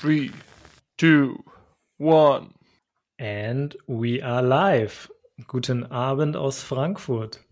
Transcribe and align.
Three, 0.00 0.30
two, 0.96 1.42
one. 1.98 2.54
And 3.18 3.76
we 3.88 4.22
are 4.22 4.42
live. 4.42 5.10
Guten 5.48 5.90
Abend 5.90 6.36
aus 6.36 6.62
Frankfurt. 6.62 7.44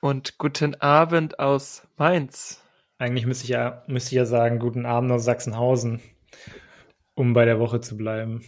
Und 0.00 0.36
guten 0.38 0.74
Abend 0.80 1.38
aus 1.38 1.86
Mainz. 1.96 2.60
Eigentlich 2.98 3.24
müsste 3.24 3.44
ich 3.44 3.50
ja, 3.50 3.84
müsste 3.86 4.08
ich 4.08 4.16
ja 4.16 4.24
sagen, 4.24 4.58
guten 4.58 4.84
Abend 4.84 5.12
aus 5.12 5.24
Sachsenhausen, 5.24 6.00
um 7.14 7.34
bei 7.34 7.44
der 7.44 7.60
Woche 7.60 7.80
zu 7.80 7.96
bleiben. 7.96 8.42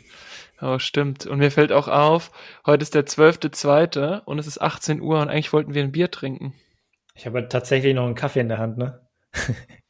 Oh, 0.61 0.80
stimmt. 0.80 1.25
Und 1.25 1.39
mir 1.39 1.52
fällt 1.52 1.70
auch 1.70 1.86
auf, 1.86 2.32
heute 2.66 2.82
ist 2.82 2.96
der 2.96 3.07
12.2. 3.07 4.25
und 4.25 4.41
es 4.41 4.48
ist 4.48 4.61
18 4.61 5.00
Uhr 5.00 5.20
und 5.20 5.29
eigentlich 5.29 5.52
wollten 5.52 5.75
wir 5.75 5.84
ein 5.84 5.93
Bier 5.93 6.11
trinken. 6.11 6.54
Ich 7.14 7.25
habe 7.27 7.48
tatsächlich 7.48 7.95
noch 7.95 8.07
einen 8.07 8.16
Kaffee 8.16 8.41
in 8.41 8.48
der 8.48 8.59
Hand, 8.59 8.79
ne? 8.79 9.07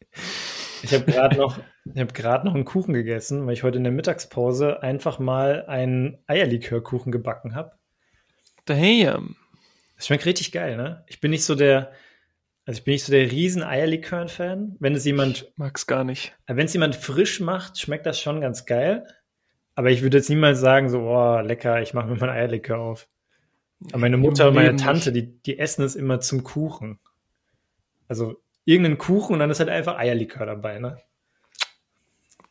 ich 0.83 0.93
habe 0.93 1.05
gerade 1.05 1.37
noch, 1.37 1.59
ich 1.85 2.01
habe 2.01 2.13
gerade 2.13 2.47
noch 2.47 2.55
einen 2.55 2.65
Kuchen 2.65 2.95
gegessen, 2.95 3.47
weil 3.47 3.55
ich 3.55 3.63
heute 3.63 3.79
in 3.79 3.85
der 3.85 3.93
Mittagspause 3.93 4.83
einfach 4.83 5.19
mal 5.19 5.67
einen 5.67 6.19
Eierlikörkuchen 6.27 7.13
gebacken 7.13 7.55
habe. 7.55 7.73
Damn. 8.65 9.37
Das 9.97 10.07
schmeckt 10.07 10.27
richtig 10.27 10.53
geil, 10.53 10.77
ne? 10.77 11.05
Ich 11.07 11.21
bin 11.21 11.31
nicht 11.31 11.45
so 11.45 11.55
der, 11.55 11.93
also 12.67 12.79
ich 12.79 12.85
bin 12.85 12.93
nicht 12.93 13.05
so 13.05 13.13
der 13.13 13.31
riesen 13.31 13.63
Eierlikör-Fan. 13.63 14.77
Wenn 14.79 14.95
es 14.95 15.05
jemand, 15.05 15.53
Mag's 15.57 15.87
gar 15.87 16.05
nicht. 16.05 16.37
wenn 16.47 16.67
es 16.67 16.73
jemand 16.73 16.97
frisch 16.97 17.41
macht, 17.41 17.79
schmeckt 17.79 18.07
das 18.07 18.21
schon 18.21 18.41
ganz 18.41 18.67
geil. 18.67 19.07
Aber 19.75 19.91
ich 19.91 20.03
würde 20.03 20.19
jetzt 20.19 20.29
niemals 20.29 20.61
sagen, 20.61 20.91
so, 20.91 21.01
oh, 21.01 21.41
lecker, 21.41 21.81
ich 21.81 21.95
mache 21.95 22.09
mir 22.09 22.17
mal 22.17 22.31
Eierlikör 22.31 22.79
auf. 22.79 23.09
Aber 23.89 23.99
meine 23.99 24.17
Mutter 24.17 24.49
und 24.49 24.55
meine 24.55 24.77
Tante, 24.77 25.13
die, 25.13 25.41
die 25.43 25.59
essen 25.59 25.83
es 25.83 25.97
immer 25.97 26.21
zum 26.21 26.45
Kuchen. 26.45 27.01
Also 28.07 28.43
irgendeinen 28.65 28.99
Kuchen 28.99 29.35
und 29.35 29.39
dann 29.39 29.51
ist 29.51 29.61
halt 29.61 29.69
einfach 29.71 29.97
Eierlikör 29.99 30.47
dabei, 30.47 30.79
ne? 30.79 30.99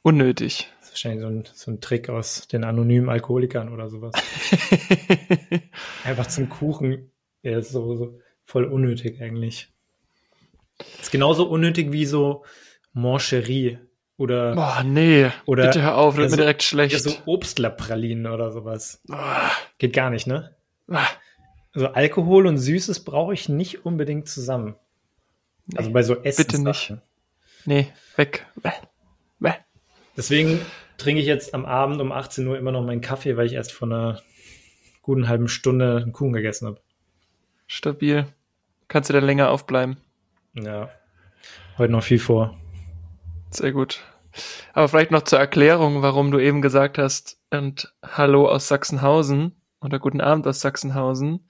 Unnötig. 0.04 0.68
Das 0.80 0.88
ist 0.90 0.94
wahrscheinlich 0.94 1.22
so 1.22 1.28
ein, 1.28 1.44
so 1.54 1.72
ein 1.72 1.82
Trick 1.82 2.10
aus 2.10 2.48
den 2.48 2.64
anonymen 2.64 3.10
Alkoholikern 3.10 3.72
oder 3.72 3.90
sowas. 3.90 4.14
Einfach 6.04 6.28
zum 6.28 6.50
Kuchen. 6.50 7.12
Ja, 7.44 7.58
ist 7.60 7.72
so, 7.72 7.96
so 7.96 8.20
voll 8.46 8.66
unnötig 8.66 9.22
eigentlich. 9.22 9.70
Ist 11.00 11.12
genauso 11.12 11.48
unnötig 11.48 11.92
wie 11.92 12.06
so 12.06 12.44
Mancherie 12.94 13.78
oder, 14.18 14.56
Boah, 14.56 14.84
nee. 14.84 15.30
Oder- 15.46 15.68
Bitte 15.68 15.82
hör 15.84 15.98
auf, 15.98 16.16
wird 16.18 16.26
Ja, 16.26 16.30
mir 16.30 16.30
so- 16.32 16.36
direkt 16.38 16.62
ja, 16.64 16.68
schlecht. 16.68 17.00
so 17.04 17.12
Obstlerpralinen 17.26 18.28
oder 18.32 18.52
sowas. 18.52 19.02
Ah, 19.10 19.52
Geht 19.78 19.94
gar 19.94 20.10
nicht, 20.10 20.26
ne? 20.28 20.56
ah. 20.90 21.08
Also 21.74 21.88
Alkohol 21.88 22.48
und 22.48 22.58
Süßes 22.58 23.06
brauche 23.06 23.34
ich 23.34 23.48
nicht 23.48 23.86
unbedingt 23.86 24.28
zusammen. 24.28 24.76
Also 25.76 25.92
bei 25.92 26.04
so 26.04 26.22
Essen. 26.24 26.44
bitte 26.46 26.62
nicht. 26.62 26.94
Nee, 27.66 27.92
weg. 28.16 28.46
Bäh. 28.56 28.72
Bäh. 29.40 29.54
Deswegen 30.18 30.60
trinke 30.98 31.22
ich 31.22 31.28
jetzt 31.28 31.54
am 31.54 31.66
Abend 31.66 32.02
um 32.02 32.12
18 32.12 32.46
Uhr 32.48 32.58
immer 32.58 32.72
noch 32.72 32.84
meinen 32.84 33.02
Kaffee, 33.02 33.38
weil 33.38 33.46
ich 33.46 33.54
erst 33.54 33.72
vor 33.72 33.88
einer 33.88 34.22
guten 35.02 35.28
halben 35.28 35.48
Stunde 35.48 35.98
einen 35.98 36.14
Kuchen 36.14 36.34
gegessen 36.34 36.68
habe. 36.68 36.82
Stabil. 37.68 38.28
Kannst 38.88 39.10
du 39.10 39.14
dann 39.14 39.24
länger 39.24 39.50
aufbleiben. 39.50 39.98
Ja. 40.54 40.90
Heute 41.78 41.94
noch 41.94 42.04
viel 42.04 42.20
vor. 42.20 42.58
Sehr 43.50 43.72
gut. 43.72 44.02
Aber 44.74 44.88
vielleicht 44.88 45.12
noch 45.12 45.24
zur 45.24 45.40
Erklärung, 45.40 46.02
warum 46.02 46.32
du 46.32 46.40
eben 46.40 46.62
gesagt 46.62 46.98
hast, 46.98 47.40
und 47.50 47.94
Hallo 48.04 48.48
aus 48.48 48.68
Sachsenhausen 48.68 49.56
oder 49.82 50.00
guten 50.00 50.22
Abend 50.22 50.48
aus 50.48 50.62
Sachsenhausen. 50.62 51.50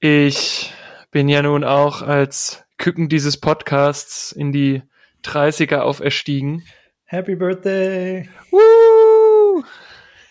Ich 0.00 0.72
bin 1.10 1.28
ja 1.28 1.42
nun 1.42 1.64
auch 1.64 2.02
als 2.02 2.64
Küken 2.78 3.08
dieses 3.08 3.40
Podcasts 3.40 4.32
in 4.32 4.52
die 4.52 4.82
30er 5.24 5.78
auferstiegen. 5.78 6.64
Happy 7.04 7.34
Birthday! 7.34 8.28
Woo! 8.50 9.64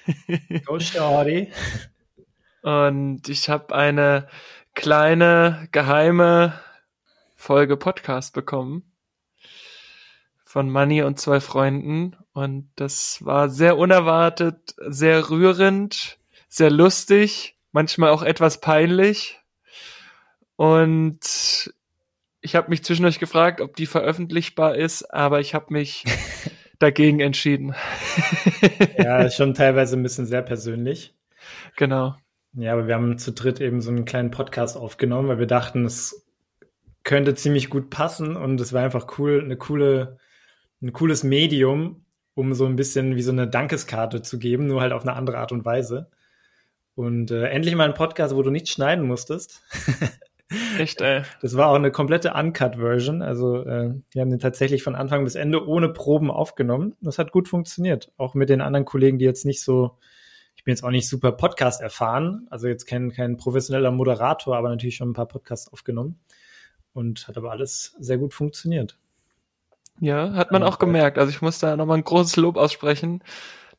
Go 0.65 0.79
Shorty! 0.79 1.51
Und 2.61 3.29
ich 3.29 3.49
habe 3.49 3.73
eine 3.75 4.27
kleine 4.73 5.67
geheime 5.71 6.59
Folge 7.35 7.77
Podcast 7.77 8.33
bekommen 8.33 8.91
von 10.55 10.69
Manny 10.69 11.03
und 11.03 11.19
zwei 11.19 11.41
Freunden. 11.41 12.15
Und 12.31 12.71
das 12.75 13.23
war 13.25 13.49
sehr 13.49 13.77
unerwartet, 13.77 14.75
sehr 14.87 15.29
rührend, 15.29 16.17
sehr 16.47 16.71
lustig, 16.71 17.57
manchmal 17.71 18.09
auch 18.11 18.23
etwas 18.23 18.61
peinlich. 18.61 19.41
Und 20.55 21.73
ich 22.41 22.55
habe 22.55 22.69
mich 22.69 22.83
zwischendurch 22.83 23.19
gefragt, 23.19 23.59
ob 23.61 23.75
die 23.75 23.85
veröffentlichbar 23.85 24.75
ist, 24.75 25.03
aber 25.13 25.39
ich 25.39 25.53
habe 25.53 25.73
mich 25.73 26.03
dagegen 26.79 27.19
entschieden. 27.19 27.75
Ja, 28.97 29.29
schon 29.29 29.53
teilweise 29.53 29.95
ein 29.95 30.03
bisschen 30.03 30.25
sehr 30.25 30.41
persönlich. 30.41 31.13
genau. 31.75 32.15
Ja, 32.53 32.73
aber 32.73 32.87
wir 32.87 32.95
haben 32.95 33.17
zu 33.17 33.33
dritt 33.33 33.59
eben 33.59 33.81
so 33.81 33.91
einen 33.91 34.05
kleinen 34.05 34.31
Podcast 34.31 34.77
aufgenommen, 34.77 35.27
weil 35.27 35.39
wir 35.39 35.47
dachten, 35.47 35.85
es 35.85 36.25
könnte 37.03 37.35
ziemlich 37.35 37.69
gut 37.69 37.89
passen 37.89 38.35
und 38.37 38.59
es 38.61 38.73
war 38.73 38.83
einfach 38.83 39.19
cool, 39.19 39.41
eine 39.43 39.57
coole, 39.57 40.17
ein 40.81 40.93
cooles 40.93 41.23
Medium, 41.23 42.05
um 42.33 42.53
so 42.53 42.65
ein 42.65 42.77
bisschen 42.77 43.15
wie 43.15 43.21
so 43.21 43.31
eine 43.31 43.47
Dankeskarte 43.47 44.21
zu 44.21 44.39
geben, 44.39 44.67
nur 44.67 44.81
halt 44.81 44.93
auf 44.93 45.03
eine 45.03 45.13
andere 45.13 45.37
Art 45.37 45.51
und 45.51 45.65
Weise. 45.65 46.09
Und 46.95 47.29
äh, 47.31 47.47
endlich 47.47 47.75
mal 47.75 47.87
ein 47.87 47.93
Podcast, 47.93 48.35
wo 48.35 48.41
du 48.41 48.49
nicht 48.49 48.69
schneiden 48.69 49.05
musstest. 49.05 49.61
Echt, 50.77 51.01
ey. 51.01 51.23
Das 51.41 51.57
war 51.57 51.69
auch 51.69 51.75
eine 51.75 51.91
komplette 51.91 52.33
Uncut-Version. 52.33 53.21
Also 53.21 53.63
äh, 53.63 53.95
wir 54.11 54.21
haben 54.21 54.29
den 54.29 54.39
tatsächlich 54.39 54.83
von 54.83 54.95
Anfang 54.95 55.23
bis 55.23 55.35
Ende 55.35 55.67
ohne 55.67 55.89
Proben 55.89 56.29
aufgenommen. 56.29 56.95
Das 57.01 57.17
hat 57.17 57.31
gut 57.31 57.47
funktioniert. 57.47 58.11
Auch 58.17 58.35
mit 58.35 58.49
den 58.49 58.61
anderen 58.61 58.85
Kollegen, 58.85 59.17
die 59.17 59.25
jetzt 59.25 59.45
nicht 59.45 59.63
so, 59.63 59.97
ich 60.55 60.63
bin 60.63 60.71
jetzt 60.71 60.83
auch 60.83 60.91
nicht 60.91 61.09
super 61.09 61.31
Podcast 61.31 61.81
erfahren, 61.81 62.47
also 62.51 62.67
jetzt 62.67 62.85
kein, 62.85 63.11
kein 63.11 63.37
professioneller 63.37 63.91
Moderator, 63.91 64.55
aber 64.55 64.69
natürlich 64.69 64.95
schon 64.95 65.09
ein 65.09 65.13
paar 65.13 65.27
Podcasts 65.27 65.71
aufgenommen. 65.73 66.19
Und 66.93 67.27
hat 67.27 67.37
aber 67.37 67.51
alles 67.51 67.95
sehr 67.99 68.17
gut 68.17 68.33
funktioniert. 68.33 68.97
Ja, 69.99 70.33
hat 70.33 70.51
man 70.51 70.63
auch 70.63 70.79
gemerkt. 70.79 71.17
Also 71.17 71.29
ich 71.29 71.41
muss 71.41 71.59
da 71.59 71.75
nochmal 71.75 71.97
ein 71.97 72.03
großes 72.03 72.35
Lob 72.35 72.57
aussprechen. 72.57 73.23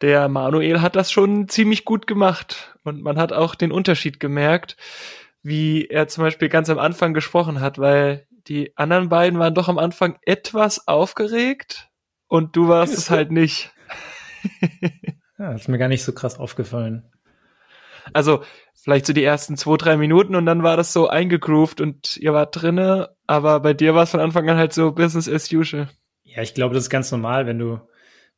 Der 0.01 0.29
Manuel 0.29 0.81
hat 0.83 0.97
das 0.97 1.11
schon 1.11 1.49
ziemlich 1.49 1.85
gut 1.85 2.07
gemacht. 2.07 2.77
Und 2.85 3.03
man 3.03 3.19
hat 3.19 3.33
auch 3.33 3.55
den 3.55 3.73
Unterschied 3.73 4.21
gemerkt, 4.21 4.77
wie 5.47 5.87
er 5.87 6.09
zum 6.09 6.25
Beispiel 6.25 6.49
ganz 6.49 6.69
am 6.71 6.79
Anfang 6.79 7.15
gesprochen 7.15 7.61
hat, 7.61 7.79
weil 7.79 8.27
die 8.49 8.77
anderen 8.77 9.09
beiden 9.09 9.39
waren 9.39 9.55
doch 9.55 9.69
am 9.69 9.79
Anfang 9.79 10.19
etwas 10.23 10.89
aufgeregt 10.89 11.89
und 12.27 12.57
du 12.57 12.67
warst 12.67 12.99
es 12.99 13.11
halt 13.11 13.31
nicht. 13.31 13.73
Ja, 15.39 15.53
ist 15.53 15.69
mir 15.69 15.77
gar 15.77 15.89
nicht 15.89 16.03
so 16.03 16.15
krass 16.15 16.39
aufgefallen. 16.39 17.13
Also 18.15 18.43
vielleicht 18.75 19.05
so 19.05 19.13
die 19.13 19.23
ersten 19.23 19.59
zwei, 19.59 19.77
drei 19.77 19.99
Minuten 19.99 20.35
und 20.35 20.47
dann 20.47 20.63
war 20.63 20.79
das 20.79 20.95
so 20.95 21.09
eingegroovt 21.09 21.83
und 21.83 22.17
ihr 22.17 22.33
wart 22.33 22.63
drinne, 22.63 23.15
aber 23.27 23.61
bei 23.61 23.75
dir 23.75 23.95
war 23.95 24.05
es 24.05 24.13
von 24.13 24.21
Anfang 24.21 24.49
an 24.49 24.57
halt 24.57 24.73
so 24.73 24.93
Business 24.93 25.29
as 25.29 25.53
usual. 25.53 25.91
Ja, 26.23 26.41
ich 26.41 26.55
glaube, 26.55 26.75
das 26.75 26.85
ist 26.85 26.91
ganz 26.91 27.13
normal, 27.13 27.47
wenn 27.47 27.59
du 27.59 27.81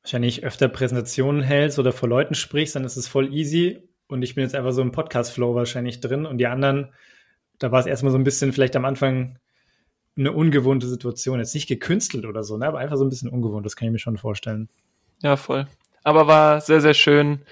wahrscheinlich 0.02 0.42
öfter 0.42 0.68
Präsentationen 0.68 1.40
hältst 1.40 1.78
oder 1.78 1.92
vor 1.92 2.08
Leuten 2.08 2.34
sprichst, 2.34 2.74
dann 2.74 2.84
ist 2.84 2.96
es 2.96 3.06
voll 3.06 3.32
easy. 3.32 3.87
Und 4.08 4.22
ich 4.22 4.34
bin 4.34 4.42
jetzt 4.42 4.54
einfach 4.54 4.72
so 4.72 4.82
im 4.82 4.92
Podcast-Flow 4.92 5.54
wahrscheinlich 5.54 6.00
drin. 6.00 6.26
Und 6.26 6.38
die 6.38 6.46
anderen, 6.46 6.92
da 7.58 7.70
war 7.70 7.80
es 7.80 7.86
erstmal 7.86 8.12
so 8.12 8.18
ein 8.18 8.24
bisschen 8.24 8.52
vielleicht 8.52 8.74
am 8.74 8.84
Anfang 8.84 9.38
eine 10.16 10.32
ungewohnte 10.32 10.88
Situation. 10.88 11.38
Jetzt 11.38 11.54
nicht 11.54 11.68
gekünstelt 11.68 12.24
oder 12.24 12.42
so, 12.42 12.56
ne? 12.56 12.66
aber 12.66 12.78
einfach 12.78 12.96
so 12.96 13.04
ein 13.04 13.10
bisschen 13.10 13.30
ungewohnt. 13.30 13.64
Das 13.64 13.76
kann 13.76 13.86
ich 13.86 13.92
mir 13.92 13.98
schon 13.98 14.18
vorstellen. 14.18 14.68
Ja, 15.22 15.36
voll. 15.36 15.66
Aber 16.02 16.26
war 16.26 16.60
sehr, 16.60 16.80
sehr 16.80 16.94
schön. 16.94 17.42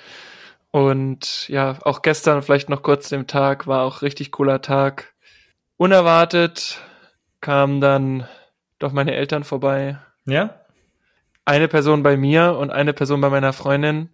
Und 0.70 1.48
ja, 1.48 1.78
auch 1.82 2.02
gestern 2.02 2.42
vielleicht 2.42 2.68
noch 2.68 2.82
kurz 2.82 3.08
dem 3.08 3.26
Tag, 3.26 3.66
war 3.66 3.82
auch 3.82 4.02
richtig 4.02 4.32
cooler 4.32 4.60
Tag. 4.62 5.14
Unerwartet 5.76 6.80
kamen 7.40 7.80
dann 7.80 8.26
doch 8.78 8.92
meine 8.92 9.14
Eltern 9.14 9.44
vorbei. 9.44 9.98
Ja? 10.26 10.60
Eine 11.44 11.68
Person 11.68 12.02
bei 12.02 12.16
mir 12.16 12.56
und 12.58 12.70
eine 12.70 12.92
Person 12.92 13.20
bei 13.20 13.30
meiner 13.30 13.52
Freundin. 13.52 14.10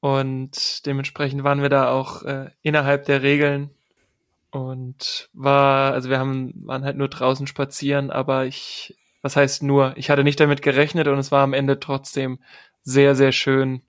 Und 0.00 0.86
dementsprechend 0.86 1.44
waren 1.44 1.62
wir 1.62 1.68
da 1.68 1.90
auch 1.90 2.22
äh, 2.22 2.50
innerhalb 2.62 3.06
der 3.06 3.22
Regeln. 3.22 3.70
Und 4.50 5.28
war, 5.34 5.92
also 5.92 6.08
wir 6.08 6.18
haben, 6.18 6.52
waren 6.64 6.84
halt 6.84 6.96
nur 6.96 7.08
draußen 7.08 7.46
spazieren, 7.46 8.10
aber 8.10 8.46
ich, 8.46 8.96
was 9.20 9.36
heißt 9.36 9.62
nur, 9.62 9.94
ich 9.96 10.08
hatte 10.10 10.24
nicht 10.24 10.40
damit 10.40 10.62
gerechnet 10.62 11.06
und 11.08 11.18
es 11.18 11.30
war 11.30 11.42
am 11.42 11.52
Ende 11.52 11.80
trotzdem 11.80 12.38
sehr, 12.82 13.14
sehr 13.14 13.32
schön. 13.32 13.82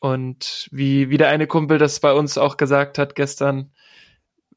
Und 0.00 0.68
wie, 0.70 1.10
wie 1.10 1.18
der 1.18 1.28
eine 1.28 1.46
Kumpel 1.46 1.78
das 1.78 2.00
bei 2.00 2.12
uns 2.12 2.38
auch 2.38 2.56
gesagt 2.56 2.98
hat 2.98 3.14
gestern, 3.14 3.72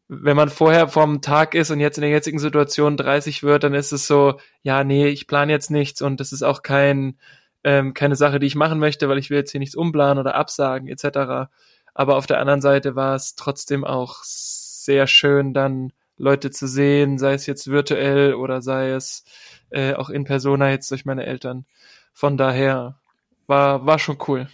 wenn 0.07 0.35
man 0.35 0.49
vorher 0.49 0.87
vom 0.87 1.21
Tag 1.21 1.55
ist 1.55 1.71
und 1.71 1.79
jetzt 1.79 1.97
in 1.97 2.01
der 2.01 2.11
jetzigen 2.11 2.39
Situation 2.39 2.97
30 2.97 3.43
wird, 3.43 3.63
dann 3.63 3.73
ist 3.73 3.91
es 3.93 4.07
so, 4.07 4.39
ja, 4.61 4.83
nee, 4.83 5.07
ich 5.07 5.25
plane 5.25 5.51
jetzt 5.51 5.71
nichts 5.71 6.01
und 6.01 6.19
das 6.19 6.33
ist 6.33 6.43
auch 6.43 6.63
kein, 6.63 7.17
ähm, 7.63 7.93
keine 7.93 8.15
Sache, 8.15 8.39
die 8.39 8.47
ich 8.47 8.55
machen 8.55 8.79
möchte, 8.79 9.09
weil 9.09 9.17
ich 9.17 9.29
will 9.29 9.37
jetzt 9.37 9.51
hier 9.51 9.59
nichts 9.59 9.75
umplanen 9.75 10.19
oder 10.19 10.35
absagen 10.35 10.87
etc. 10.87 11.49
Aber 11.93 12.17
auf 12.17 12.27
der 12.27 12.39
anderen 12.39 12.61
Seite 12.61 12.95
war 12.95 13.15
es 13.15 13.35
trotzdem 13.35 13.83
auch 13.83 14.23
sehr 14.23 15.07
schön, 15.07 15.53
dann 15.53 15.93
Leute 16.17 16.51
zu 16.51 16.67
sehen, 16.67 17.17
sei 17.17 17.33
es 17.33 17.45
jetzt 17.45 17.67
virtuell 17.69 18.33
oder 18.35 18.61
sei 18.61 18.91
es 18.91 19.25
äh, 19.69 19.93
auch 19.93 20.09
in 20.09 20.23
Persona 20.23 20.69
jetzt 20.69 20.89
durch 20.91 21.05
meine 21.05 21.25
Eltern. 21.25 21.65
Von 22.13 22.37
daher 22.37 22.99
war, 23.47 23.85
war 23.85 23.99
schon 23.99 24.17
cool. 24.27 24.47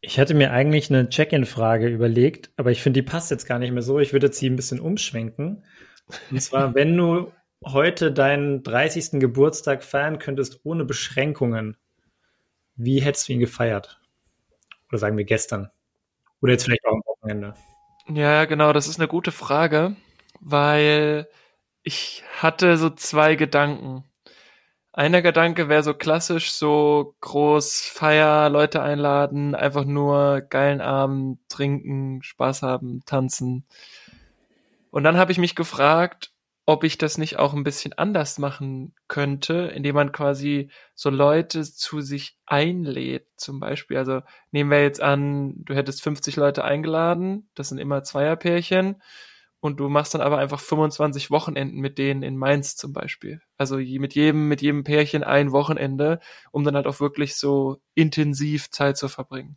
Ich 0.00 0.18
hatte 0.18 0.34
mir 0.34 0.52
eigentlich 0.52 0.90
eine 0.90 1.08
Check-in-Frage 1.08 1.88
überlegt, 1.88 2.50
aber 2.56 2.70
ich 2.70 2.82
finde, 2.82 3.00
die 3.00 3.06
passt 3.08 3.30
jetzt 3.30 3.46
gar 3.46 3.58
nicht 3.58 3.72
mehr 3.72 3.82
so. 3.82 3.98
Ich 3.98 4.12
würde 4.12 4.26
jetzt 4.26 4.38
sie 4.38 4.48
ein 4.48 4.56
bisschen 4.56 4.80
umschwenken. 4.80 5.64
Und 6.30 6.40
zwar, 6.40 6.74
wenn 6.74 6.96
du 6.96 7.32
heute 7.64 8.12
deinen 8.12 8.62
30. 8.62 9.20
Geburtstag 9.20 9.84
feiern 9.84 10.18
könntest 10.18 10.60
ohne 10.64 10.84
Beschränkungen, 10.84 11.76
wie 12.76 13.00
hättest 13.00 13.28
du 13.28 13.32
ihn 13.32 13.40
gefeiert? 13.40 14.00
Oder 14.88 14.98
sagen 14.98 15.16
wir 15.16 15.24
gestern? 15.24 15.70
Oder 16.40 16.52
jetzt 16.52 16.64
vielleicht 16.64 16.84
auch 16.86 16.92
am 16.92 17.02
Wochenende? 17.04 17.54
Ja, 18.08 18.44
genau, 18.44 18.72
das 18.72 18.88
ist 18.88 18.98
eine 18.98 19.08
gute 19.08 19.32
Frage, 19.32 19.96
weil 20.40 21.28
ich 21.82 22.22
hatte 22.38 22.76
so 22.76 22.90
zwei 22.90 23.34
Gedanken. 23.34 24.04
Einer 24.92 25.22
Gedanke 25.22 25.68
wäre 25.68 25.82
so 25.82 25.94
klassisch, 25.94 26.52
so 26.52 27.14
groß 27.20 27.82
Feier, 27.82 28.48
Leute 28.48 28.82
einladen, 28.82 29.54
einfach 29.54 29.84
nur 29.84 30.40
geilen 30.40 30.80
Abend, 30.80 31.38
trinken, 31.48 32.22
Spaß 32.22 32.62
haben, 32.62 33.02
tanzen. 33.04 33.64
Und 34.90 35.04
dann 35.04 35.16
habe 35.16 35.32
ich 35.32 35.38
mich 35.38 35.54
gefragt, 35.54 36.32
ob 36.68 36.84
ich 36.84 36.98
das 36.98 37.16
nicht 37.16 37.38
auch 37.38 37.54
ein 37.54 37.64
bisschen 37.64 37.94
anders 37.94 38.36
machen 38.36 38.94
könnte, 39.08 39.72
indem 39.74 39.94
man 39.94 40.12
quasi 40.12 40.70
so 40.94 41.08
Leute 41.08 41.62
zu 41.62 42.02
sich 42.02 42.36
einlädt, 42.44 43.26
zum 43.38 43.58
Beispiel. 43.58 43.96
Also 43.96 44.20
nehmen 44.50 44.70
wir 44.70 44.82
jetzt 44.82 45.00
an, 45.00 45.54
du 45.64 45.74
hättest 45.74 46.02
50 46.02 46.36
Leute 46.36 46.64
eingeladen, 46.64 47.48
das 47.54 47.70
sind 47.70 47.78
immer 47.78 48.02
Zweierpärchen, 48.02 49.02
und 49.60 49.80
du 49.80 49.88
machst 49.88 50.12
dann 50.12 50.20
aber 50.20 50.36
einfach 50.36 50.60
25 50.60 51.30
Wochenenden 51.30 51.80
mit 51.80 51.96
denen 51.96 52.22
in 52.22 52.36
Mainz 52.36 52.76
zum 52.76 52.92
Beispiel. 52.92 53.40
Also 53.56 53.78
mit 53.78 54.14
jedem, 54.14 54.48
mit 54.48 54.60
jedem 54.60 54.84
Pärchen 54.84 55.24
ein 55.24 55.52
Wochenende, 55.52 56.20
um 56.52 56.64
dann 56.64 56.76
halt 56.76 56.86
auch 56.86 57.00
wirklich 57.00 57.36
so 57.36 57.80
intensiv 57.94 58.70
Zeit 58.70 58.98
zu 58.98 59.08
verbringen. 59.08 59.56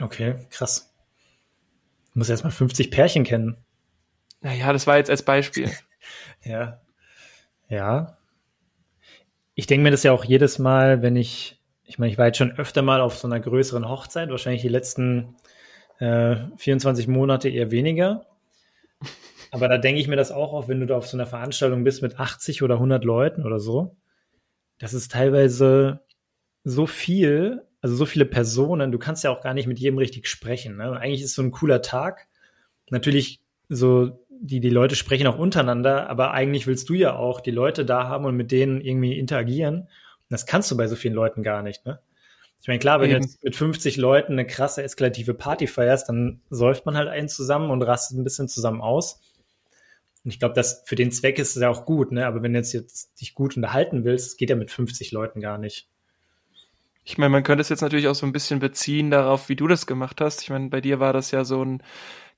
Okay, 0.00 0.36
krass. 0.48 0.94
Du 2.14 2.20
musst 2.20 2.30
erstmal 2.30 2.52
50 2.52 2.90
Pärchen 2.90 3.24
kennen. 3.24 3.58
Naja, 4.40 4.72
das 4.72 4.86
war 4.86 4.96
jetzt 4.96 5.10
als 5.10 5.22
Beispiel. 5.22 5.70
Ja. 6.44 6.80
Ja. 7.68 8.18
Ich 9.54 9.66
denke 9.66 9.84
mir 9.84 9.90
das 9.90 10.02
ja 10.02 10.12
auch 10.12 10.24
jedes 10.24 10.58
Mal, 10.58 11.02
wenn 11.02 11.16
ich, 11.16 11.60
ich 11.84 11.98
meine, 11.98 12.10
ich 12.10 12.18
war 12.18 12.26
jetzt 12.26 12.38
schon 12.38 12.58
öfter 12.58 12.82
mal 12.82 13.00
auf 13.00 13.16
so 13.16 13.28
einer 13.28 13.40
größeren 13.40 13.88
Hochzeit, 13.88 14.30
wahrscheinlich 14.30 14.62
die 14.62 14.68
letzten 14.68 15.36
äh, 15.98 16.36
24 16.56 17.08
Monate 17.08 17.48
eher 17.48 17.70
weniger. 17.70 18.26
Aber 19.50 19.68
da 19.68 19.76
denke 19.76 20.00
ich 20.00 20.08
mir 20.08 20.16
das 20.16 20.32
auch 20.32 20.52
auf, 20.54 20.68
wenn 20.68 20.80
du 20.80 20.86
da 20.86 20.96
auf 20.96 21.06
so 21.06 21.16
einer 21.16 21.26
Veranstaltung 21.26 21.84
bist 21.84 22.00
mit 22.00 22.18
80 22.18 22.62
oder 22.62 22.74
100 22.74 23.04
Leuten 23.04 23.44
oder 23.44 23.60
so. 23.60 23.96
Das 24.78 24.94
ist 24.94 25.12
teilweise 25.12 26.00
so 26.64 26.86
viel, 26.86 27.62
also 27.82 27.94
so 27.94 28.06
viele 28.06 28.24
Personen, 28.24 28.92
du 28.92 28.98
kannst 28.98 29.24
ja 29.24 29.30
auch 29.30 29.42
gar 29.42 29.52
nicht 29.54 29.66
mit 29.66 29.78
jedem 29.78 29.98
richtig 29.98 30.26
sprechen. 30.26 30.76
Ne? 30.76 30.98
Eigentlich 30.98 31.22
ist 31.22 31.34
so 31.34 31.42
ein 31.42 31.50
cooler 31.50 31.82
Tag. 31.82 32.28
Natürlich 32.90 33.40
so 33.68 34.21
die, 34.42 34.58
die 34.58 34.70
Leute 34.70 34.96
sprechen 34.96 35.28
auch 35.28 35.38
untereinander, 35.38 36.10
aber 36.10 36.32
eigentlich 36.32 36.66
willst 36.66 36.88
du 36.88 36.94
ja 36.94 37.14
auch 37.14 37.40
die 37.40 37.52
Leute 37.52 37.84
da 37.84 38.08
haben 38.08 38.24
und 38.24 38.36
mit 38.36 38.50
denen 38.50 38.80
irgendwie 38.80 39.16
interagieren. 39.16 39.82
Und 39.82 39.88
das 40.30 40.46
kannst 40.46 40.70
du 40.70 40.76
bei 40.76 40.88
so 40.88 40.96
vielen 40.96 41.14
Leuten 41.14 41.42
gar 41.42 41.62
nicht, 41.62 41.86
ne? 41.86 42.00
Ich 42.60 42.68
meine, 42.68 42.78
klar, 42.78 43.00
wenn 43.00 43.10
Eben. 43.10 43.22
du 43.22 43.26
jetzt 43.26 43.42
mit 43.42 43.56
50 43.56 43.96
Leuten 43.96 44.34
eine 44.34 44.46
krasse 44.46 44.84
eskalative 44.84 45.34
Party 45.34 45.66
feierst, 45.66 46.08
dann 46.08 46.42
säuft 46.48 46.86
man 46.86 46.96
halt 46.96 47.08
einen 47.08 47.28
zusammen 47.28 47.70
und 47.70 47.82
rastet 47.82 48.16
ein 48.16 48.22
bisschen 48.22 48.46
zusammen 48.46 48.80
aus. 48.80 49.20
Und 50.24 50.30
ich 50.30 50.38
glaube, 50.38 50.54
dass 50.54 50.84
für 50.86 50.94
den 50.94 51.10
Zweck 51.10 51.40
ist 51.40 51.56
es 51.56 51.62
ja 51.62 51.68
auch 51.68 51.86
gut, 51.86 52.12
ne? 52.12 52.24
Aber 52.24 52.42
wenn 52.42 52.52
du 52.52 52.60
jetzt, 52.60 52.72
jetzt 52.72 53.20
dich 53.20 53.34
gut 53.34 53.56
unterhalten 53.56 54.04
willst, 54.04 54.38
geht 54.38 54.50
ja 54.50 54.54
mit 54.54 54.70
50 54.70 55.10
Leuten 55.10 55.40
gar 55.40 55.58
nicht. 55.58 55.88
Ich 57.04 57.18
meine, 57.18 57.30
man 57.30 57.42
könnte 57.42 57.62
es 57.62 57.68
jetzt 57.68 57.80
natürlich 57.80 58.06
auch 58.06 58.14
so 58.14 58.26
ein 58.26 58.32
bisschen 58.32 58.60
beziehen 58.60 59.10
darauf, 59.10 59.48
wie 59.48 59.56
du 59.56 59.66
das 59.66 59.86
gemacht 59.86 60.20
hast. 60.20 60.42
Ich 60.42 60.50
meine, 60.50 60.68
bei 60.68 60.80
dir 60.80 61.00
war 61.00 61.12
das 61.12 61.32
ja 61.32 61.44
so 61.44 61.64
ein 61.64 61.82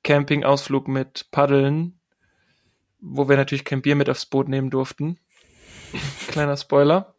Campingausflug 0.04 0.86
mit 0.86 1.26
Paddeln, 1.32 1.98
wo 3.00 3.28
wir 3.28 3.36
natürlich 3.36 3.64
kein 3.64 3.82
Bier 3.82 3.96
mit 3.96 4.08
aufs 4.08 4.26
Boot 4.26 4.48
nehmen 4.48 4.70
durften. 4.70 5.18
Kleiner 6.28 6.56
Spoiler. 6.56 7.14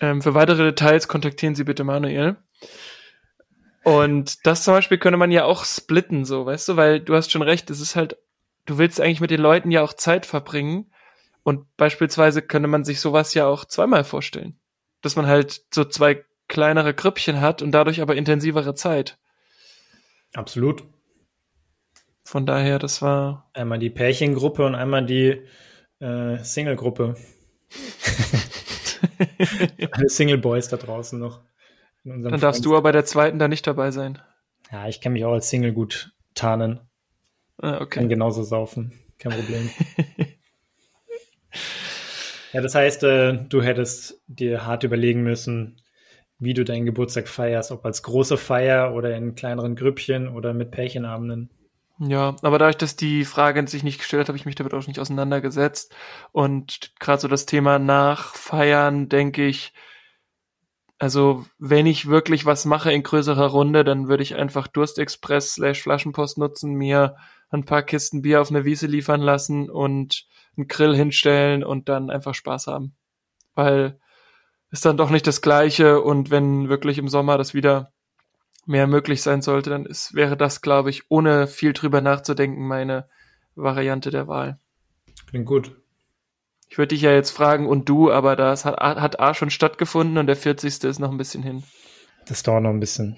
Ähm, 0.00 0.22
für 0.22 0.34
weitere 0.34 0.64
Details 0.64 1.06
kontaktieren 1.06 1.54
Sie 1.54 1.64
bitte 1.64 1.84
Manuel. 1.84 2.36
Und 3.84 4.46
das 4.46 4.64
zum 4.64 4.74
Beispiel 4.74 4.98
könnte 4.98 5.18
man 5.18 5.30
ja 5.30 5.44
auch 5.44 5.64
splitten, 5.64 6.24
so, 6.24 6.46
weißt 6.46 6.70
du, 6.70 6.76
weil 6.76 7.00
du 7.00 7.14
hast 7.14 7.30
schon 7.30 7.42
recht, 7.42 7.68
es 7.68 7.80
ist 7.80 7.96
halt, 7.96 8.16
du 8.64 8.78
willst 8.78 8.98
eigentlich 8.98 9.20
mit 9.20 9.30
den 9.30 9.42
Leuten 9.42 9.70
ja 9.70 9.82
auch 9.82 9.92
Zeit 9.92 10.26
verbringen. 10.26 10.90
Und 11.42 11.76
beispielsweise 11.76 12.40
könnte 12.40 12.68
man 12.68 12.84
sich 12.84 13.00
sowas 13.00 13.34
ja 13.34 13.46
auch 13.46 13.66
zweimal 13.66 14.04
vorstellen. 14.04 14.58
Dass 15.02 15.16
man 15.16 15.26
halt 15.26 15.62
so 15.72 15.84
zwei 15.84 16.24
kleinere 16.48 16.94
Grüppchen 16.94 17.42
hat 17.42 17.60
und 17.60 17.72
dadurch 17.72 18.00
aber 18.00 18.16
intensivere 18.16 18.74
Zeit. 18.74 19.18
Absolut. 20.32 20.84
Von 22.24 22.46
daher, 22.46 22.78
das 22.78 23.02
war. 23.02 23.50
Einmal 23.52 23.78
die 23.78 23.90
Pärchengruppe 23.90 24.64
und 24.64 24.74
einmal 24.74 25.04
die 25.04 25.42
äh, 26.00 26.42
Single-Gruppe. 26.42 27.16
Alle 29.92 30.08
Single 30.08 30.38
Boys 30.38 30.68
da 30.68 30.78
draußen 30.78 31.18
noch. 31.18 31.42
Dann 32.04 32.40
darfst 32.40 32.64
du 32.64 32.72
aber 32.72 32.82
bei 32.82 32.92
der 32.92 33.04
zweiten 33.04 33.38
da 33.38 33.48
nicht 33.48 33.66
dabei 33.66 33.90
sein. 33.90 34.18
Ja, 34.72 34.88
ich 34.88 35.00
kann 35.00 35.12
mich 35.12 35.24
auch 35.24 35.32
als 35.32 35.50
Single 35.50 35.72
gut 35.72 36.12
tarnen. 36.34 36.80
Ah, 37.58 37.80
okay. 37.80 38.00
Kann 38.00 38.08
genauso 38.08 38.42
saufen. 38.42 38.92
Kein 39.18 39.32
Problem. 39.32 39.70
ja, 42.52 42.60
das 42.60 42.74
heißt, 42.74 43.04
äh, 43.04 43.38
du 43.48 43.62
hättest 43.62 44.20
dir 44.26 44.66
hart 44.66 44.82
überlegen 44.82 45.22
müssen, 45.22 45.80
wie 46.38 46.54
du 46.54 46.64
deinen 46.64 46.84
Geburtstag 46.84 47.28
feierst, 47.28 47.70
ob 47.70 47.84
als 47.86 48.02
große 48.02 48.36
Feier 48.36 48.94
oder 48.94 49.16
in 49.16 49.34
kleineren 49.34 49.76
Grüppchen 49.76 50.28
oder 50.28 50.52
mit 50.52 50.72
Pärchenabenden. 50.72 51.50
Ja, 52.00 52.34
aber 52.42 52.58
dadurch, 52.58 52.76
dass 52.76 52.96
die 52.96 53.24
Frage 53.24 53.66
sich 53.68 53.84
nicht 53.84 53.98
gestellt 53.98 54.22
hat, 54.22 54.28
habe 54.28 54.36
ich 54.36 54.46
mich 54.46 54.56
damit 54.56 54.74
auch 54.74 54.86
nicht 54.86 54.98
auseinandergesetzt. 54.98 55.94
Und 56.32 56.92
gerade 56.98 57.20
so 57.20 57.28
das 57.28 57.46
Thema 57.46 57.78
Nachfeiern, 57.78 59.08
denke 59.08 59.46
ich, 59.46 59.72
also 60.98 61.44
wenn 61.58 61.86
ich 61.86 62.08
wirklich 62.08 62.46
was 62.46 62.64
mache 62.64 62.92
in 62.92 63.02
größerer 63.02 63.46
Runde, 63.46 63.84
dann 63.84 64.08
würde 64.08 64.22
ich 64.22 64.34
einfach 64.34 64.66
Durstexpress 64.66 65.54
slash 65.54 65.82
Flaschenpost 65.82 66.38
nutzen, 66.38 66.74
mir 66.74 67.16
ein 67.50 67.64
paar 67.64 67.82
Kisten 67.82 68.22
Bier 68.22 68.40
auf 68.40 68.50
eine 68.50 68.64
Wiese 68.64 68.86
liefern 68.86 69.20
lassen 69.20 69.70
und 69.70 70.26
einen 70.56 70.66
Grill 70.68 70.96
hinstellen 70.96 71.62
und 71.62 71.88
dann 71.88 72.10
einfach 72.10 72.34
Spaß 72.34 72.66
haben. 72.68 72.96
Weil 73.54 74.00
ist 74.70 74.84
dann 74.84 74.96
doch 74.96 75.10
nicht 75.10 75.26
das 75.28 75.42
Gleiche 75.42 76.00
und 76.02 76.30
wenn 76.30 76.68
wirklich 76.68 76.98
im 76.98 77.08
Sommer 77.08 77.38
das 77.38 77.54
wieder 77.54 77.92
mehr 78.66 78.86
möglich 78.86 79.22
sein 79.22 79.42
sollte, 79.42 79.70
dann 79.70 79.86
ist, 79.86 80.14
wäre 80.14 80.36
das, 80.36 80.62
glaube 80.62 80.90
ich, 80.90 81.10
ohne 81.10 81.46
viel 81.46 81.72
drüber 81.72 82.00
nachzudenken, 82.00 82.66
meine 82.66 83.08
Variante 83.54 84.10
der 84.10 84.26
Wahl. 84.26 84.58
Klingt 85.26 85.46
gut. 85.46 85.76
Ich 86.68 86.78
würde 86.78 86.88
dich 86.88 87.02
ja 87.02 87.12
jetzt 87.12 87.30
fragen, 87.30 87.68
und 87.68 87.88
du, 87.88 88.10
aber 88.10 88.36
das 88.36 88.64
hat, 88.64 88.78
hat 88.78 89.20
A 89.20 89.34
schon 89.34 89.50
stattgefunden 89.50 90.18
und 90.18 90.26
der 90.26 90.36
40. 90.36 90.84
ist 90.84 90.98
noch 90.98 91.10
ein 91.10 91.18
bisschen 91.18 91.42
hin. 91.42 91.62
Das 92.26 92.42
dauert 92.42 92.62
noch 92.62 92.70
ein 92.70 92.80
bisschen. 92.80 93.16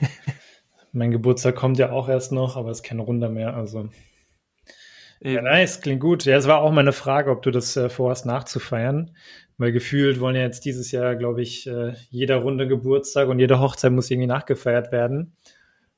mein 0.92 1.10
Geburtstag 1.10 1.56
kommt 1.56 1.78
ja 1.78 1.90
auch 1.90 2.08
erst 2.08 2.32
noch, 2.32 2.56
aber 2.56 2.70
es 2.70 2.78
ist 2.78 2.84
kein 2.84 3.00
Runder 3.00 3.28
mehr, 3.28 3.54
also. 3.54 3.90
Ja, 5.20 5.42
nice, 5.42 5.80
klingt 5.80 6.00
gut. 6.00 6.24
Ja, 6.24 6.36
es 6.36 6.46
war 6.46 6.60
auch 6.60 6.70
meine 6.70 6.92
Frage, 6.92 7.30
ob 7.30 7.42
du 7.42 7.50
das 7.50 7.76
äh, 7.76 7.88
vorhast 7.88 8.24
nachzufeiern. 8.24 9.16
Weil 9.58 9.72
gefühlt 9.72 10.20
wollen 10.20 10.36
ja 10.36 10.42
jetzt 10.42 10.64
dieses 10.64 10.92
Jahr, 10.92 11.16
glaube 11.16 11.42
ich, 11.42 11.66
äh, 11.66 11.94
jeder 12.10 12.36
Runde 12.36 12.68
Geburtstag 12.68 13.28
und 13.28 13.40
jede 13.40 13.60
Hochzeit 13.60 13.92
muss 13.92 14.10
irgendwie 14.10 14.28
nachgefeiert 14.28 14.92
werden. 14.92 15.32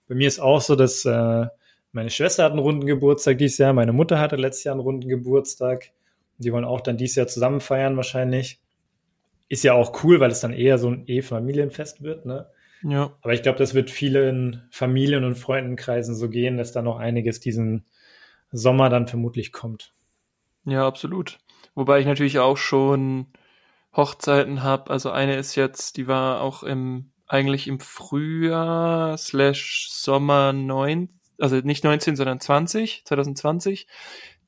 Bei 0.09 0.15
mir 0.15 0.27
ist 0.27 0.41
auch 0.41 0.63
so, 0.63 0.77
dass 0.77 1.05
äh, 1.05 1.47
meine 1.93 2.11
Schwester 2.11 2.45
hat 2.45 2.53
einen 2.53 2.61
runden 2.61 2.87
Geburtstag 2.87 3.39
dieses 3.39 3.59
Jahr, 3.59 3.73
meine 3.73 3.93
Mutter 3.93 4.19
hatte 4.19 4.37
letztes 4.37 4.65
Jahr 4.65 4.75
einen 4.75 4.81
runden 4.81 5.09
Geburtstag. 5.09 5.91
Die 6.39 6.53
wollen 6.53 6.65
auch 6.65 6.81
dann 6.81 6.97
dieses 6.97 7.17
Jahr 7.17 7.27
zusammen 7.27 7.61
feiern 7.61 7.97
wahrscheinlich. 7.97 8.61
Ist 9.49 9.63
ja 9.63 9.75
auch 9.75 10.05
cool, 10.05 10.21
weil 10.21 10.31
es 10.31 10.41
dann 10.41 10.53
eher 10.53 10.79
so 10.79 10.89
ein 10.89 11.05
E-Familienfest 11.07 12.03
wird, 12.03 12.25
ne? 12.25 12.47
Ja. 12.83 13.15
Aber 13.21 13.35
ich 13.35 13.43
glaube, 13.43 13.59
das 13.59 13.75
wird 13.75 13.91
vielen 13.91 14.63
Familien- 14.71 15.25
und 15.25 15.35
Freundenkreisen 15.35 16.15
so 16.15 16.31
gehen, 16.31 16.57
dass 16.57 16.73
da 16.73 16.81
noch 16.81 16.99
einiges 16.99 17.41
diesen 17.41 17.85
Sommer 18.53 18.89
dann 18.89 19.07
vermutlich 19.07 19.53
kommt. 19.53 19.93
Ja, 20.65 20.87
absolut. 20.87 21.39
Wobei 21.75 22.01
ich 22.01 22.07
natürlich 22.07 22.39
auch 22.39 22.57
schon 22.57 23.27
Hochzeiten 23.95 24.63
habe. 24.63 24.91
Also 24.91 25.11
eine 25.11 25.37
ist 25.37 25.55
jetzt, 25.57 25.97
die 25.97 26.07
war 26.07 26.41
auch 26.41 26.63
im 26.63 27.13
eigentlich 27.31 27.69
im 27.69 27.79
Frühjahr 27.79 29.17
slash 29.17 29.89
Sommer 29.91 30.53
9, 30.53 31.09
also 31.39 31.57
nicht 31.57 31.85
19, 31.85 32.17
sondern 32.17 32.41
20, 32.41 33.05
2020. 33.05 33.87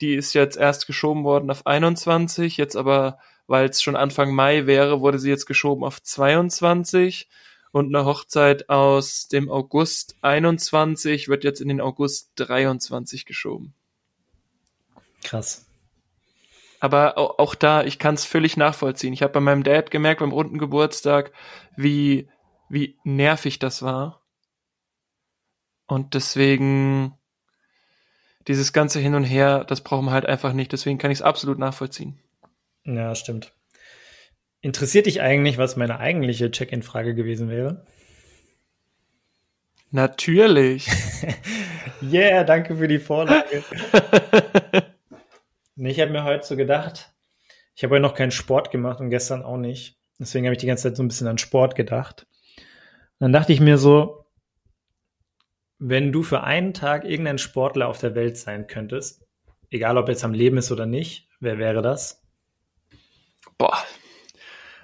Die 0.01 0.15
ist 0.15 0.35
jetzt 0.35 0.57
erst 0.57 0.89
geschoben 0.89 1.23
worden 1.23 1.51
auf 1.51 1.65
21, 1.65 2.57
jetzt 2.57 2.75
aber, 2.75 3.19
weil 3.47 3.69
es 3.69 3.83
schon 3.83 3.95
Anfang 3.95 4.35
Mai 4.35 4.67
wäre, 4.67 5.01
wurde 5.01 5.21
sie 5.21 5.31
jetzt 5.31 5.47
geschoben 5.47 5.85
auf 5.85 6.03
22 6.03 7.29
und 7.71 7.95
eine 7.95 8.05
Hochzeit 8.05 8.69
aus 8.69 9.29
dem 9.29 9.49
August 9.49 10.17
21 10.23 11.29
wird 11.29 11.45
jetzt 11.45 11.61
in 11.61 11.69
den 11.69 11.81
August 11.81 12.33
23 12.37 13.27
geschoben. 13.27 13.75
Krass. 15.23 15.67
Aber 16.83 17.17
auch, 17.17 17.39
auch 17.39 17.55
da, 17.55 17.85
ich 17.85 18.01
kann 18.01 18.17
es 18.17 18.25
völlig 18.25 18.57
nachvollziehen. 18.57 19.13
Ich 19.13 19.23
habe 19.23 19.33
bei 19.33 19.39
meinem 19.39 19.63
Dad 19.63 19.93
gemerkt 19.93 20.19
beim 20.19 20.33
runden 20.33 20.59
Geburtstag, 20.59 21.31
wie, 21.77 22.29
wie 22.69 22.99
nervig 23.05 23.61
das 23.61 23.83
war. 23.83 24.21
Und 25.87 26.15
deswegen 26.15 27.15
dieses 28.49 28.73
ganze 28.73 28.99
Hin 28.99 29.15
und 29.15 29.23
Her, 29.23 29.63
das 29.63 29.83
brauchen 29.83 30.07
wir 30.07 30.11
halt 30.11 30.27
einfach 30.27 30.53
nicht. 30.55 30.73
Deswegen 30.73 30.99
kann 30.99 31.13
ich 31.13 31.19
es 31.19 31.23
absolut 31.23 31.57
nachvollziehen. 31.57 32.19
Ja, 32.83 33.15
stimmt. 33.15 33.53
Interessiert 34.61 35.07
dich 35.07 35.21
eigentlich, 35.21 35.59
was 35.59 35.77
meine 35.77 36.01
eigentliche 36.01 36.51
Check-in-Frage 36.51 37.15
gewesen 37.15 37.49
wäre? 37.49 37.87
Natürlich. 39.93 40.89
yeah, 42.03 42.43
danke 42.43 42.75
für 42.75 42.89
die 42.89 42.99
Vorlage. 42.99 43.63
ich 45.77 46.01
habe 46.01 46.11
mir 46.11 46.25
heute 46.25 46.47
so 46.47 46.57
gedacht, 46.57 47.15
ich 47.75 47.83
habe 47.83 47.95
heute 47.95 48.03
noch 48.03 48.15
keinen 48.15 48.31
Sport 48.31 48.71
gemacht 48.71 49.01
und 49.01 49.11
gestern 49.11 49.43
auch 49.43 49.57
nicht. 49.57 49.99
Deswegen 50.19 50.47
habe 50.47 50.55
ich 50.55 50.61
die 50.61 50.67
ganze 50.67 50.85
Zeit 50.85 50.97
so 50.97 51.03
ein 51.03 51.09
bisschen 51.09 51.27
an 51.27 51.39
Sport 51.39 51.75
gedacht. 51.75 52.27
Und 53.19 53.21
dann 53.21 53.33
dachte 53.33 53.53
ich 53.53 53.61
mir 53.61 53.79
so, 53.79 54.27
wenn 55.79 56.13
du 56.13 56.23
für 56.23 56.43
einen 56.45 56.75
Tag 56.75 57.05
irgendein 57.05 57.39
Sportler 57.39 57.89
auf 57.89 57.99
der 57.99 58.15
Welt 58.15 58.37
sein 58.37 58.67
könntest, 58.67 59.27
egal 59.71 59.99
ob 59.99 60.09
jetzt 60.09 60.25
am 60.25 60.35
Leben 60.35 60.59
ist 60.59 60.71
oder 60.71 60.87
nicht, 60.87 61.29
wer 61.41 61.59
wäre 61.59 61.83
das? 61.83 62.23
Boah. 63.59 63.79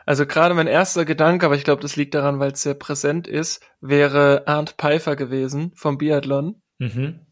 Also 0.07 0.27
gerade 0.27 0.55
mein 0.55 0.67
erster 0.67 1.05
Gedanke, 1.05 1.45
aber 1.47 1.55
ich 1.55 1.65
glaube, 1.65 1.83
das 1.83 1.97
liegt 1.97 2.15
daran, 2.15 2.41
weil 2.41 2.53
es 2.53 2.63
sehr 2.63 2.75
präsent 2.75 3.29
ist, 3.29 3.63
wäre 3.81 4.45
Arndt 4.47 4.77
Pfeiffer 4.79 5.17
gewesen 5.17 5.73
vom 5.75 5.99
Biathlon. 5.99 6.63
Mhm. 6.79 7.28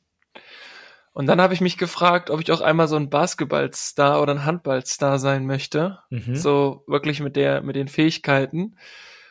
Und 1.16 1.24
dann 1.28 1.40
habe 1.40 1.54
ich 1.54 1.62
mich 1.62 1.78
gefragt, 1.78 2.28
ob 2.28 2.42
ich 2.42 2.52
auch 2.52 2.60
einmal 2.60 2.88
so 2.88 2.96
ein 2.96 3.08
Basketballstar 3.08 4.20
oder 4.20 4.34
ein 4.34 4.44
Handballstar 4.44 5.18
sein 5.18 5.46
möchte. 5.46 6.00
Mhm. 6.10 6.36
So 6.36 6.84
wirklich 6.86 7.20
mit 7.20 7.36
der, 7.36 7.62
mit 7.62 7.74
den 7.74 7.88
Fähigkeiten. 7.88 8.76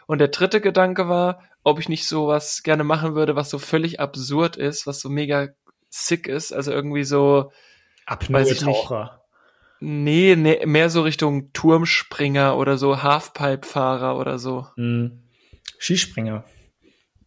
Und 0.07 0.17
der 0.17 0.29
dritte 0.29 0.61
Gedanke 0.61 1.09
war, 1.09 1.43
ob 1.61 1.77
ich 1.77 1.87
nicht 1.87 2.07
sowas 2.07 2.63
gerne 2.63 2.83
machen 2.83 3.13
würde, 3.13 3.35
was 3.35 3.51
so 3.51 3.59
völlig 3.59 3.99
absurd 3.99 4.55
ist, 4.55 4.87
was 4.87 4.99
so 4.99 5.09
mega 5.09 5.49
sick 5.91 6.25
ist, 6.27 6.53
also 6.53 6.71
irgendwie 6.71 7.03
so 7.03 7.51
Apnoe-Taucher. 8.07 9.21
Nee, 9.79 10.35
nee, 10.35 10.65
mehr 10.65 10.89
so 10.89 11.03
Richtung 11.03 11.53
Turmspringer 11.53 12.57
oder 12.57 12.79
so 12.79 13.03
Halfpipe-Fahrer 13.03 14.17
oder 14.17 14.39
so. 14.39 14.65
Hm. 14.75 15.21
Skispringer. 15.77 16.45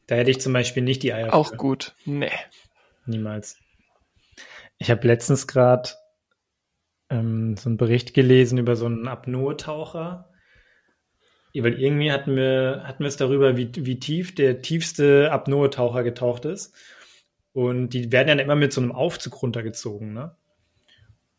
Da 0.09 0.17
hätte 0.17 0.33
ich 0.33 0.41
zum 0.41 0.53
Beispiel 0.53 0.83
nicht 0.83 1.05
die 1.05 1.13
Eier. 1.13 1.33
Auch 1.33 1.51
für. 1.51 1.57
gut. 1.57 1.95
Nee. 2.05 2.33
Niemals. 3.07 3.57
Ich 4.79 4.91
habe 4.91 5.07
letztens 5.07 5.47
gerade 5.47 5.91
ähm, 7.11 7.57
so 7.57 7.69
einen 7.69 7.77
Bericht 7.77 8.15
gelesen 8.15 8.59
über 8.59 8.77
so 8.77 8.87
einen 8.87 9.09
Apnoe-Taucher, 9.09 10.31
weil 11.55 11.81
irgendwie 11.81 12.13
hatten 12.13 12.37
wir, 12.37 12.83
hatten 12.85 13.03
wir 13.03 13.09
es 13.09 13.17
darüber, 13.17 13.57
wie, 13.57 13.71
wie 13.75 13.99
tief 13.99 14.35
der 14.35 14.63
tiefste 14.63 15.31
Apnoe-Taucher 15.33 16.05
getaucht 16.05 16.45
ist. 16.45 16.75
Und 17.53 17.91
die 17.91 18.13
werden 18.13 18.29
ja 18.29 18.45
immer 18.45 18.55
mit 18.55 18.73
so 18.73 18.81
einem 18.81 18.93
Aufzug 18.93 19.43
runtergezogen, 19.43 20.13
ne? 20.13 20.37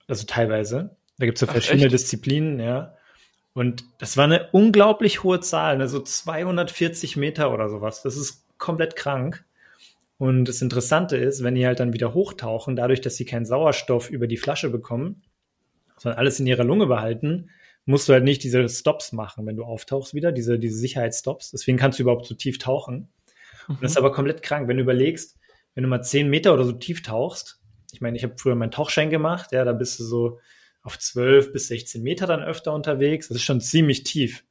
Also 0.08 0.25
teilweise. 0.25 0.98
Da 1.17 1.25
gibt 1.25 1.38
es 1.38 1.41
ja 1.41 1.48
verschiedene 1.48 1.86
echt? 1.86 1.93
Disziplinen, 1.93 2.60
ja. 2.60 2.96
Und 3.53 3.84
das 4.00 4.17
war 4.17 4.25
eine 4.25 4.50
unglaublich 4.51 5.24
hohe 5.24 5.39
Zahl, 5.39 5.77
ne? 5.77 5.88
so 5.88 6.00
240 6.00 7.17
Meter 7.17 7.53
oder 7.53 7.69
sowas. 7.69 8.01
Das 8.01 8.17
ist 8.17 8.46
komplett 8.58 8.96
krank. 8.96 9.46
Und 10.19 10.49
das 10.49 10.61
Interessante 10.61 11.15
ist, 11.15 11.43
wenn 11.43 11.55
die 11.55 11.65
halt 11.65 11.79
dann 11.79 11.93
wieder 11.93 12.13
hochtauchen, 12.13 12.75
dadurch, 12.75 12.99
dass 12.99 13.15
sie 13.15 13.23
keinen 13.23 13.45
Sauerstoff 13.45 14.09
über 14.09 14.27
die 14.27 14.35
Flasche 14.35 14.69
bekommen, 14.69 15.23
sondern 15.97 16.19
alles 16.19 16.41
in 16.41 16.45
ihrer 16.45 16.65
Lunge 16.65 16.88
behalten, 16.88 17.49
musst 17.85 18.09
du 18.09 18.13
halt 18.13 18.25
nicht 18.25 18.43
diese 18.43 18.67
Stops 18.67 19.13
machen, 19.13 19.45
wenn 19.45 19.55
du 19.55 19.63
auftauchst 19.63 20.13
wieder, 20.13 20.33
diese, 20.33 20.59
diese 20.59 20.77
Sicherheitsstops. 20.77 21.51
Deswegen 21.51 21.77
kannst 21.77 21.99
du 21.99 22.03
überhaupt 22.03 22.25
so 22.25 22.35
tief 22.35 22.57
tauchen. 22.57 23.07
Mhm. 23.67 23.75
Und 23.75 23.83
das 23.83 23.91
ist 23.91 23.97
aber 23.97 24.11
komplett 24.11 24.43
krank, 24.43 24.67
wenn 24.67 24.75
du 24.75 24.83
überlegst, 24.83 25.39
wenn 25.73 25.83
du 25.83 25.89
mal 25.89 26.01
zehn 26.01 26.29
Meter 26.29 26.53
oder 26.53 26.65
so 26.65 26.73
tief 26.73 27.01
tauchst. 27.01 27.61
Ich 27.93 28.01
meine, 28.01 28.17
ich 28.17 28.23
habe 28.23 28.35
früher 28.38 28.55
meinen 28.55 28.71
Tauchschein 28.71 29.09
gemacht, 29.09 29.53
ja, 29.53 29.63
da 29.63 29.71
bist 29.71 30.01
du 30.01 30.03
so 30.03 30.39
auf 30.83 30.99
12 30.99 31.53
bis 31.53 31.69
16 31.69 32.03
Meter 32.03 32.27
dann 32.27 32.43
öfter 32.43 32.73
unterwegs. 32.73 33.29
Das 33.29 33.38
ist 33.38 33.43
schon 33.43 33.61
ziemlich 33.61 34.03
tief. 34.03 34.43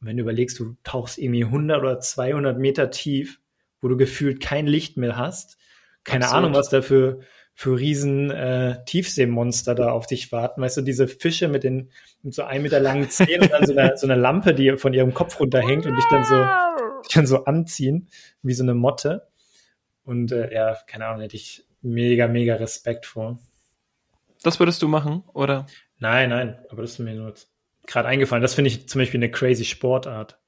Und 0.00 0.08
wenn 0.08 0.16
du 0.16 0.24
überlegst, 0.24 0.58
du 0.58 0.76
tauchst 0.82 1.16
irgendwie 1.16 1.44
100 1.44 1.80
oder 1.80 2.00
200 2.00 2.58
Meter 2.58 2.90
tief, 2.90 3.40
wo 3.80 3.88
du 3.88 3.96
gefühlt 3.96 4.40
kein 4.40 4.66
Licht 4.66 4.96
mehr 4.96 5.16
hast, 5.16 5.58
keine 6.04 6.24
Absolut. 6.24 6.44
Ahnung, 6.44 6.54
was 6.56 6.68
da 6.68 6.82
für 6.82 7.20
für 7.58 7.78
riesen 7.78 8.30
äh, 8.30 8.84
Tiefseemonster 8.84 9.74
da 9.74 9.90
auf 9.90 10.06
dich 10.06 10.30
warten. 10.30 10.60
Weißt 10.60 10.76
du, 10.76 10.82
diese 10.82 11.08
Fische 11.08 11.48
mit 11.48 11.64
den 11.64 11.90
mit 12.22 12.34
so 12.34 12.42
ein 12.42 12.60
Meter 12.60 12.80
langen 12.80 13.08
Zähnen 13.08 13.44
und 13.44 13.50
dann 13.50 13.66
so 13.66 13.74
eine, 13.74 13.96
so 13.96 14.06
eine 14.06 14.14
Lampe, 14.14 14.52
die 14.52 14.76
von 14.76 14.92
ihrem 14.92 15.14
Kopf 15.14 15.40
runterhängt 15.40 15.86
und 15.86 15.96
dich 15.96 16.04
dann 16.10 16.24
so, 16.24 16.46
dich 17.02 17.14
dann 17.14 17.26
so 17.26 17.44
anziehen, 17.44 18.08
wie 18.42 18.52
so 18.52 18.62
eine 18.62 18.74
Motte. 18.74 19.28
Und 20.04 20.32
äh, 20.32 20.52
ja, 20.52 20.76
keine 20.86 21.06
Ahnung, 21.06 21.22
hätte 21.22 21.36
ich 21.36 21.64
mega, 21.80 22.28
mega 22.28 22.56
Respekt 22.56 23.06
vor. 23.06 23.38
Das 24.42 24.60
würdest 24.60 24.82
du 24.82 24.88
machen, 24.88 25.22
oder? 25.32 25.66
Nein, 25.98 26.28
nein, 26.28 26.58
aber 26.68 26.82
das 26.82 26.92
ist 26.92 26.98
mir 26.98 27.14
nur 27.14 27.32
gerade 27.86 28.06
eingefallen. 28.06 28.42
Das 28.42 28.54
finde 28.54 28.68
ich 28.68 28.86
zum 28.86 29.00
Beispiel 29.00 29.18
eine 29.18 29.30
crazy 29.30 29.64
Sportart. 29.64 30.38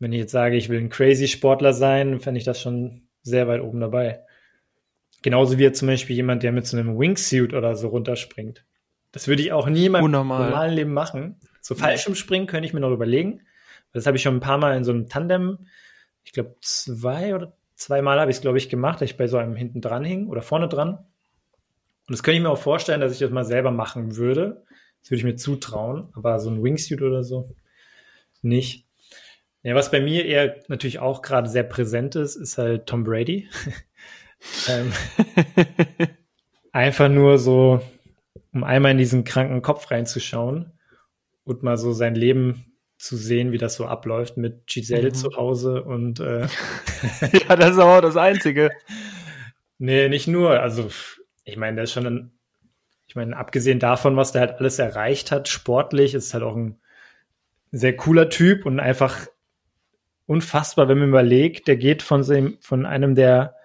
Wenn 0.00 0.12
ich 0.12 0.18
jetzt 0.18 0.32
sage, 0.32 0.56
ich 0.56 0.68
will 0.68 0.80
ein 0.80 0.88
crazy 0.88 1.28
Sportler 1.28 1.72
sein, 1.72 2.18
fände 2.20 2.38
ich 2.38 2.44
das 2.44 2.60
schon 2.60 3.02
sehr 3.22 3.46
weit 3.46 3.60
oben 3.60 3.80
dabei. 3.80 4.24
Genauso 5.22 5.58
wie 5.58 5.70
zum 5.72 5.88
Beispiel 5.88 6.16
jemand, 6.16 6.42
der 6.42 6.52
mit 6.52 6.66
so 6.66 6.76
einem 6.76 6.98
Wingsuit 6.98 7.52
oder 7.52 7.76
so 7.76 7.88
runterspringt. 7.88 8.64
Das 9.12 9.28
würde 9.28 9.42
ich 9.42 9.52
auch 9.52 9.68
nie 9.68 9.86
in 9.86 9.92
meinem 9.92 10.10
normalen 10.10 10.72
Leben 10.72 10.94
machen. 10.94 11.36
So 11.60 11.74
Fallschirmspringen 11.74 12.48
könnte 12.48 12.66
ich 12.66 12.72
mir 12.72 12.80
noch 12.80 12.92
überlegen. 12.92 13.42
Das 13.92 14.06
habe 14.06 14.16
ich 14.16 14.22
schon 14.22 14.36
ein 14.36 14.40
paar 14.40 14.58
Mal 14.58 14.76
in 14.76 14.84
so 14.84 14.92
einem 14.92 15.08
Tandem, 15.08 15.66
ich 16.24 16.32
glaube 16.32 16.56
zwei 16.60 17.34
oder 17.34 17.52
zweimal 17.74 18.20
habe 18.20 18.30
ich 18.30 18.38
es, 18.38 18.40
glaube 18.40 18.58
ich, 18.58 18.68
gemacht, 18.68 19.00
dass 19.00 19.10
ich 19.10 19.16
bei 19.16 19.26
so 19.26 19.36
einem 19.36 19.56
hinten 19.56 19.80
dran 19.80 20.04
hing 20.04 20.28
oder 20.28 20.42
vorne 20.42 20.68
dran. 20.68 20.90
Und 20.90 22.12
das 22.12 22.22
könnte 22.22 22.36
ich 22.38 22.42
mir 22.42 22.50
auch 22.50 22.58
vorstellen, 22.58 23.00
dass 23.00 23.12
ich 23.12 23.18
das 23.18 23.30
mal 23.30 23.44
selber 23.44 23.70
machen 23.70 24.16
würde. 24.16 24.64
Das 25.02 25.10
würde 25.10 25.18
ich 25.18 25.24
mir 25.24 25.36
zutrauen, 25.36 26.08
aber 26.14 26.38
so 26.38 26.50
ein 26.50 26.62
Wingsuit 26.62 27.02
oder 27.02 27.24
so 27.24 27.54
nicht. 28.42 28.86
Ja, 29.62 29.74
was 29.74 29.90
bei 29.90 30.00
mir 30.00 30.24
eher 30.24 30.56
natürlich 30.68 31.00
auch 31.00 31.22
gerade 31.22 31.48
sehr 31.48 31.64
präsent 31.64 32.16
ist, 32.16 32.36
ist 32.36 32.58
halt 32.58 32.86
Tom 32.86 33.04
Brady. 33.04 33.48
Ähm, 34.68 34.90
einfach 36.72 37.10
nur 37.10 37.38
so, 37.38 37.82
um 38.54 38.64
einmal 38.64 38.92
in 38.92 38.96
diesen 38.96 39.22
kranken 39.24 39.60
Kopf 39.60 39.90
reinzuschauen 39.90 40.72
und 41.44 41.62
mal 41.62 41.76
so 41.76 41.92
sein 41.92 42.14
Leben 42.14 42.64
zu 42.96 43.16
sehen, 43.16 43.52
wie 43.52 43.58
das 43.58 43.74
so 43.74 43.86
abläuft 43.86 44.36
mit 44.36 44.66
Giselle 44.66 45.08
mhm. 45.08 45.14
zu 45.14 45.36
Hause 45.36 45.82
und 45.82 46.20
äh, 46.20 46.42
ja, 47.48 47.56
das 47.56 47.72
ist 47.72 47.78
aber 47.78 48.00
das 48.00 48.16
Einzige. 48.16 48.70
Nee, 49.82 50.10
nicht 50.10 50.28
nur. 50.28 50.60
Also, 50.60 50.90
ich 51.44 51.56
meine, 51.56 51.76
der 51.76 51.84
ist 51.84 51.92
schon 51.92 52.06
ein, 52.06 52.32
ich 53.06 53.16
meine, 53.16 53.34
abgesehen 53.34 53.78
davon, 53.78 54.14
was 54.14 54.30
der 54.30 54.42
halt 54.42 54.58
alles 54.58 54.78
erreicht 54.78 55.32
hat, 55.32 55.48
sportlich, 55.48 56.12
ist 56.12 56.34
halt 56.34 56.44
auch 56.44 56.54
ein 56.54 56.78
sehr 57.72 57.96
cooler 57.96 58.28
Typ 58.28 58.66
und 58.66 58.78
einfach 58.78 59.26
unfassbar, 60.30 60.86
wenn 60.86 61.00
man 61.00 61.08
überlegt, 61.08 61.66
der 61.66 61.76
geht 61.76 62.04
von, 62.04 62.22
seinem, 62.22 62.56
von 62.60 62.86
einem 62.86 63.16
der 63.16 63.56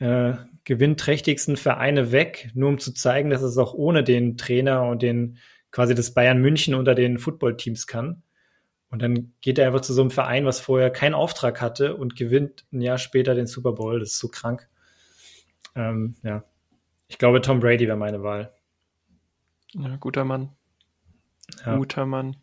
äh, 0.00 0.32
gewinnträchtigsten 0.64 1.56
Vereine 1.56 2.10
weg, 2.10 2.50
nur 2.52 2.68
um 2.70 2.78
zu 2.80 2.92
zeigen, 2.92 3.30
dass 3.30 3.42
es 3.42 3.56
auch 3.58 3.74
ohne 3.74 4.02
den 4.02 4.36
Trainer 4.36 4.88
und 4.88 5.02
den 5.02 5.38
quasi 5.70 5.94
das 5.94 6.12
Bayern 6.12 6.40
München 6.40 6.74
unter 6.74 6.96
den 6.96 7.18
Footballteams 7.18 7.86
kann. 7.86 8.24
Und 8.90 9.02
dann 9.02 9.34
geht 9.40 9.56
er 9.56 9.68
einfach 9.68 9.82
zu 9.82 9.92
so 9.92 10.00
einem 10.00 10.10
Verein, 10.10 10.46
was 10.46 10.58
vorher 10.58 10.90
keinen 10.90 11.14
Auftrag 11.14 11.60
hatte 11.60 11.94
und 11.94 12.16
gewinnt 12.16 12.66
ein 12.72 12.80
Jahr 12.80 12.98
später 12.98 13.36
den 13.36 13.46
Super 13.46 13.70
Bowl. 13.70 14.00
Das 14.00 14.14
ist 14.14 14.18
so 14.18 14.26
krank. 14.26 14.68
Ähm, 15.76 16.16
ja. 16.24 16.42
Ich 17.06 17.18
glaube, 17.18 17.40
Tom 17.40 17.60
Brady 17.60 17.86
wäre 17.86 17.96
meine 17.96 18.24
Wahl. 18.24 18.52
Ja, 19.74 19.94
guter 19.94 20.24
Mann. 20.24 20.50
Ja. 21.64 21.76
Guter 21.76 22.04
Mann. 22.04 22.34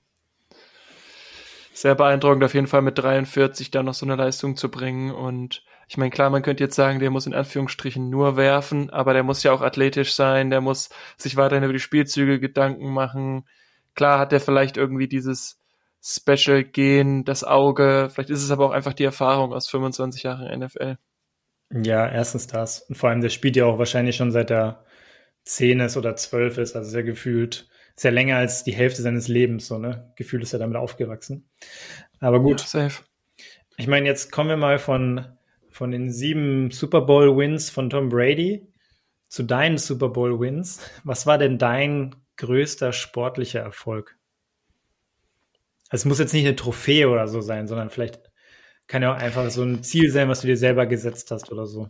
Sehr 1.81 1.95
beeindruckend, 1.95 2.43
auf 2.43 2.53
jeden 2.53 2.67
Fall 2.67 2.83
mit 2.83 2.99
43 2.99 3.71
da 3.71 3.81
noch 3.81 3.95
so 3.95 4.05
eine 4.05 4.15
Leistung 4.15 4.55
zu 4.55 4.69
bringen 4.69 5.09
und 5.09 5.63
ich 5.87 5.97
meine, 5.97 6.11
klar, 6.11 6.29
man 6.29 6.43
könnte 6.43 6.63
jetzt 6.63 6.75
sagen, 6.75 6.99
der 6.99 7.09
muss 7.09 7.25
in 7.25 7.33
Anführungsstrichen 7.33 8.07
nur 8.07 8.37
werfen, 8.37 8.91
aber 8.91 9.13
der 9.13 9.23
muss 9.23 9.41
ja 9.41 9.51
auch 9.51 9.61
athletisch 9.61 10.13
sein, 10.13 10.51
der 10.51 10.61
muss 10.61 10.89
sich 11.17 11.37
weiterhin 11.37 11.63
über 11.63 11.73
die 11.73 11.79
Spielzüge 11.79 12.39
Gedanken 12.39 12.93
machen. 12.93 13.47
Klar 13.95 14.19
hat 14.19 14.31
der 14.31 14.39
vielleicht 14.39 14.77
irgendwie 14.77 15.07
dieses 15.07 15.59
Special 16.03 16.63
Gen, 16.63 17.25
das 17.25 17.43
Auge, 17.43 18.09
vielleicht 18.11 18.29
ist 18.29 18.43
es 18.43 18.51
aber 18.51 18.67
auch 18.67 18.73
einfach 18.73 18.93
die 18.93 19.03
Erfahrung 19.03 19.51
aus 19.51 19.67
25 19.67 20.21
Jahren 20.21 20.59
NFL. 20.59 20.97
Ja, 21.71 22.07
erstens 22.07 22.45
das. 22.45 22.81
Und 22.81 22.95
vor 22.95 23.09
allem, 23.09 23.21
der 23.21 23.29
spielt 23.29 23.55
ja 23.55 23.65
auch 23.65 23.79
wahrscheinlich 23.79 24.17
schon 24.17 24.29
seit 24.29 24.51
er 24.51 24.85
10 25.45 25.79
ist 25.79 25.97
oder 25.97 26.15
12 26.15 26.59
ist, 26.59 26.75
also 26.75 26.91
sehr 26.91 27.01
gefühlt, 27.01 27.70
sehr 27.95 28.11
länger 28.11 28.37
als 28.37 28.63
die 28.63 28.73
Hälfte 28.73 29.01
seines 29.01 29.27
Lebens, 29.27 29.67
so, 29.67 29.77
ne? 29.77 30.11
Gefühlt 30.15 30.43
ist 30.43 30.53
er 30.53 30.59
damit 30.59 30.77
aufgewachsen. 30.77 31.49
Aber 32.19 32.41
gut. 32.41 32.61
Ja, 32.61 32.67
safe. 32.67 33.03
Ich 33.77 33.87
meine, 33.87 34.07
jetzt 34.07 34.31
kommen 34.31 34.49
wir 34.49 34.57
mal 34.57 34.79
von 34.79 35.37
von 35.71 35.91
den 35.91 36.11
sieben 36.11 36.69
Super 36.69 37.01
Bowl 37.01 37.35
Wins 37.37 37.69
von 37.69 37.89
Tom 37.89 38.09
Brady 38.09 38.67
zu 39.29 39.43
deinen 39.43 39.77
Super 39.77 40.09
Bowl 40.09 40.39
Wins. 40.39 40.81
Was 41.03 41.25
war 41.25 41.37
denn 41.37 41.57
dein 41.57 42.15
größter 42.35 42.91
sportlicher 42.91 43.61
Erfolg? 43.61 44.17
Also 45.89 46.01
es 46.01 46.05
muss 46.05 46.19
jetzt 46.19 46.33
nicht 46.33 46.45
eine 46.45 46.55
Trophäe 46.55 47.09
oder 47.09 47.27
so 47.27 47.41
sein, 47.41 47.67
sondern 47.67 47.89
vielleicht 47.89 48.19
kann 48.87 49.01
ja 49.01 49.13
auch 49.13 49.17
einfach 49.17 49.49
so 49.49 49.63
ein 49.63 49.83
Ziel 49.83 50.11
sein, 50.11 50.27
was 50.27 50.41
du 50.41 50.47
dir 50.47 50.57
selber 50.57 50.85
gesetzt 50.85 51.31
hast 51.31 51.51
oder 51.51 51.65
so. 51.65 51.87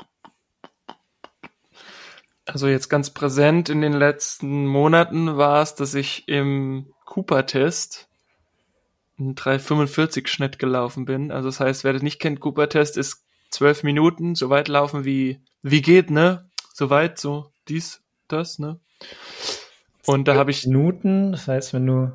Also 2.53 2.67
jetzt 2.67 2.89
ganz 2.89 3.11
präsent 3.11 3.69
in 3.69 3.79
den 3.79 3.93
letzten 3.93 4.67
Monaten 4.67 5.37
war 5.37 5.61
es, 5.61 5.73
dass 5.75 5.93
ich 5.93 6.27
im 6.27 6.93
Cooper-Test 7.05 8.09
einen 9.17 9.35
3,45-Schnitt 9.35 10.59
gelaufen 10.59 11.05
bin. 11.05 11.31
Also 11.31 11.47
das 11.47 11.61
heißt, 11.61 11.85
wer 11.85 11.93
das 11.93 12.01
nicht 12.01 12.19
kennt, 12.19 12.41
Cooper-Test 12.41 12.97
ist 12.97 13.23
zwölf 13.51 13.83
Minuten, 13.83 14.35
so 14.35 14.49
weit 14.49 14.67
laufen 14.67 15.05
wie, 15.05 15.39
wie 15.61 15.81
geht, 15.81 16.11
ne? 16.11 16.49
So 16.73 16.89
weit, 16.89 17.19
so 17.19 17.53
dies, 17.69 18.01
das, 18.27 18.59
ne? 18.59 18.81
Und 20.05 20.27
da 20.27 20.35
habe 20.35 20.51
ich. 20.51 20.67
Minuten, 20.67 21.31
das 21.31 21.47
heißt, 21.47 21.73
wenn 21.73 21.85
du, 21.85 22.11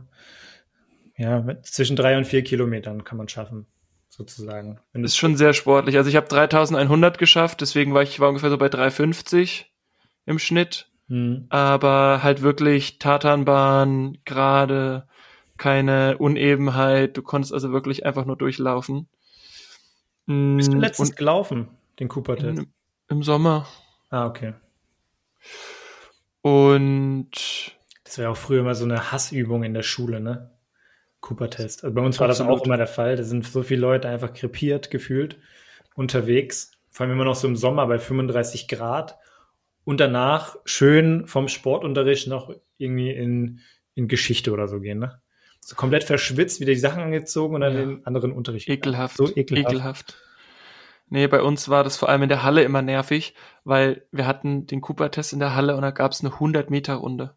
ja, 1.16 1.40
mit 1.40 1.64
zwischen 1.64 1.96
drei 1.96 2.18
und 2.18 2.26
vier 2.26 2.44
Kilometern 2.44 3.04
kann 3.04 3.16
man 3.16 3.30
schaffen, 3.30 3.66
sozusagen. 4.10 4.80
Das 4.92 5.12
ist 5.12 5.16
schon 5.16 5.36
sehr 5.36 5.54
sportlich. 5.54 5.96
Also 5.96 6.10
ich 6.10 6.16
habe 6.16 6.28
3100 6.28 7.16
geschafft, 7.16 7.62
deswegen 7.62 7.94
war 7.94 8.02
ich 8.02 8.20
war 8.20 8.28
ungefähr 8.28 8.50
so 8.50 8.58
bei 8.58 8.68
350 8.68 9.72
im 10.26 10.38
Schnitt. 10.38 10.90
Hm. 11.08 11.46
Aber 11.48 12.22
halt 12.22 12.42
wirklich 12.42 12.98
Tatanbahn, 12.98 14.18
gerade 14.24 15.06
keine 15.56 16.18
Unebenheit. 16.18 17.16
Du 17.16 17.22
konntest 17.22 17.54
also 17.54 17.72
wirklich 17.72 18.04
einfach 18.04 18.24
nur 18.26 18.36
durchlaufen. 18.36 19.08
Bist 20.26 20.68
du 20.68 20.74
hm, 20.74 20.80
letztens 20.80 21.10
und 21.10 21.16
gelaufen, 21.16 21.68
den 22.00 22.08
Cooper-Test? 22.08 22.62
Im 23.08 23.22
Sommer. 23.22 23.66
Ah, 24.10 24.26
okay. 24.26 24.54
Und 26.42 27.30
das 28.02 28.18
wäre 28.18 28.30
auch 28.30 28.36
früher 28.36 28.60
immer 28.60 28.74
so 28.74 28.84
eine 28.84 29.12
Hassübung 29.12 29.62
in 29.62 29.72
der 29.72 29.82
Schule, 29.82 30.20
ne? 30.20 30.50
Cooper-Test. 31.20 31.84
Also 31.84 31.94
bei 31.94 32.02
uns 32.02 32.18
war 32.18 32.28
Absolut. 32.28 32.52
das 32.52 32.60
auch 32.60 32.64
immer 32.66 32.76
der 32.76 32.86
Fall. 32.86 33.16
Da 33.16 33.22
sind 33.22 33.46
so 33.46 33.62
viele 33.62 33.80
Leute 33.80 34.08
einfach 34.08 34.32
krepiert 34.32 34.90
gefühlt 34.90 35.38
unterwegs. 35.94 36.72
Vor 36.90 37.04
allem 37.04 37.14
immer 37.14 37.24
noch 37.24 37.34
so 37.34 37.48
im 37.48 37.56
Sommer 37.56 37.86
bei 37.86 37.98
35 37.98 38.68
Grad. 38.68 39.18
Und 39.86 40.00
danach 40.00 40.56
schön 40.64 41.28
vom 41.28 41.46
Sportunterricht 41.46 42.26
noch 42.26 42.52
irgendwie 42.76 43.12
in, 43.12 43.60
in 43.94 44.08
Geschichte 44.08 44.50
oder 44.50 44.66
so 44.66 44.80
gehen, 44.80 44.98
ne? 44.98 45.22
So 45.60 45.76
komplett 45.76 46.02
verschwitzt, 46.02 46.60
wieder 46.60 46.72
die 46.72 46.80
Sachen 46.80 47.04
angezogen 47.04 47.54
und 47.54 47.60
dann 47.60 47.74
ja. 47.74 47.80
den 47.80 48.04
anderen 48.04 48.32
Unterricht. 48.32 48.68
Ekelhaft. 48.68 49.16
So 49.16 49.28
ekelhaft. 49.28 49.72
ekelhaft. 49.72 50.22
Nee, 51.08 51.28
bei 51.28 51.40
uns 51.40 51.68
war 51.68 51.84
das 51.84 51.96
vor 51.96 52.08
allem 52.08 52.24
in 52.24 52.28
der 52.28 52.42
Halle 52.42 52.64
immer 52.64 52.82
nervig, 52.82 53.34
weil 53.62 54.08
wir 54.10 54.26
hatten 54.26 54.66
den 54.66 54.80
Cooper-Test 54.80 55.32
in 55.32 55.38
der 55.38 55.54
Halle 55.54 55.76
und 55.76 55.82
da 55.82 55.92
gab 55.92 56.10
es 56.10 56.20
eine 56.20 56.34
100-Meter-Runde. 56.34 57.36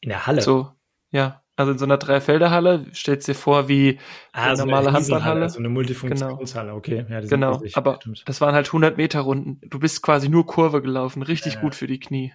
In 0.00 0.08
der 0.08 0.26
Halle? 0.26 0.42
So, 0.42 0.72
ja. 1.12 1.43
Also 1.56 1.70
in 1.70 1.78
so 1.78 1.84
einer 1.84 1.98
Dreifelderhalle, 1.98 2.86
stellst 2.92 3.28
dir 3.28 3.34
vor 3.34 3.68
wie 3.68 4.00
ah, 4.32 4.46
eine 4.46 4.56
so 4.56 4.64
normale 4.64 4.88
eine 4.88 4.96
Handballhalle. 4.96 5.48
So 5.48 5.60
eine 5.60 5.68
Multifunktionshalle, 5.68 6.68
genau. 6.68 6.78
okay. 6.78 7.06
Ja, 7.08 7.20
genau, 7.20 7.52
riesig, 7.54 7.76
aber 7.76 7.96
stimmt. 8.00 8.24
das 8.26 8.40
waren 8.40 8.54
halt 8.54 8.66
100 8.66 8.96
Meter 8.96 9.20
Runden. 9.20 9.60
Du 9.68 9.78
bist 9.78 10.02
quasi 10.02 10.28
nur 10.28 10.46
Kurve 10.46 10.82
gelaufen, 10.82 11.22
richtig 11.22 11.54
ja, 11.54 11.60
gut 11.60 11.76
für 11.76 11.86
die 11.86 12.00
Knie. 12.00 12.32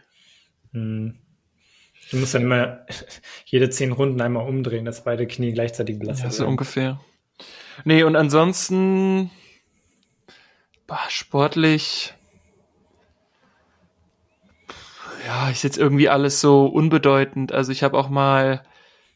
Hm. 0.72 1.16
Du 2.12 2.18
musst 2.18 2.34
dann 2.34 2.44
immer 2.44 2.86
jede 3.46 3.70
zehn 3.70 3.92
Runden 3.92 4.22
einmal 4.22 4.48
umdrehen, 4.48 4.86
dass 4.86 5.04
beide 5.04 5.28
Knie 5.28 5.52
gleichzeitig 5.52 6.00
belastet 6.00 6.26
ja, 6.26 6.32
so 6.32 6.40
werden. 6.40 6.52
ungefähr. 6.52 7.00
Nee, 7.84 8.04
und 8.04 8.16
ansonsten 8.16 9.32
boah, 10.88 11.00
sportlich 11.10 12.14
ja, 15.26 15.50
ist 15.50 15.64
jetzt 15.64 15.78
irgendwie 15.78 16.10
alles 16.10 16.42
so 16.42 16.66
unbedeutend. 16.66 17.52
Also 17.52 17.72
ich 17.72 17.84
habe 17.84 17.98
auch 17.98 18.10
mal 18.10 18.64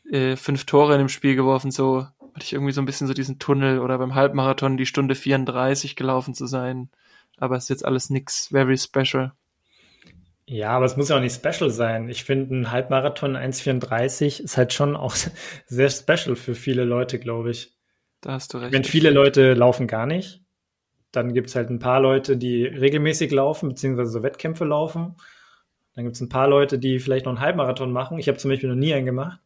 äh, 0.10 0.36
fünf 0.36 0.66
Tore 0.66 0.94
in 0.94 1.00
dem 1.00 1.10
Spiel 1.10 1.36
geworfen, 1.36 1.72
so 1.72 2.08
hatte 2.34 2.46
ich 2.46 2.54
irgendwie 2.54 2.74
so 2.74 2.82
ein 2.82 2.86
bisschen 2.86 3.08
so 3.08 3.14
diesen 3.14 3.40
Tunnel 3.40 3.80
oder 3.80 3.98
beim 3.98 4.16
Halbmarathon 4.16 4.78
die 4.78 4.86
Stunde 4.86 5.16
34 5.16 5.96
gelaufen 5.96 6.34
zu 6.34 6.48
sein. 6.48 6.90
Aber 7.38 7.56
es 7.56 7.64
ist 7.64 7.70
jetzt 7.70 7.86
alles 7.86 8.10
nix 8.10 8.48
very 8.48 8.78
special. 8.78 9.34
Ja, 10.46 10.72
aber 10.72 10.86
es 10.86 10.98
muss 10.98 11.10
ja 11.10 11.18
auch 11.18 11.22
nicht 11.22 11.36
special 11.36 11.70
sein. 11.70 12.10
Ich 12.10 12.24
finde, 12.24 12.56
ein 12.56 12.72
Halbmarathon 12.72 13.38
1,34 13.38 14.42
ist 14.42 14.58
halt 14.58 14.74
schon 14.74 14.96
auch 14.96 15.16
sehr 15.68 15.90
special 15.90 16.36
für 16.36 16.56
viele 16.56 16.84
Leute, 16.84 17.20
glaube 17.20 17.52
ich. 17.52 17.74
Da 18.22 18.34
hast 18.34 18.54
du 18.54 18.58
recht. 18.58 18.74
Wenn 18.74 18.84
viele 18.84 19.10
Leute 19.10 19.54
laufen 19.54 19.88
gar 19.88 20.06
nicht, 20.06 20.42
dann 21.12 21.34
gibt 21.34 21.50
es 21.50 21.56
halt 21.56 21.70
ein 21.70 21.80
paar 21.80 22.00
Leute, 22.00 22.38
die 22.38 22.66
regelmäßig 22.66 23.32
laufen, 23.32 23.70
beziehungsweise 23.70 24.12
so 24.12 24.24
Wettkämpfe 24.24 24.66
laufen. 24.66 25.16
Dann 25.96 26.06
gibt 26.06 26.16
es 26.16 26.22
ein 26.22 26.30
paar 26.30 26.48
Leute, 26.48 26.80
die 26.80 27.00
vielleicht 27.00 27.26
noch 27.26 27.34
einen 27.34 27.42
Halbmarathon 27.42 27.92
machen. 27.92 28.18
Ich 28.18 28.28
habe 28.28 28.38
zum 28.38 28.50
Beispiel 28.50 28.70
noch 28.70 28.76
nie 28.76 28.94
einen 28.94 29.06
gemacht. 29.06 29.40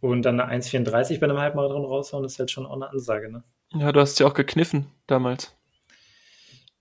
Und 0.00 0.22
dann 0.22 0.40
eine 0.40 0.62
1,34 0.62 1.20
bei 1.20 1.24
einem 1.24 1.38
Halbmarathon 1.38 1.84
raushauen, 1.84 2.24
ist 2.24 2.38
halt 2.38 2.50
schon 2.50 2.66
auch 2.66 2.74
eine 2.74 2.90
Ansage, 2.90 3.30
ne? 3.30 3.44
Ja, 3.72 3.92
du 3.92 4.00
hast 4.00 4.18
ja 4.18 4.26
auch 4.26 4.34
gekniffen 4.34 4.86
damals. 5.06 5.56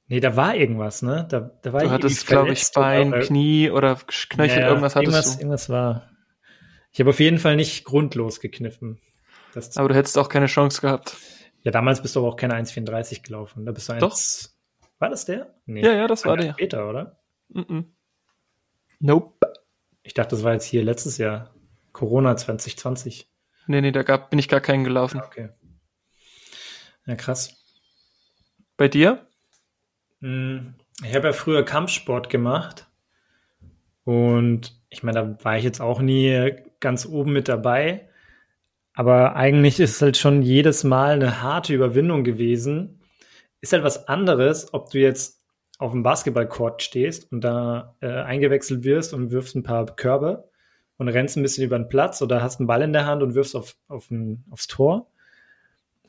Nee, 0.07 0.21
da 0.21 0.35
war 0.35 0.55
irgendwas, 0.55 1.01
ne? 1.01 1.27
Da, 1.29 1.51
da 1.61 1.73
war 1.73 1.81
du 1.81 1.91
hattest, 1.91 2.25
glaube 2.25 2.51
ich, 2.51 2.65
Bein, 2.73 3.09
oder, 3.09 3.19
Knie 3.19 3.69
oder 3.69 3.95
Knöchel, 4.07 4.61
ja, 4.61 4.67
irgendwas 4.69 4.95
hattest 4.95 5.13
irgendwas, 5.13 5.35
du. 5.35 5.41
Irgendwas 5.41 5.69
war. 5.69 6.09
Ich 6.91 6.99
habe 6.99 7.11
auf 7.11 7.19
jeden 7.19 7.37
Fall 7.37 7.55
nicht 7.55 7.85
grundlos 7.85 8.39
gekniffen. 8.39 8.99
Das 9.53 9.77
aber 9.77 9.89
du 9.89 9.95
hättest 9.95 10.17
auch 10.17 10.29
keine 10.29 10.47
Chance 10.47 10.81
gehabt. 10.81 11.15
Ja, 11.61 11.71
damals 11.71 12.01
bist 12.01 12.15
du 12.15 12.21
aber 12.21 12.29
auch 12.29 12.37
keine 12.37 12.55
1,34 12.55 13.21
gelaufen. 13.23 13.65
Da 13.65 13.71
bist 13.71 13.89
du 13.89 13.93
1, 13.93 14.01
Doch. 14.01 14.17
War 14.97 15.09
das 15.09 15.25
der? 15.25 15.53
Nee. 15.65 15.83
Ja, 15.83 15.93
ja, 15.93 16.07
das 16.07 16.25
war 16.25 16.37
der. 16.37 16.53
Später, 16.53 16.89
oder? 16.89 17.19
Mm 17.49 17.59
-mm. 17.59 17.85
Nope. 18.99 19.35
Ich 20.01 20.13
dachte, 20.13 20.35
das 20.35 20.43
war 20.43 20.53
jetzt 20.53 20.65
hier 20.65 20.83
letztes 20.83 21.17
Jahr. 21.17 21.53
Corona 21.91 22.35
2020. 22.35 23.29
Nee, 23.67 23.81
nee, 23.81 23.91
da 23.91 24.03
gab, 24.03 24.29
bin 24.29 24.39
ich 24.39 24.49
gar 24.49 24.61
keinen 24.61 24.83
gelaufen. 24.83 25.21
Okay. 25.21 25.49
Ja, 27.05 27.15
krass. 27.15 27.55
Bei 28.77 28.87
dir? 28.87 29.27
Hm, 30.21 30.75
ich 31.03 31.15
habe 31.15 31.27
ja 31.27 31.33
früher 31.33 31.63
Kampfsport 31.63 32.29
gemacht 32.29 32.87
und 34.03 34.79
ich 34.89 35.03
meine, 35.03 35.19
da 35.19 35.43
war 35.43 35.57
ich 35.57 35.63
jetzt 35.63 35.81
auch 35.81 36.01
nie 36.01 36.53
ganz 36.79 37.05
oben 37.05 37.33
mit 37.33 37.47
dabei. 37.47 38.09
Aber 38.93 39.35
eigentlich 39.35 39.79
ist 39.79 39.95
es 39.95 40.01
halt 40.01 40.17
schon 40.17 40.41
jedes 40.41 40.83
Mal 40.83 41.13
eine 41.13 41.41
harte 41.41 41.73
Überwindung 41.73 42.23
gewesen. 42.23 43.01
Ist 43.61 43.71
halt 43.71 43.83
was 43.83 44.07
anderes, 44.07 44.73
ob 44.73 44.89
du 44.89 44.99
jetzt 44.99 45.41
auf 45.77 45.91
dem 45.91 46.03
Basketballcourt 46.03 46.81
stehst 46.81 47.31
und 47.31 47.41
da 47.41 47.95
äh, 48.01 48.07
eingewechselt 48.07 48.83
wirst 48.83 49.13
und 49.13 49.31
wirfst 49.31 49.55
ein 49.55 49.63
paar 49.63 49.85
Körbe 49.95 50.49
und 50.99 51.07
rennst 51.07 51.37
ein 51.37 51.43
bisschen 51.43 51.63
über 51.63 51.79
den 51.79 51.87
Platz 51.87 52.21
oder 52.21 52.43
hast 52.43 52.59
einen 52.59 52.67
Ball 52.67 52.81
in 52.81 52.93
der 52.93 53.05
Hand 53.05 53.23
und 53.23 53.33
wirfst 53.33 53.55
auf, 53.55 53.75
auf 53.87 54.11
ein, 54.11 54.43
aufs 54.51 54.67
Tor. 54.67 55.09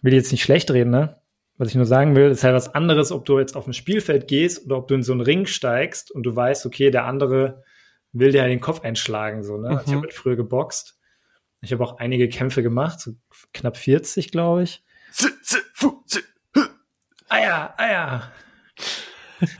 Will 0.03 0.13
jetzt 0.13 0.33
nicht 0.33 0.43
schlecht 0.43 0.71
reden, 0.71 0.91
ne? 0.91 1.17
Was 1.57 1.69
ich 1.69 1.75
nur 1.77 1.87
sagen 1.87 2.17
will, 2.17 2.31
ist 2.31 2.43
halt 2.43 2.55
was 2.55 2.75
anderes, 2.75 3.13
ob 3.13 3.25
du 3.25 3.39
jetzt 3.39 3.55
auf 3.55 3.67
ein 3.67 3.73
Spielfeld 3.73 4.27
gehst 4.27 4.65
oder 4.67 4.79
ob 4.79 4.89
du 4.89 4.95
in 4.95 5.03
so 5.03 5.13
einen 5.13 5.21
Ring 5.21 5.47
steigst 5.47 6.11
und 6.11 6.25
du 6.25 6.35
weißt, 6.35 6.67
okay, 6.67 6.91
der 6.91 7.05
andere 7.05 7.63
will 8.13 8.33
dir 8.33 8.43
halt 8.43 8.51
den 8.51 8.61
Kopf 8.61 8.81
einschlagen, 8.81 9.45
so, 9.45 9.59
ne? 9.59 9.71
Mhm. 9.71 9.81
Ich 9.87 9.93
habe 9.93 10.01
halt 10.03 10.15
früher 10.15 10.37
geboxt. 10.37 10.99
Ich 11.61 11.73
habe 11.73 11.85
auch 11.85 11.99
einige 11.99 12.29
Kämpfe 12.29 12.63
gemacht, 12.63 13.01
so 13.01 13.13
knapp 13.53 13.77
40, 13.77 14.33
glaube 14.33 14.65
ich. 14.65 14.83
Eier, 17.29 17.75
Eier. 17.79 18.33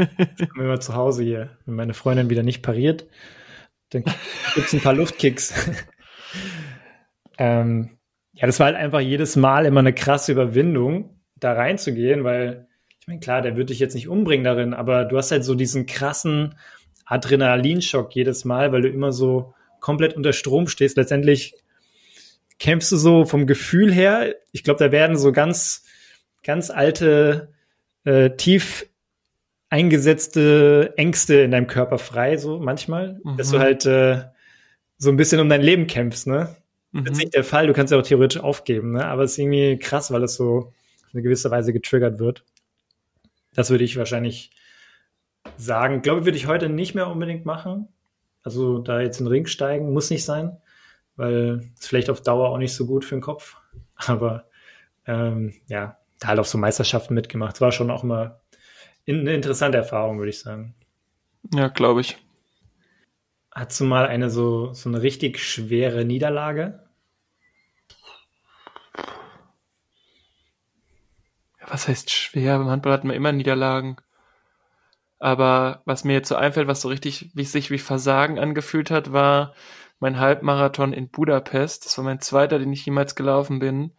Wir 0.57 0.65
mal 0.65 0.81
zu 0.81 0.95
Hause 0.95 1.23
hier, 1.23 1.57
wenn 1.67 1.77
meine 1.77 1.95
Freundin 1.95 2.31
wieder 2.31 2.43
nicht 2.43 2.63
pariert, 2.63 3.07
dann 3.91 4.05
gibt's 4.55 4.73
ein 4.73 4.81
paar 4.81 4.95
Luftkicks. 4.95 5.55
ähm, 7.39 7.99
ja, 8.33 8.47
das 8.47 8.59
war 8.61 8.67
halt 8.67 8.77
einfach 8.77 9.01
jedes 9.01 9.37
Mal 9.37 9.67
immer 9.67 9.81
eine 9.81 9.93
krasse 9.93 10.33
Überwindung 10.33 11.21
da 11.37 11.53
reinzugehen, 11.53 12.25
weil 12.25 12.69
ich 13.01 13.09
meine, 13.09 13.21
klar, 13.21 13.43
der 13.43 13.57
wird 13.57 13.71
dich 13.71 13.79
jetzt 13.79 13.95
nicht 13.95 14.09
umbringen 14.09 14.45
darin, 14.45 14.75
aber 14.75 15.05
du 15.05 15.17
hast 15.17 15.31
halt 15.31 15.45
so 15.45 15.55
diesen 15.55 15.87
krassen 15.87 16.55
Adrenalinschock 17.07 18.15
jedes 18.15 18.45
Mal, 18.45 18.73
weil 18.73 18.83
du 18.83 18.89
immer 18.89 19.13
so 19.13 19.55
komplett 19.81 20.15
unter 20.15 20.33
Strom 20.33 20.69
stehst. 20.69 20.97
Letztendlich 20.97 21.55
kämpfst 22.59 22.93
du 22.93 22.97
so 22.97 23.25
vom 23.25 23.47
Gefühl 23.47 23.93
her. 23.93 24.37
Ich 24.53 24.63
glaube, 24.63 24.79
da 24.79 24.93
werden 24.93 25.17
so 25.17 25.33
ganz, 25.33 25.85
ganz 26.45 26.71
alte, 26.71 27.53
äh, 28.05 28.31
tief 28.37 28.87
eingesetzte 29.71 30.95
Ängste 30.97 31.41
in 31.41 31.53
deinem 31.53 31.69
Körper 31.69 31.99
frei, 31.99 32.37
so 32.37 32.59
manchmal, 32.59 33.21
mhm. 33.25 33.37
dass 33.37 33.51
du 33.51 33.61
halt 33.61 33.87
äh, 33.87 34.25
so 34.99 35.11
ein 35.11 35.17
bisschen 35.17 35.41
um 35.41 35.49
dein 35.49 35.63
Leben 35.63 35.87
kämpfst, 35.87 36.27
ne? 36.27 36.57
Mhm. 36.93 37.05
Das 37.05 37.13
ist 37.13 37.19
nicht 37.19 37.35
der 37.35 37.45
Fall, 37.45 37.69
du 37.69 37.73
kannst 37.73 37.93
ja 37.93 37.99
auch 37.99 38.03
theoretisch 38.03 38.43
aufgeben, 38.43 38.93
ne? 38.93 39.07
Aber 39.07 39.23
es 39.23 39.33
ist 39.33 39.39
irgendwie 39.39 39.79
krass, 39.79 40.11
weil 40.11 40.25
es 40.25 40.35
so 40.35 40.73
auf 41.07 41.15
eine 41.15 41.23
gewisse 41.23 41.51
Weise 41.51 41.73
getriggert 41.73 42.19
wird. 42.19 42.45
Das 43.55 43.71
würde 43.71 43.85
ich 43.85 43.97
wahrscheinlich 43.97 44.51
sagen. 45.57 46.03
Glaube, 46.03 46.25
würde 46.25 46.37
ich 46.37 46.47
heute 46.47 46.69
nicht 46.69 46.95
mehr 46.95 47.09
unbedingt 47.09 47.47
machen. 47.47 47.89
Also 48.43 48.79
da 48.79 49.01
jetzt 49.01 49.21
in 49.21 49.27
den 49.27 49.33
Ring 49.33 49.47
steigen, 49.47 49.93
muss 49.93 50.11
nicht 50.11 50.25
sein, 50.25 50.57
weil 51.17 51.71
es 51.79 51.87
vielleicht 51.87 52.11
auf 52.11 52.23
Dauer 52.23 52.49
auch 52.49 52.59
nicht 52.59 52.75
so 52.75 52.87
gut 52.87 53.05
für 53.05 53.15
den 53.15 53.23
Kopf. 53.23 53.57
Aber 53.95 54.45
ähm, 55.07 55.55
ja, 55.69 55.97
halt 56.25 56.41
auf 56.41 56.49
so 56.49 56.59
Meisterschaften 56.59 57.15
mitgemacht. 57.15 57.55
Es 57.55 57.61
war 57.61 57.73
schon 57.73 57.91
auch 57.91 58.03
immer 58.03 58.40
eine 59.11 59.35
interessante 59.35 59.79
Erfahrung, 59.79 60.19
würde 60.19 60.31
ich 60.31 60.41
sagen. 60.41 60.75
Ja, 61.55 61.69
glaube 61.69 62.01
ich. 62.01 62.19
Hast 63.53 63.81
du 63.81 63.85
mal 63.85 64.07
eine 64.07 64.31
so, 64.31 64.73
so 64.73 64.89
eine 64.89 65.03
richtig 65.03 65.39
schwere 65.39 66.05
Niederlage? 66.05 66.89
Was 71.67 71.89
heißt 71.89 72.11
schwer? 72.11 72.59
Beim 72.59 72.69
Handball 72.69 72.93
hat 72.93 73.05
man 73.05 73.17
immer 73.17 73.33
Niederlagen. 73.33 73.97
Aber 75.19 75.83
was 75.85 76.05
mir 76.05 76.15
jetzt 76.15 76.29
so 76.29 76.37
einfällt, 76.37 76.67
was 76.67 76.81
so 76.81 76.89
richtig 76.89 77.31
wie 77.35 77.45
sich 77.45 77.71
wie 77.71 77.79
Versagen 77.79 78.39
angefühlt 78.39 78.91
hat, 78.91 79.13
war 79.13 79.55
mein 79.99 80.19
Halbmarathon 80.19 80.93
in 80.93 81.11
Budapest. 81.11 81.85
Das 81.85 81.99
war 81.99 82.05
mein 82.05 82.21
zweiter, 82.21 82.59
den 82.59 82.73
ich 82.73 82.87
jemals 82.87 83.15
gelaufen 83.15 83.59
bin. 83.59 83.93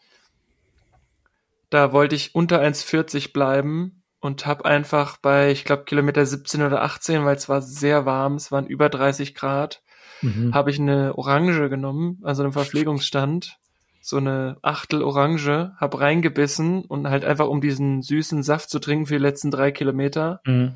Da 1.69 1.93
wollte 1.93 2.15
ich 2.15 2.35
unter 2.35 2.61
1,40 2.61 3.31
bleiben 3.31 4.00
und 4.21 4.45
habe 4.45 4.65
einfach 4.65 5.17
bei, 5.17 5.51
ich 5.51 5.65
glaube, 5.65 5.83
Kilometer 5.83 6.25
17 6.25 6.61
oder 6.61 6.83
18, 6.83 7.25
weil 7.25 7.35
es 7.35 7.49
war 7.49 7.61
sehr 7.61 8.05
warm, 8.05 8.35
es 8.35 8.51
waren 8.51 8.67
über 8.67 8.87
30 8.87 9.35
Grad, 9.35 9.81
mhm. 10.21 10.53
habe 10.53 10.69
ich 10.69 10.79
eine 10.79 11.17
Orange 11.17 11.69
genommen, 11.69 12.19
also 12.21 12.43
einen 12.43 12.53
Verpflegungsstand, 12.53 13.57
so 13.99 14.17
eine 14.17 14.57
Achtel 14.61 15.01
Orange, 15.03 15.71
habe 15.77 15.99
reingebissen 15.99 16.85
und 16.85 17.09
halt 17.09 17.25
einfach 17.25 17.47
um 17.47 17.61
diesen 17.61 18.03
süßen 18.03 18.43
Saft 18.43 18.69
zu 18.69 18.79
trinken 18.79 19.07
für 19.07 19.15
die 19.15 19.23
letzten 19.23 19.49
drei 19.51 19.71
Kilometer. 19.71 20.41
Mhm. 20.45 20.75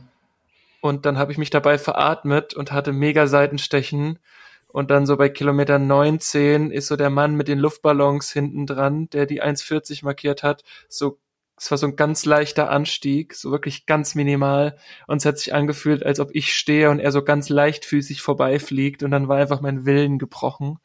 Und 0.81 1.05
dann 1.05 1.17
habe 1.17 1.31
ich 1.31 1.37
mich 1.37 1.51
dabei 1.51 1.77
veratmet 1.77 2.55
und 2.55 2.71
hatte 2.71 2.93
mega 2.93 3.27
Seitenstechen. 3.27 4.19
Und 4.67 4.91
dann 4.91 5.05
so 5.05 5.17
bei 5.17 5.29
Kilometer 5.29 5.79
19 5.79 6.69
ist 6.69 6.87
so 6.87 6.95
der 6.95 7.09
Mann 7.09 7.35
mit 7.35 7.47
den 7.47 7.59
Luftballons 7.59 8.31
hinten 8.31 8.65
dran, 8.65 9.09
der 9.09 9.25
die 9.25 9.41
1,40 9.41 10.03
markiert 10.03 10.43
hat, 10.43 10.63
so 10.89 11.17
es 11.57 11.71
war 11.71 11.77
so 11.77 11.87
ein 11.87 11.95
ganz 11.95 12.25
leichter 12.25 12.69
Anstieg, 12.69 13.33
so 13.33 13.51
wirklich 13.51 13.85
ganz 13.85 14.13
minimal. 14.15 14.77
Und 15.07 15.17
es 15.17 15.25
hat 15.25 15.37
sich 15.37 15.53
angefühlt, 15.53 16.05
als 16.05 16.19
ob 16.19 16.33
ich 16.33 16.53
stehe 16.53 16.89
und 16.89 16.99
er 16.99 17.11
so 17.11 17.23
ganz 17.23 17.49
leichtfüßig 17.49 18.21
vorbeifliegt. 18.21 19.03
Und 19.03 19.11
dann 19.11 19.27
war 19.27 19.37
einfach 19.37 19.61
mein 19.61 19.85
Willen 19.85 20.19
gebrochen. 20.19 20.79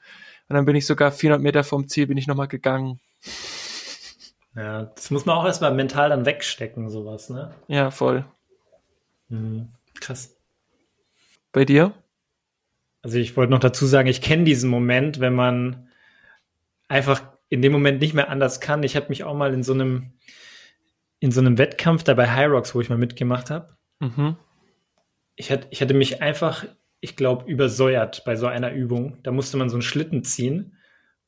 Und 0.49 0.57
dann 0.57 0.65
bin 0.65 0.77
ich 0.77 0.87
sogar 0.87 1.13
400 1.13 1.43
Meter 1.43 1.65
vom 1.65 1.89
Ziel, 1.89 2.07
bin 2.07 2.17
ich 2.17 2.27
nochmal 2.27 2.49
gegangen. 2.49 3.01
Ja, 4.55 4.85
das 4.85 5.11
muss 5.11 5.27
man 5.27 5.37
auch 5.37 5.45
erstmal 5.45 5.75
mental 5.75 6.11
dann 6.11 6.27
wegstecken, 6.27 6.89
sowas, 6.89 7.31
ne? 7.31 7.55
Ja, 7.69 7.91
voll. 7.91 8.25
Mhm. 9.29 9.69
Krass. 10.01 10.37
Bei 11.53 11.65
dir? 11.65 11.93
Also 13.03 13.19
ich 13.19 13.37
wollte 13.37 13.53
noch 13.53 13.61
dazu 13.61 13.87
sagen, 13.87 14.09
ich 14.09 14.23
kenne 14.23 14.45
diesen 14.45 14.71
Moment, 14.71 15.21
wenn 15.21 15.35
man 15.35 15.89
einfach 16.89 17.23
in 17.49 17.63
dem 17.63 17.73
Moment 17.73 18.01
nicht 18.01 18.15
mehr 18.15 18.29
anders 18.29 18.61
kann. 18.61 18.83
Ich 18.83 18.95
habe 18.97 19.09
mich 19.09 19.25
auch 19.25 19.35
mal 19.35 19.53
in 19.55 19.63
so 19.63 19.73
einem 19.73 20.13
in 21.21 21.31
so 21.31 21.41
einem 21.41 21.59
Wettkampf 21.59 22.03
da 22.03 22.15
bei 22.15 22.29
High 22.29 22.51
Rocks, 22.51 22.75
wo 22.75 22.81
ich 22.81 22.89
mal 22.89 22.99
mitgemacht 22.99 23.51
habe. 23.51 23.77
Mhm. 24.01 24.37
Ich, 25.37 25.53
hatte, 25.53 25.69
ich 25.71 25.81
hatte 25.81 25.95
mich 25.95 26.23
einfach, 26.23 26.65
ich 27.01 27.15
glaube, 27.15 27.51
übersäuert 27.51 28.25
bei 28.25 28.37
so 28.37 28.47
einer 28.47 28.73
Übung. 28.73 29.19
Da 29.23 29.31
musste 29.31 29.57
man 29.57 29.69
so 29.69 29.77
einen 29.77 29.83
Schlitten 29.83 30.25
ziehen 30.25 30.77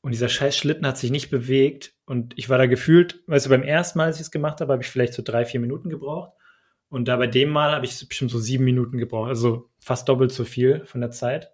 und 0.01 0.11
dieser 0.11 0.29
scheiß 0.29 0.57
Schlitten 0.57 0.85
hat 0.85 0.97
sich 0.97 1.11
nicht 1.11 1.29
bewegt 1.29 1.93
und 2.05 2.33
ich 2.37 2.49
war 2.49 2.57
da 2.57 2.65
gefühlt, 2.65 3.23
weißt 3.27 3.45
du, 3.45 3.49
beim 3.51 3.63
ersten 3.63 3.99
Mal, 3.99 4.07
als 4.07 4.17
ich 4.17 4.23
es 4.23 4.31
gemacht 4.31 4.59
habe, 4.59 4.73
habe 4.73 4.83
ich 4.83 4.89
vielleicht 4.89 5.13
so 5.13 5.23
drei, 5.23 5.45
vier 5.45 5.61
Minuten 5.61 5.89
gebraucht 5.89 6.33
und 6.89 7.07
da 7.07 7.15
bei 7.15 7.27
dem 7.27 7.49
Mal 7.49 7.71
habe 7.71 7.85
ich 7.85 8.07
bestimmt 8.07 8.29
so 8.29 8.37
sieben 8.37 8.65
Minuten 8.65 8.97
gebraucht, 8.97 9.29
also 9.29 9.69
fast 9.79 10.09
doppelt 10.09 10.31
so 10.31 10.43
viel 10.43 10.85
von 10.85 10.99
der 10.99 11.11
Zeit. 11.11 11.51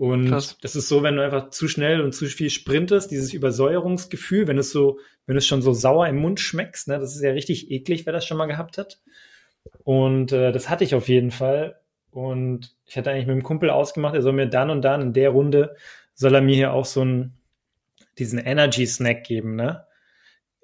Und 0.00 0.30
Krass. 0.30 0.56
das 0.62 0.76
ist 0.76 0.88
so, 0.88 1.02
wenn 1.02 1.16
du 1.16 1.22
einfach 1.22 1.50
zu 1.50 1.68
schnell 1.68 2.00
und 2.00 2.14
zu 2.14 2.24
viel 2.24 2.48
sprintest, 2.48 3.10
dieses 3.10 3.34
Übersäuerungsgefühl, 3.34 4.46
wenn 4.46 4.56
es 4.56 4.70
so, 4.70 4.98
wenn 5.26 5.36
es 5.36 5.46
schon 5.46 5.60
so 5.60 5.74
sauer 5.74 6.08
im 6.08 6.16
Mund 6.16 6.40
schmeckst, 6.40 6.88
ne, 6.88 6.98
das 6.98 7.14
ist 7.14 7.22
ja 7.22 7.32
richtig 7.32 7.70
eklig, 7.70 8.06
wer 8.06 8.14
das 8.14 8.24
schon 8.24 8.38
mal 8.38 8.46
gehabt 8.46 8.78
hat. 8.78 8.98
Und 9.84 10.32
äh, 10.32 10.52
das 10.52 10.70
hatte 10.70 10.84
ich 10.84 10.94
auf 10.94 11.10
jeden 11.10 11.30
Fall. 11.30 11.82
Und 12.10 12.74
ich 12.86 12.96
hatte 12.96 13.10
eigentlich 13.10 13.26
mit 13.26 13.36
dem 13.36 13.42
Kumpel 13.42 13.68
ausgemacht, 13.68 14.14
er 14.14 14.22
soll 14.22 14.32
mir 14.32 14.46
dann 14.46 14.70
und 14.70 14.80
dann 14.80 15.02
in 15.02 15.12
der 15.12 15.28
Runde, 15.28 15.76
soll 16.14 16.34
er 16.34 16.40
mir 16.40 16.54
hier 16.54 16.72
auch 16.72 16.86
so 16.86 17.02
einen, 17.02 17.34
diesen 18.18 18.38
Energy 18.38 18.86
Snack 18.86 19.24
geben, 19.24 19.54
ne? 19.54 19.84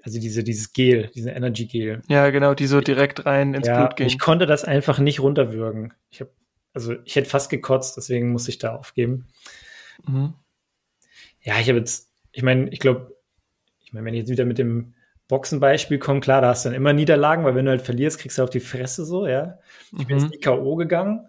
Also 0.01 0.19
diese, 0.19 0.45
dieses 0.45 0.73
Gel, 0.73 1.11
diesen 1.15 1.31
Energy 1.31 1.67
Gel. 1.67 2.01
Ja, 2.09 2.31
genau, 2.31 2.55
die 2.55 2.69
so 2.69 2.81
direkt 2.81 3.27
rein 3.27 3.53
ins 3.53 3.67
ja, 3.67 3.81
Blut 3.81 3.97
gehen. 3.97 4.07
Ich 4.07 4.19
konnte 4.19 4.47
das 4.47 4.65
einfach 4.65 4.99
nicht 4.99 5.21
runterwürgen. 5.21 5.93
Ich 6.09 6.21
habe 6.23 6.31
also 6.77 6.95
ich 7.07 7.17
hätte 7.17 7.31
fast 7.31 7.49
gekotzt, 7.49 7.97
deswegen 7.97 8.33
muss 8.33 8.49
ich 8.49 8.59
da 8.59 8.75
aufgeben. 8.77 9.27
Mhm. 10.07 10.35
Ja, 11.41 11.59
ich 11.59 11.69
habe 11.69 11.79
jetzt, 11.79 12.13
ich 12.33 12.43
meine, 12.43 12.69
ich 12.69 12.81
glaube, 12.81 13.17
ich 13.83 13.95
meine, 13.95 14.05
wenn 14.05 14.13
ich 14.13 14.21
jetzt 14.21 14.31
wieder 14.31 14.45
mit 14.45 14.59
dem 14.59 14.93
Boxenbeispiel 15.27 15.99
komme, 15.99 16.21
klar, 16.21 16.43
da 16.43 16.49
hast 16.49 16.65
du 16.65 16.69
dann 16.69 16.77
immer 16.77 16.93
Niederlagen, 16.93 17.45
weil 17.45 17.55
wenn 17.55 17.65
du 17.65 17.71
halt 17.71 17.81
verlierst, 17.81 18.19
kriegst 18.19 18.37
du 18.37 18.43
auf 18.43 18.51
die 18.51 18.61
Fresse 18.61 19.07
so, 19.07 19.27
ja. 19.27 19.59
Ich 19.91 20.01
mhm. 20.01 20.07
bin 20.07 20.19
jetzt 20.19 20.31
nie 20.31 20.39
K.O. 20.39 20.77
gegangen, 20.77 21.27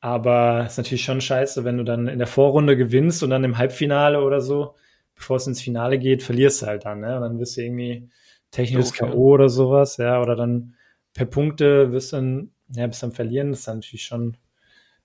aber 0.00 0.64
es 0.66 0.72
ist 0.72 0.78
natürlich 0.78 1.04
schon 1.04 1.20
scheiße, 1.20 1.64
wenn 1.64 1.78
du 1.78 1.84
dann 1.84 2.08
in 2.08 2.18
der 2.18 2.26
Vorrunde 2.26 2.76
gewinnst 2.76 3.22
und 3.22 3.30
dann 3.30 3.44
im 3.44 3.56
Halbfinale 3.56 4.22
oder 4.24 4.40
so, 4.40 4.74
bevor 5.14 5.36
es 5.36 5.46
ins 5.46 5.62
Finale 5.62 6.00
geht, 6.00 6.24
verlierst 6.24 6.62
du 6.62 6.66
halt 6.66 6.84
dann, 6.84 6.98
ne? 6.98 7.14
Und 7.14 7.22
dann 7.22 7.38
wirst 7.38 7.56
du 7.56 7.60
irgendwie 7.60 8.10
technisches 8.50 8.92
K.O. 8.92 9.34
oder 9.34 9.48
sowas, 9.48 9.98
ja, 9.98 10.20
oder 10.20 10.34
dann 10.34 10.74
per 11.12 11.26
Punkte 11.26 11.92
wirst 11.92 12.12
du 12.12 12.16
dann, 12.16 12.50
ja, 12.70 12.88
bis 12.88 12.98
dann 12.98 13.12
verlieren, 13.12 13.50
das 13.50 13.60
ist 13.60 13.68
dann 13.68 13.76
natürlich 13.76 14.04
schon 14.04 14.36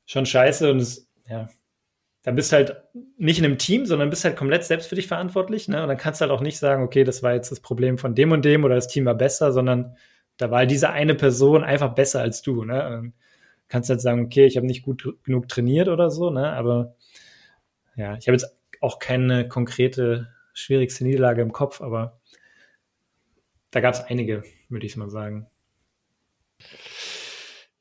schon 0.10 0.26
scheiße 0.26 0.72
und 0.72 0.80
es, 0.80 1.08
ja, 1.28 1.48
da 2.24 2.32
bist 2.32 2.52
halt 2.52 2.82
nicht 3.18 3.38
in 3.38 3.46
einem 3.46 3.60
Team, 3.60 3.86
sondern 3.86 4.10
bist 4.10 4.26
halt 4.26 4.36
komplett 4.36 4.64
selbst 4.64 4.90
für 4.90 4.96
dich 4.96 5.08
verantwortlich, 5.08 5.68
ne? 5.68 5.84
Und 5.84 5.88
dann 5.88 5.98
kannst 5.98 6.20
du 6.20 6.24
halt 6.24 6.32
auch 6.32 6.42
nicht 6.42 6.58
sagen, 6.58 6.84
okay, 6.84 7.04
das 7.04 7.22
war 7.22 7.36
jetzt 7.36 7.52
das 7.52 7.60
Problem 7.60 8.00
von 8.00 8.16
dem 8.16 8.32
und 8.32 8.44
dem 8.44 8.64
oder 8.64 8.74
das 8.74 8.88
Team 8.88 9.06
war 9.06 9.14
besser, 9.14 9.52
sondern 9.52 9.96
da 10.38 10.50
war 10.50 10.60
halt 10.60 10.72
diese 10.72 10.90
eine 10.90 11.14
Person 11.14 11.64
einfach 11.64 11.94
besser 11.94 12.22
als 12.22 12.42
du, 12.42 12.66
ne? 12.66 12.98
Und 12.98 13.14
kannst 13.68 13.92
halt 13.92 14.02
sagen, 14.02 14.26
okay, 14.26 14.48
ich 14.48 14.58
habe 14.58 14.66
nicht 14.66 14.82
gut 14.82 15.16
genug 15.24 15.48
trainiert 15.48 15.90
oder 15.90 16.10
so, 16.10 16.32
ne? 16.32 16.54
Aber 16.54 16.96
ja, 17.96 18.18
ich 18.18 18.28
habe 18.28 18.36
jetzt 18.36 18.58
auch 18.82 18.98
keine 18.98 19.48
konkrete 19.48 20.30
schwierigste 20.54 21.04
Niederlage 21.04 21.44
im 21.44 21.52
Kopf, 21.52 21.82
aber 21.82 22.20
da 23.70 23.80
gab 23.80 23.94
es 23.94 24.02
einige, 24.02 24.44
würde 24.70 24.88
ich 24.88 24.98
mal 24.98 25.10
sagen. 25.10 25.46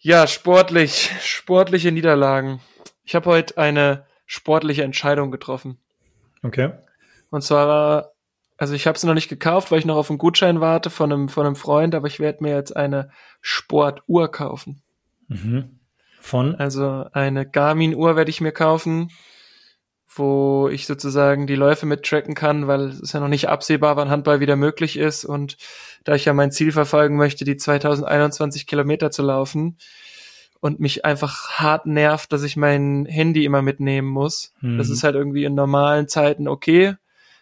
Ja, 0.09 0.27
sportlich, 0.27 1.11
sportliche 1.21 1.93
Niederlagen. 1.93 2.63
Ich 3.05 3.15
habe 3.15 3.29
heute 3.29 3.59
eine 3.59 4.07
sportliche 4.25 4.83
Entscheidung 4.83 5.31
getroffen. 5.31 5.77
Okay. 6.43 6.71
Und 7.29 7.43
zwar, 7.43 8.13
also 8.57 8.73
ich 8.73 8.87
habe 8.87 8.99
sie 8.99 9.07
noch 9.07 9.13
nicht 9.13 9.29
gekauft, 9.29 9.71
weil 9.71 9.81
ich 9.81 9.85
noch 9.85 9.99
auf 9.99 10.09
einen 10.09 10.17
Gutschein 10.17 10.63
warte 10.63 10.89
von 10.89 11.13
einem, 11.13 11.29
von 11.29 11.45
einem 11.45 11.57
Freund, 11.57 11.95
aber 11.95 12.07
ich 12.07 12.21
werde 12.21 12.43
mir 12.43 12.55
jetzt 12.55 12.75
eine 12.75 13.11
Sportuhr 13.43 14.31
kaufen. 14.31 14.81
Mhm. 15.27 15.79
Von? 16.23 16.55
Also 16.55 17.05
eine 17.13 17.47
Garmin-Uhr 17.47 18.17
werde 18.17 18.31
ich 18.31 18.41
mir 18.41 18.53
kaufen 18.53 19.11
wo 20.09 20.69
ich 20.69 20.87
sozusagen 20.87 21.47
die 21.47 21.55
Läufe 21.55 21.87
mittracken 21.87 22.35
kann, 22.35 22.67
weil 22.67 22.89
es 22.89 23.01
ist 23.01 23.13
ja 23.13 23.21
noch 23.21 23.29
nicht 23.29 23.49
absehbar, 23.49 23.97
wann 23.97 24.11
Handball 24.11 24.41
wieder 24.41 24.57
möglich 24.57 24.97
ist. 24.97 25.25
Und 25.25 25.57
da 26.05 26.15
ich 26.15 26.25
ja 26.25 26.33
mein 26.33 26.51
Ziel 26.51 26.73
verfolgen 26.73 27.17
möchte, 27.17 27.45
die 27.45 27.57
2021 27.57 28.67
Kilometer 28.67 29.11
zu 29.11 29.23
laufen 29.23 29.77
und 30.61 30.81
mich 30.81 31.05
einfach 31.05 31.51
hart 31.51 31.87
nervt, 31.87 32.33
dass 32.33 32.43
ich 32.43 32.57
mein 32.57 33.07
Handy 33.07 33.45
immer 33.45 33.63
mitnehmen 33.63 34.09
muss. 34.09 34.53
Mhm. 34.61 34.79
Das 34.79 34.89
ist 34.89 35.05
halt 35.05 35.15
irgendwie 35.15 35.45
in 35.45 35.55
normalen 35.55 36.09
Zeiten 36.09 36.49
okay. 36.49 36.97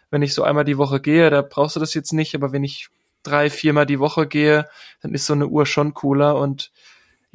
Wenn 0.09 0.21
ich 0.21 0.33
so 0.33 0.43
einmal 0.43 0.63
die 0.63 0.77
Woche 0.77 1.01
gehe, 1.01 1.29
da 1.29 1.41
brauchst 1.41 1.75
du 1.75 1.79
das 1.79 1.93
jetzt 1.93 2.13
nicht, 2.13 2.35
aber 2.35 2.51
wenn 2.51 2.63
ich 2.63 2.89
drei, 3.23 3.49
viermal 3.49 3.85
die 3.85 3.99
Woche 3.99 4.27
gehe, 4.27 4.67
dann 5.01 5.13
ist 5.13 5.25
so 5.25 5.33
eine 5.33 5.47
Uhr 5.47 5.65
schon 5.65 5.93
cooler 5.93 6.37
und 6.37 6.71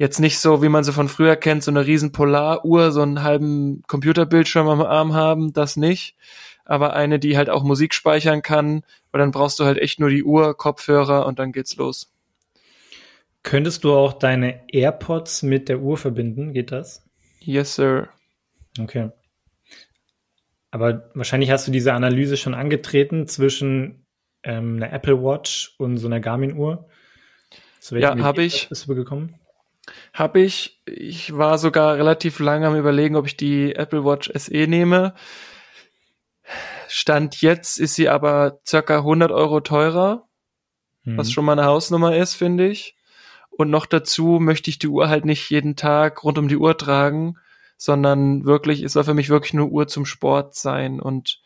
Jetzt 0.03 0.19
nicht 0.19 0.39
so, 0.39 0.61
wie 0.61 0.67
man 0.67 0.83
sie 0.83 0.91
von 0.91 1.07
früher 1.07 1.37
kennt, 1.37 1.63
so 1.63 1.71
eine 1.71 1.85
riesen 1.85 2.11
Polaruhr, 2.11 2.91
so 2.91 3.01
einen 3.01 3.23
halben 3.23 3.83
Computerbildschirm 3.87 4.67
am 4.67 4.81
Arm 4.81 5.13
haben, 5.13 5.53
das 5.53 5.77
nicht. 5.77 6.17
Aber 6.65 6.93
eine, 6.93 7.19
die 7.19 7.37
halt 7.37 7.49
auch 7.49 7.63
Musik 7.63 7.93
speichern 7.93 8.41
kann, 8.41 8.83
weil 9.11 9.19
dann 9.19 9.31
brauchst 9.31 9.61
du 9.61 9.63
halt 9.63 9.77
echt 9.77 10.01
nur 10.01 10.09
die 10.09 10.25
Uhr, 10.25 10.57
Kopfhörer 10.57 11.25
und 11.25 11.39
dann 11.39 11.53
geht's 11.53 11.77
los. 11.77 12.11
Könntest 13.43 13.85
du 13.85 13.93
auch 13.93 14.11
deine 14.11 14.67
AirPods 14.67 15.41
mit 15.41 15.69
der 15.69 15.79
Uhr 15.79 15.95
verbinden? 15.95 16.51
Geht 16.51 16.73
das? 16.73 17.05
Yes, 17.39 17.75
sir. 17.75 18.09
Okay. 18.77 19.09
Aber 20.69 21.11
wahrscheinlich 21.13 21.49
hast 21.49 21.65
du 21.65 21.71
diese 21.71 21.93
Analyse 21.93 22.35
schon 22.35 22.55
angetreten 22.55 23.25
zwischen 23.29 24.05
ähm, 24.43 24.83
einer 24.83 24.91
Apple 24.91 25.23
Watch 25.23 25.75
und 25.77 25.95
so 25.95 26.07
einer 26.07 26.19
Garmin-Uhr. 26.19 26.89
Ja, 27.91 28.17
habe 28.17 28.43
ich. 28.43 28.67
Bist 28.67 28.89
du 28.89 28.95
gekommen? 28.95 29.39
Habe 30.13 30.41
ich. 30.41 30.81
Ich 30.85 31.35
war 31.35 31.57
sogar 31.57 31.95
relativ 31.97 32.39
lange 32.39 32.67
am 32.67 32.75
überlegen, 32.75 33.15
ob 33.15 33.25
ich 33.25 33.37
die 33.37 33.75
Apple 33.75 34.05
Watch 34.05 34.31
SE 34.33 34.67
nehme. 34.67 35.13
Stand 36.87 37.41
jetzt 37.41 37.79
ist 37.79 37.95
sie 37.95 38.09
aber 38.09 38.59
circa 38.65 38.97
100 38.97 39.31
Euro 39.31 39.61
teurer, 39.61 40.27
mhm. 41.03 41.17
was 41.17 41.31
schon 41.31 41.45
mal 41.45 41.53
eine 41.53 41.65
Hausnummer 41.65 42.15
ist, 42.15 42.35
finde 42.35 42.67
ich. 42.67 42.95
Und 43.49 43.69
noch 43.69 43.85
dazu 43.85 44.39
möchte 44.39 44.69
ich 44.69 44.79
die 44.79 44.87
Uhr 44.87 45.09
halt 45.09 45.25
nicht 45.25 45.49
jeden 45.49 45.75
Tag 45.75 46.23
rund 46.23 46.37
um 46.37 46.47
die 46.47 46.57
Uhr 46.57 46.77
tragen, 46.77 47.37
sondern 47.77 48.45
wirklich, 48.45 48.81
es 48.83 48.93
soll 48.93 49.03
für 49.03 49.13
mich 49.13 49.29
wirklich 49.29 49.53
nur 49.53 49.69
Uhr 49.69 49.87
zum 49.87 50.05
Sport 50.05 50.55
sein 50.55 50.99
und 50.99 51.41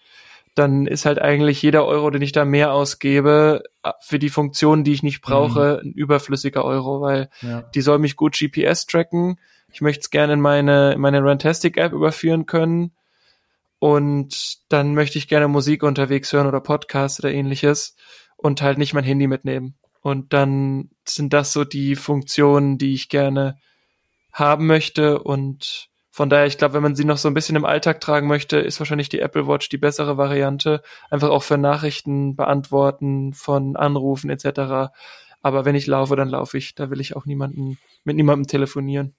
dann 0.57 0.87
ist 0.87 1.05
halt 1.05 1.19
eigentlich 1.19 1.61
jeder 1.61 1.85
Euro, 1.85 2.09
den 2.09 2.21
ich 2.21 2.31
da 2.31 2.43
mehr 2.43 2.73
ausgebe, 2.73 3.63
für 4.01 4.17
die 4.17 4.29
Funktionen, 4.29 4.83
die 4.83 4.93
ich 4.93 5.03
nicht 5.03 5.21
brauche, 5.21 5.81
mhm. 5.83 5.89
ein 5.89 5.93
überflüssiger 5.93 6.65
Euro, 6.65 7.01
weil 7.01 7.29
ja. 7.41 7.61
die 7.61 7.81
soll 7.81 7.99
mich 7.99 8.15
gut 8.15 8.35
GPS 8.37 8.87
tracken, 8.87 9.39
Ich 9.71 9.81
möchte 9.81 10.01
es 10.01 10.09
gerne 10.09 10.33
in 10.33 10.41
meine, 10.41 10.93
in 10.93 10.99
meine 10.99 11.21
Runtastic-App 11.21 11.93
überführen 11.93 12.47
können. 12.47 12.91
Und 13.79 14.57
dann 14.69 14.95
möchte 14.95 15.19
ich 15.19 15.27
gerne 15.27 15.47
Musik 15.47 15.83
unterwegs 15.83 16.33
hören 16.33 16.47
oder 16.47 16.61
Podcast 16.61 17.19
oder 17.19 17.31
ähnliches 17.31 17.95
und 18.35 18.63
halt 18.63 18.79
nicht 18.79 18.95
mein 18.95 19.03
Handy 19.03 19.27
mitnehmen. 19.27 19.75
Und 20.01 20.33
dann 20.33 20.89
sind 21.07 21.33
das 21.33 21.53
so 21.53 21.65
die 21.65 21.95
Funktionen, 21.95 22.79
die 22.79 22.95
ich 22.95 23.09
gerne 23.09 23.59
haben 24.31 24.65
möchte. 24.65 25.19
Und 25.21 25.89
von 26.17 26.31
daher, 26.31 26.47
ich 26.47 26.57
glaube, 26.57 26.73
wenn 26.73 26.81
man 26.81 26.95
sie 26.95 27.05
noch 27.05 27.17
so 27.17 27.27
ein 27.27 27.35
bisschen 27.35 27.55
im 27.55 27.63
Alltag 27.63 28.01
tragen 28.01 28.27
möchte, 28.27 28.57
ist 28.57 28.79
wahrscheinlich 28.79 29.07
die 29.07 29.19
Apple 29.19 29.47
Watch 29.47 29.69
die 29.69 29.77
bessere 29.77 30.17
Variante. 30.17 30.81
Einfach 31.11 31.29
auch 31.29 31.43
für 31.43 31.59
Nachrichten 31.59 32.35
beantworten 32.35 33.33
von 33.35 33.75
Anrufen 33.75 34.31
etc. 34.31 34.91
Aber 35.43 35.63
wenn 35.63 35.75
ich 35.75 35.85
laufe, 35.85 36.15
dann 36.15 36.29
laufe 36.29 36.57
ich. 36.57 36.73
Da 36.73 36.89
will 36.89 37.01
ich 37.01 37.15
auch 37.15 37.27
niemanden 37.27 37.77
mit 38.03 38.15
niemandem 38.15 38.47
telefonieren. 38.47 39.13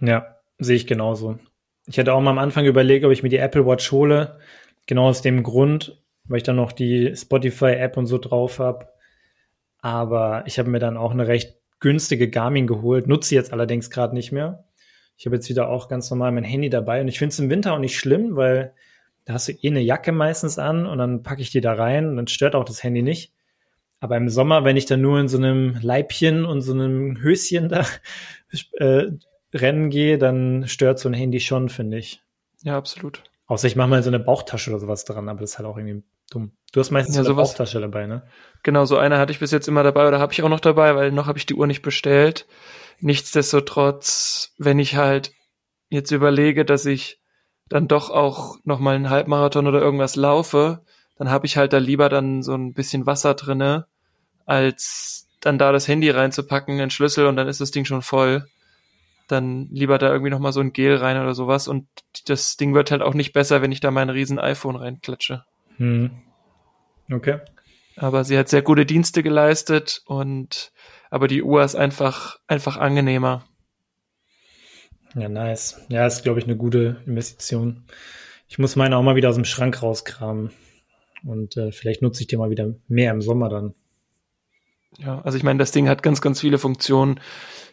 Ja, 0.00 0.36
sehe 0.56 0.76
ich 0.76 0.86
genauso. 0.86 1.38
Ich 1.84 1.98
hatte 1.98 2.14
auch 2.14 2.20
mal 2.22 2.30
am 2.30 2.38
Anfang 2.38 2.64
überlegt, 2.64 3.04
ob 3.04 3.12
ich 3.12 3.22
mir 3.22 3.28
die 3.28 3.36
Apple 3.36 3.66
Watch 3.66 3.92
hole. 3.92 4.38
Genau 4.86 5.08
aus 5.08 5.20
dem 5.20 5.42
Grund, 5.42 6.02
weil 6.24 6.38
ich 6.38 6.44
dann 6.44 6.56
noch 6.56 6.72
die 6.72 7.14
Spotify-App 7.14 7.98
und 7.98 8.06
so 8.06 8.16
drauf 8.16 8.58
habe. 8.58 8.88
Aber 9.82 10.44
ich 10.46 10.58
habe 10.58 10.70
mir 10.70 10.78
dann 10.78 10.96
auch 10.96 11.10
eine 11.10 11.26
recht 11.26 11.58
günstige 11.78 12.30
Garmin 12.30 12.66
geholt, 12.66 13.06
nutze 13.06 13.28
sie 13.28 13.34
jetzt 13.34 13.52
allerdings 13.52 13.90
gerade 13.90 14.14
nicht 14.14 14.32
mehr. 14.32 14.64
Ich 15.18 15.26
habe 15.26 15.34
jetzt 15.34 15.48
wieder 15.50 15.68
auch 15.68 15.88
ganz 15.88 16.08
normal 16.10 16.30
mein 16.30 16.44
Handy 16.44 16.70
dabei 16.70 17.00
und 17.00 17.08
ich 17.08 17.18
finde 17.18 17.32
es 17.32 17.38
im 17.40 17.50
Winter 17.50 17.74
auch 17.74 17.80
nicht 17.80 17.98
schlimm, 17.98 18.36
weil 18.36 18.72
da 19.24 19.34
hast 19.34 19.48
du 19.48 19.52
eh 19.52 19.68
eine 19.68 19.80
Jacke 19.80 20.12
meistens 20.12 20.58
an 20.58 20.86
und 20.86 20.96
dann 20.98 21.22
packe 21.22 21.42
ich 21.42 21.50
die 21.50 21.60
da 21.60 21.74
rein 21.74 22.08
und 22.08 22.16
dann 22.16 22.28
stört 22.28 22.54
auch 22.54 22.64
das 22.64 22.82
Handy 22.84 23.02
nicht. 23.02 23.32
Aber 24.00 24.16
im 24.16 24.28
Sommer, 24.28 24.64
wenn 24.64 24.76
ich 24.76 24.86
dann 24.86 25.00
nur 25.00 25.18
in 25.18 25.26
so 25.26 25.36
einem 25.36 25.76
Leibchen 25.82 26.44
und 26.44 26.60
so 26.60 26.72
einem 26.72 27.20
Höschen 27.20 27.68
da 27.68 27.84
äh, 28.78 29.06
rennen 29.52 29.90
gehe, 29.90 30.18
dann 30.18 30.68
stört 30.68 31.00
so 31.00 31.08
ein 31.08 31.14
Handy 31.14 31.40
schon, 31.40 31.68
finde 31.68 31.98
ich. 31.98 32.22
Ja, 32.62 32.76
absolut. 32.76 33.24
Außer 33.46 33.66
ich 33.66 33.74
mache 33.74 33.88
mal 33.88 34.02
so 34.04 34.10
eine 34.10 34.20
Bauchtasche 34.20 34.70
oder 34.70 34.78
sowas 34.78 35.04
dran, 35.04 35.28
aber 35.28 35.40
das 35.40 35.50
ist 35.50 35.58
halt 35.58 35.66
auch 35.66 35.76
irgendwie 35.76 36.04
dumm. 36.30 36.52
Du 36.72 36.78
hast 36.78 36.92
meistens 36.92 37.16
ja, 37.16 37.24
so 37.24 37.30
eine 37.30 37.34
sowas, 37.34 37.50
Bauchtasche 37.50 37.80
dabei, 37.80 38.06
ne? 38.06 38.22
Genau, 38.62 38.84
so 38.84 38.98
eine 38.98 39.18
hatte 39.18 39.32
ich 39.32 39.40
bis 39.40 39.50
jetzt 39.50 39.66
immer 39.66 39.82
dabei 39.82 40.06
oder 40.06 40.20
habe 40.20 40.32
ich 40.32 40.42
auch 40.42 40.48
noch 40.48 40.60
dabei, 40.60 40.94
weil 40.94 41.10
noch 41.10 41.26
habe 41.26 41.38
ich 41.38 41.46
die 41.46 41.54
Uhr 41.54 41.66
nicht 41.66 41.82
bestellt. 41.82 42.46
Nichtsdestotrotz, 43.00 44.54
wenn 44.58 44.78
ich 44.78 44.96
halt 44.96 45.32
jetzt 45.88 46.10
überlege, 46.10 46.64
dass 46.64 46.84
ich 46.86 47.20
dann 47.68 47.88
doch 47.88 48.10
auch 48.10 48.56
noch 48.64 48.78
mal 48.78 48.96
einen 48.96 49.10
Halbmarathon 49.10 49.66
oder 49.66 49.80
irgendwas 49.80 50.16
laufe, 50.16 50.82
dann 51.16 51.30
habe 51.30 51.46
ich 51.46 51.56
halt 51.56 51.72
da 51.72 51.78
lieber 51.78 52.08
dann 52.08 52.42
so 52.42 52.54
ein 52.54 52.72
bisschen 52.72 53.06
Wasser 53.06 53.34
drinne, 53.34 53.86
als 54.46 55.28
dann 55.40 55.58
da 55.58 55.72
das 55.72 55.86
Handy 55.86 56.10
reinzupacken, 56.10 56.78
den 56.78 56.90
Schlüssel 56.90 57.26
und 57.26 57.36
dann 57.36 57.48
ist 57.48 57.60
das 57.60 57.70
Ding 57.70 57.84
schon 57.84 58.02
voll. 58.02 58.46
Dann 59.28 59.68
lieber 59.70 59.98
da 59.98 60.10
irgendwie 60.10 60.30
noch 60.30 60.38
mal 60.38 60.52
so 60.52 60.60
ein 60.60 60.72
Gel 60.72 60.96
rein 60.96 61.20
oder 61.20 61.34
sowas 61.34 61.68
und 61.68 61.86
das 62.26 62.56
Ding 62.56 62.74
wird 62.74 62.90
halt 62.90 63.02
auch 63.02 63.14
nicht 63.14 63.32
besser, 63.32 63.60
wenn 63.60 63.72
ich 63.72 63.80
da 63.80 63.90
mein 63.90 64.10
riesen 64.10 64.38
iPhone 64.38 64.76
reinklatsche. 64.76 65.44
Hm. 65.76 66.10
Okay. 67.12 67.40
Aber 67.96 68.24
sie 68.24 68.38
hat 68.38 68.48
sehr 68.48 68.62
gute 68.62 68.86
Dienste 68.86 69.22
geleistet 69.22 70.02
und 70.06 70.72
aber 71.10 71.28
die 71.28 71.42
Uhr 71.42 71.62
ist 71.62 71.74
einfach, 71.74 72.38
einfach 72.46 72.76
angenehmer. 72.76 73.44
Ja, 75.14 75.28
nice. 75.28 75.80
Ja, 75.88 76.06
ist, 76.06 76.22
glaube 76.22 76.38
ich, 76.38 76.44
eine 76.44 76.56
gute 76.56 77.02
Investition. 77.06 77.84
Ich 78.48 78.58
muss 78.58 78.76
meine 78.76 78.96
auch 78.96 79.02
mal 79.02 79.16
wieder 79.16 79.28
aus 79.28 79.34
dem 79.34 79.44
Schrank 79.44 79.82
rauskramen. 79.82 80.50
Und 81.24 81.56
äh, 81.56 81.72
vielleicht 81.72 82.02
nutze 82.02 82.22
ich 82.22 82.28
die 82.28 82.36
mal 82.36 82.50
wieder 82.50 82.74
mehr 82.86 83.12
im 83.12 83.22
Sommer 83.22 83.48
dann. 83.48 83.74
Ja, 84.98 85.20
also 85.22 85.36
ich 85.36 85.44
meine, 85.44 85.58
das 85.58 85.72
Ding 85.72 85.88
hat 85.88 86.02
ganz, 86.02 86.20
ganz 86.20 86.40
viele 86.40 86.58
Funktionen, 86.58 87.20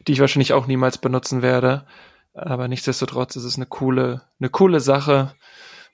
die 0.08 0.13
ich 0.13 0.19
wahrscheinlich 0.19 0.54
auch 0.54 0.67
niemals 0.67 0.98
benutzen 0.98 1.41
werde. 1.41 1.86
Aber 2.34 2.67
nichtsdestotrotz 2.67 3.36
ist 3.36 3.45
es 3.45 3.56
eine 3.56 3.65
coole, 3.65 4.24
eine 4.39 4.50
coole 4.50 4.80
Sache. 4.80 5.34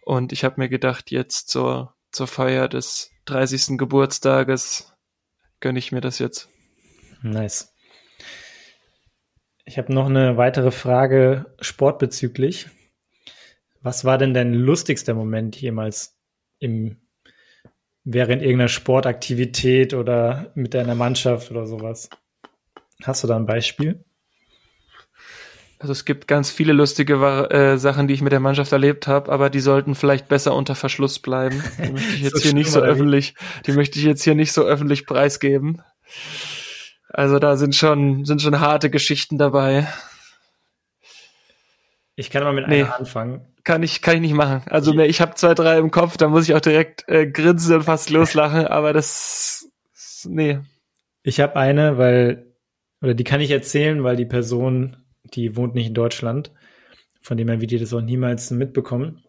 Und 0.04 0.32
ich 0.32 0.44
habe 0.44 0.56
mir 0.58 0.70
gedacht, 0.70 1.12
jetzt 1.12 1.50
zur, 1.50 1.94
zur 2.12 2.28
Feier 2.28 2.68
des 2.68 3.12
30. 3.26 3.78
Geburtstages 3.78 4.94
gönne 5.60 5.80
ich 5.80 5.92
mir 5.92 6.02
das 6.02 6.20
jetzt. 6.20 6.51
Nice. 7.22 7.74
Ich 9.66 9.78
habe 9.78 9.94
noch 9.94 10.08
eine 10.08 10.38
weitere 10.38 10.72
Frage 10.72 11.54
sportbezüglich. 11.60 12.68
Was 13.82 14.06
war 14.06 14.18
denn 14.18 14.34
dein 14.34 14.54
lustigster 14.54 15.14
Moment 15.14 15.56
jemals 15.56 16.20
im, 16.60 16.98
während 18.04 18.42
irgendeiner 18.42 18.68
Sportaktivität 18.68 19.94
oder 19.94 20.52
mit 20.56 20.74
deiner 20.74 20.96
Mannschaft 20.96 21.52
oder 21.52 21.66
sowas? 21.66 22.10
Hast 23.04 23.24
du 23.24 23.28
da 23.28 23.36
ein 23.36 23.46
Beispiel? 23.46 24.04
Also 25.80 25.94
es 25.94 26.06
gibt 26.06 26.28
ganz 26.28 26.52
viele 26.52 26.74
lustige 26.74 27.16
äh, 27.50 27.78
Sachen, 27.78 28.08
die 28.08 28.14
ich 28.14 28.22
mit 28.22 28.32
der 28.32 28.40
Mannschaft 28.40 28.72
erlebt 28.72 29.08
habe, 29.08 29.32
aber 29.32 29.50
die 29.50 29.60
sollten 29.60 29.96
vielleicht 29.96 30.28
besser 30.28 30.54
unter 30.54 30.76
Verschluss 30.76 31.18
bleiben. 31.18 31.64
Die 31.80 31.92
möchte 31.92 32.14
ich 32.14 32.22
jetzt 32.22 32.36
so 32.36 32.44
hier 32.44 32.54
nicht 32.54 32.70
so 32.70 32.82
öffentlich, 32.82 33.34
die 33.66 33.72
möchte 33.72 33.98
ich 33.98 34.06
jetzt 34.06 34.24
hier 34.24 34.36
nicht 34.36 34.54
so 34.54 34.64
öffentlich 34.64 35.08
preisgeben. 35.08 35.82
Also 37.14 37.40
da 37.40 37.58
sind 37.58 37.76
schon, 37.76 38.26
sind 38.26 38.42
schon 38.42 38.60
harte 38.60 38.90
Geschichten 38.90 39.38
dabei. 39.38 39.88
Ich 42.16 42.30
kann 42.30 42.44
mal 42.44 42.54
mit 42.54 42.68
nee, 42.68 42.84
einer 42.84 42.98
anfangen. 42.98 43.48
Kann 43.64 43.84
ich, 43.84 44.02
kann 44.02 44.16
ich 44.16 44.22
nicht 44.22 44.34
machen. 44.34 44.62
Also 44.70 44.94
ich, 44.94 45.10
ich 45.10 45.22
habe 45.22 45.36
zwei, 45.36 45.54
drei 45.54 45.78
im 45.78 45.92
Kopf, 45.92 46.18
da 46.18 46.30
muss 46.30 46.48
ich 46.48 46.56
auch 46.56 46.62
direkt 46.62 47.08
äh, 47.08 47.28
grinsen 47.28 47.76
und 47.76 47.84
fast 47.84 48.10
loslachen, 48.10 48.66
aber 48.68 48.94
das, 48.94 49.70
nee. 50.26 50.60
Ich 51.24 51.40
habe 51.40 51.56
eine, 51.56 51.98
weil, 51.98 52.54
oder 53.02 53.14
die 53.14 53.24
kann 53.24 53.42
ich 53.42 53.52
erzählen, 53.52 54.04
weil 54.04 54.16
die 54.16 54.26
Person, 54.26 54.98
die 55.24 55.56
wohnt 55.56 55.76
nicht 55.76 55.88
in 55.88 55.94
Deutschland, 55.94 56.52
von 57.22 57.38
dem 57.38 57.50
her 57.50 57.62
wird 57.62 57.72
ihr 57.72 57.80
das 57.80 57.94
auch 57.94 58.02
niemals 58.02 58.52
mitbekommen. 58.52 59.24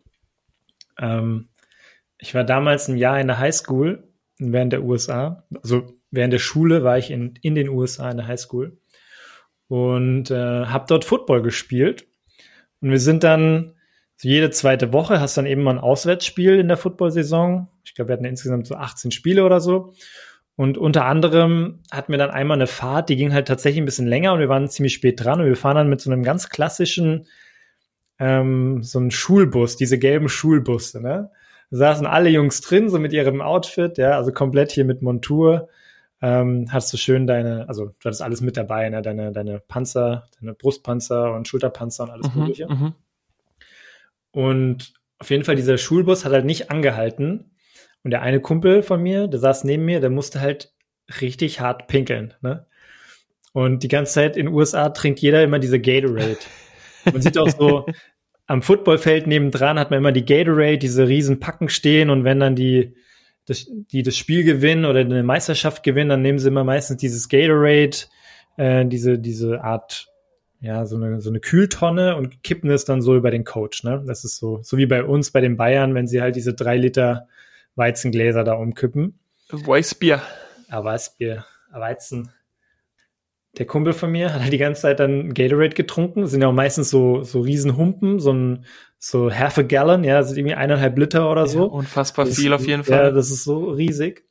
Ähm, 0.99 1.49
ich 2.19 2.35
war 2.35 2.45
damals 2.45 2.89
ein 2.89 2.97
Jahr 2.97 3.21
in 3.21 3.27
der 3.27 3.39
Highschool 3.39 4.09
während 4.39 4.73
der 4.73 4.85
USA, 4.85 5.45
also 5.63 5.87
während 6.13 6.33
der 6.33 6.39
Schule 6.39 6.85
war 6.85 6.99
ich 6.99 7.11
in, 7.11 7.35
in 7.43 7.57
den 7.57 7.69
USA 7.69 8.11
in 8.11 8.19
der 8.19 8.29
Highschool 8.29 8.79
und 9.67 10.31
äh, 10.31 10.67
habe 10.67 10.85
dort 10.87 11.05
Football 11.05 11.43
gespielt. 11.43 12.07
Und 12.81 12.91
wir 12.91 13.01
sind 13.01 13.25
dann 13.25 13.73
so 14.17 14.29
jede 14.29 14.51
zweite 14.51 14.93
Woche, 14.93 15.21
hast 15.21 15.37
dann 15.37 15.47
eben 15.47 15.63
mal 15.63 15.73
ein 15.73 15.81
Auswärtsspiel 15.81 16.59
in 16.59 16.69
der 16.69 16.77
Football-Saison. 16.77 17.69
Ich 17.85 17.95
glaube, 17.95 18.11
wir 18.11 18.13
hatten 18.15 18.25
insgesamt 18.25 18.67
so 18.67 18.77
18 18.77 19.11
Spiele 19.11 19.45
oder 19.45 19.61
so. 19.61 19.95
Und 20.55 20.77
unter 20.77 21.07
anderem 21.07 21.81
hatten 21.91 22.13
wir 22.13 22.19
dann 22.19 22.31
einmal 22.31 22.59
eine 22.59 22.67
Fahrt, 22.67 23.09
die 23.09 23.17
ging 23.17 23.33
halt 23.33 23.49
tatsächlich 23.49 23.81
ein 23.81 23.87
bisschen 23.87 24.07
länger 24.07 24.35
und 24.35 24.41
wir 24.41 24.51
waren 24.51 24.69
ziemlich 24.69 24.93
spät 24.93 25.25
dran 25.25 25.41
und 25.41 25.47
wir 25.47 25.57
fahren 25.57 25.77
dann 25.77 25.89
mit 25.89 26.01
so 26.01 26.11
einem 26.11 26.23
ganz 26.23 26.51
klassischen, 26.51 27.27
ähm, 28.19 28.83
so 28.83 28.99
einem 28.99 29.11
Schulbus, 29.11 29.77
diese 29.77 29.99
gelben 29.99 30.29
Schulbusse, 30.29 31.01
ne? 31.01 31.31
Da 31.71 31.77
saßen 31.79 32.07
alle 32.07 32.29
Jungs 32.29 32.61
drin, 32.61 32.91
so 32.91 32.99
mit 32.99 33.15
ihrem 33.15 33.41
Outfit, 33.41 33.97
ja, 33.97 34.11
also 34.11 34.31
komplett 34.31 34.73
hier 34.73 34.85
mit 34.85 35.01
Montur 35.01 35.71
ähm, 36.23 36.69
hast 36.71 36.93
du 36.93 36.97
schön 36.97 37.27
deine, 37.27 37.69
also 37.69 37.87
du 37.87 38.05
hattest 38.05 38.23
alles 38.23 38.41
mit 38.41 38.57
dabei, 38.57 38.89
ne? 38.89 39.03
deine, 39.03 39.33
deine 39.33 39.59
Panzer, 39.59 40.29
deine 40.41 40.55
Brustpanzer 40.55 41.35
und 41.35 41.49
Schulterpanzer 41.49 42.05
und 42.05 42.11
alles 42.11 42.33
mhm, 42.33 42.41
Mögliche. 42.41 42.69
Mhm. 42.69 42.95
Und 44.31 44.95
auf 45.19 45.31
jeden 45.31 45.45
Fall, 45.45 45.57
dieser 45.57 45.79
Schulbus 45.79 46.25
hat 46.25 46.33
halt 46.33 46.45
nicht 46.45 46.71
angehalten. 46.71 47.51
Und 48.05 48.13
der 48.13 48.23
eine 48.23 48.41
Kumpel 48.41 48.83
von 48.83 49.03
mir, 49.03 49.27
der 49.27 49.41
saß 49.41 49.65
neben 49.65 49.85
mir, 49.85 50.01
der 50.01 50.11
musste 50.11 50.41
halt 50.41 50.73
richtig 51.21 51.61
hart 51.61 51.89
pinkeln. 51.89 52.35
Ne? 52.41 52.67
Und 53.53 53.83
die 53.83 53.89
ganze 53.89 54.15
Zeit 54.15 54.37
in 54.37 54.47
den 54.47 54.55
USA 54.55 54.89
trinkt 54.89 55.21
jeder 55.21 55.43
immer 55.43 55.59
diese 55.59 55.81
Gatorade. 55.81 56.39
Man 57.05 57.21
sieht 57.21 57.37
auch 57.37 57.51
so, 57.51 57.87
am 58.47 58.63
Footballfeld 58.63 59.27
nebendran 59.27 59.79
hat 59.79 59.91
man 59.91 59.99
immer 59.99 60.13
die 60.13 60.25
Gatorade, 60.25 60.79
diese 60.79 61.07
riesen 61.09 61.41
Packen 61.41 61.69
stehen 61.69 62.11
und 62.11 62.25
wenn 62.25 62.41
dann 62.41 62.57
die, 62.57 62.95
das, 63.47 63.67
die 63.71 64.03
das 64.03 64.17
Spiel 64.17 64.45
gewinnen 64.45 64.85
oder 64.85 65.01
eine 65.01 65.23
Meisterschaft 65.23 65.83
gewinnen, 65.83 66.11
dann 66.11 66.23
nehmen 66.23 66.39
sie 66.39 66.49
immer 66.49 66.65
meistens 66.65 66.99
dieses 66.99 67.29
Gatorade, 67.29 67.97
äh, 68.57 68.87
diese, 68.87 69.19
diese 69.19 69.63
Art, 69.63 70.09
ja, 70.61 70.87
so 70.87 70.97
eine, 70.97 71.21
so 71.21 71.31
eine 71.31 71.41
Kühltonne 71.41 72.17
und 72.17 72.45
kippen 72.45 72.71
es 72.71 72.85
dann 72.85 73.03
so 73.03 73.17
über 73.17 73.31
den 73.31 73.45
Coach, 73.45 73.83
ne? 73.83 74.03
Das 74.07 74.25
ist 74.25 74.37
so, 74.37 74.61
so 74.63 74.77
wie 74.77 74.87
bei 74.87 75.03
uns, 75.03 75.33
bei 75.33 75.41
den 75.41 75.57
Bayern, 75.57 75.95
wenn 75.95 76.07
sie 76.07 76.23
halt 76.23 76.37
diese 76.37 76.55
drei 76.55 76.77
Liter 76.77 77.27
Weizengläser 77.75 78.45
da 78.45 78.55
umkippen. 78.55 79.19
Weißbier. 79.51 80.23
Ja, 80.71 80.85
Weißbier, 80.85 81.45
Weizen 81.73 82.31
der 83.59 83.67
Kumpel 83.67 83.93
von 83.93 84.11
mir 84.11 84.33
hat 84.33 84.41
halt 84.41 84.53
die 84.53 84.59
ganze 84.59 84.83
Zeit 84.83 84.99
dann 84.99 85.35
Gatorade 85.35 85.75
getrunken. 85.75 86.23
Das 86.23 86.31
sind 86.31 86.41
ja 86.41 86.49
auch 86.49 86.55
meistens 86.55 86.89
so, 86.89 87.23
so 87.23 87.41
Riesenhumpen, 87.41 88.19
so 88.19 88.33
ein, 88.33 88.65
so 88.99 89.33
half 89.33 89.59
a 89.59 89.63
gallon, 89.63 90.05
ja, 90.05 90.23
sind 90.23 90.39
irgendwie 90.39 90.55
eineinhalb 90.55 90.97
Liter 90.97 91.31
oder 91.31 91.47
so. 91.47 91.61
Ja, 91.61 91.65
unfassbar 91.65 92.25
das, 92.25 92.37
viel 92.37 92.53
auf 92.53 92.67
jeden 92.67 92.85
Fall. 92.85 93.05
Ja, 93.05 93.11
das 93.11 93.31
ist 93.31 93.45
so 93.45 93.71
riesig. 93.71 94.25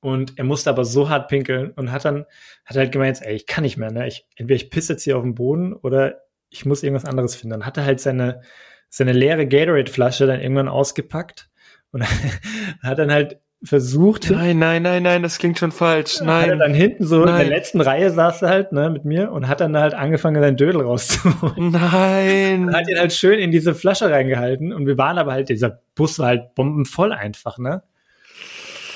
Und 0.00 0.38
er 0.38 0.44
musste 0.44 0.70
aber 0.70 0.84
so 0.84 1.08
hart 1.08 1.28
pinkeln 1.28 1.70
und 1.70 1.92
hat 1.92 2.04
dann, 2.04 2.26
hat 2.64 2.76
halt 2.76 2.92
gemeint, 2.92 3.22
ey, 3.22 3.34
ich 3.36 3.46
kann 3.46 3.62
nicht 3.62 3.76
mehr, 3.76 3.90
ne? 3.90 4.06
Ich, 4.06 4.26
entweder 4.36 4.56
ich 4.56 4.70
pisse 4.70 4.94
jetzt 4.94 5.04
hier 5.04 5.16
auf 5.16 5.22
den 5.22 5.34
Boden 5.34 5.72
oder 5.72 6.24
ich 6.50 6.66
muss 6.66 6.82
irgendwas 6.82 7.06
anderes 7.06 7.36
finden. 7.36 7.52
Dann 7.52 7.66
hat 7.66 7.76
er 7.76 7.84
halt 7.84 8.00
seine, 8.00 8.42
seine 8.88 9.12
leere 9.12 9.46
Gatorade-Flasche 9.46 10.26
dann 10.26 10.40
irgendwann 10.40 10.68
ausgepackt 10.68 11.48
und 11.92 12.02
hat 12.82 12.98
dann 12.98 13.12
halt 13.12 13.40
versucht. 13.64 14.30
Nein, 14.30 14.58
nein, 14.58 14.82
nein, 14.82 15.02
nein, 15.02 15.22
das 15.22 15.38
klingt 15.38 15.58
schon 15.58 15.72
falsch. 15.72 16.20
Nein. 16.20 16.42
Hat 16.42 16.48
er 16.48 16.56
dann 16.56 16.74
hinten 16.74 17.06
so 17.06 17.24
nein. 17.24 17.42
in 17.42 17.48
der 17.48 17.58
letzten 17.58 17.80
Reihe 17.80 18.10
saß 18.10 18.42
er 18.42 18.48
halt, 18.48 18.72
ne, 18.72 18.90
mit 18.90 19.04
mir 19.04 19.32
und 19.32 19.48
hat 19.48 19.60
dann 19.60 19.76
halt 19.76 19.94
angefangen, 19.94 20.40
seinen 20.40 20.56
Dödel 20.56 20.82
rauszuholen. 20.82 21.70
Nein. 21.70 22.68
Und 22.68 22.74
hat 22.76 22.88
ihn 22.88 22.98
halt 22.98 23.12
schön 23.12 23.38
in 23.38 23.50
diese 23.50 23.74
Flasche 23.74 24.10
reingehalten 24.10 24.72
und 24.72 24.86
wir 24.86 24.98
waren 24.98 25.18
aber 25.18 25.32
halt, 25.32 25.48
dieser 25.48 25.80
Bus 25.94 26.18
war 26.18 26.28
halt 26.28 26.54
bombenvoll 26.54 27.12
einfach, 27.12 27.58
ne? 27.58 27.82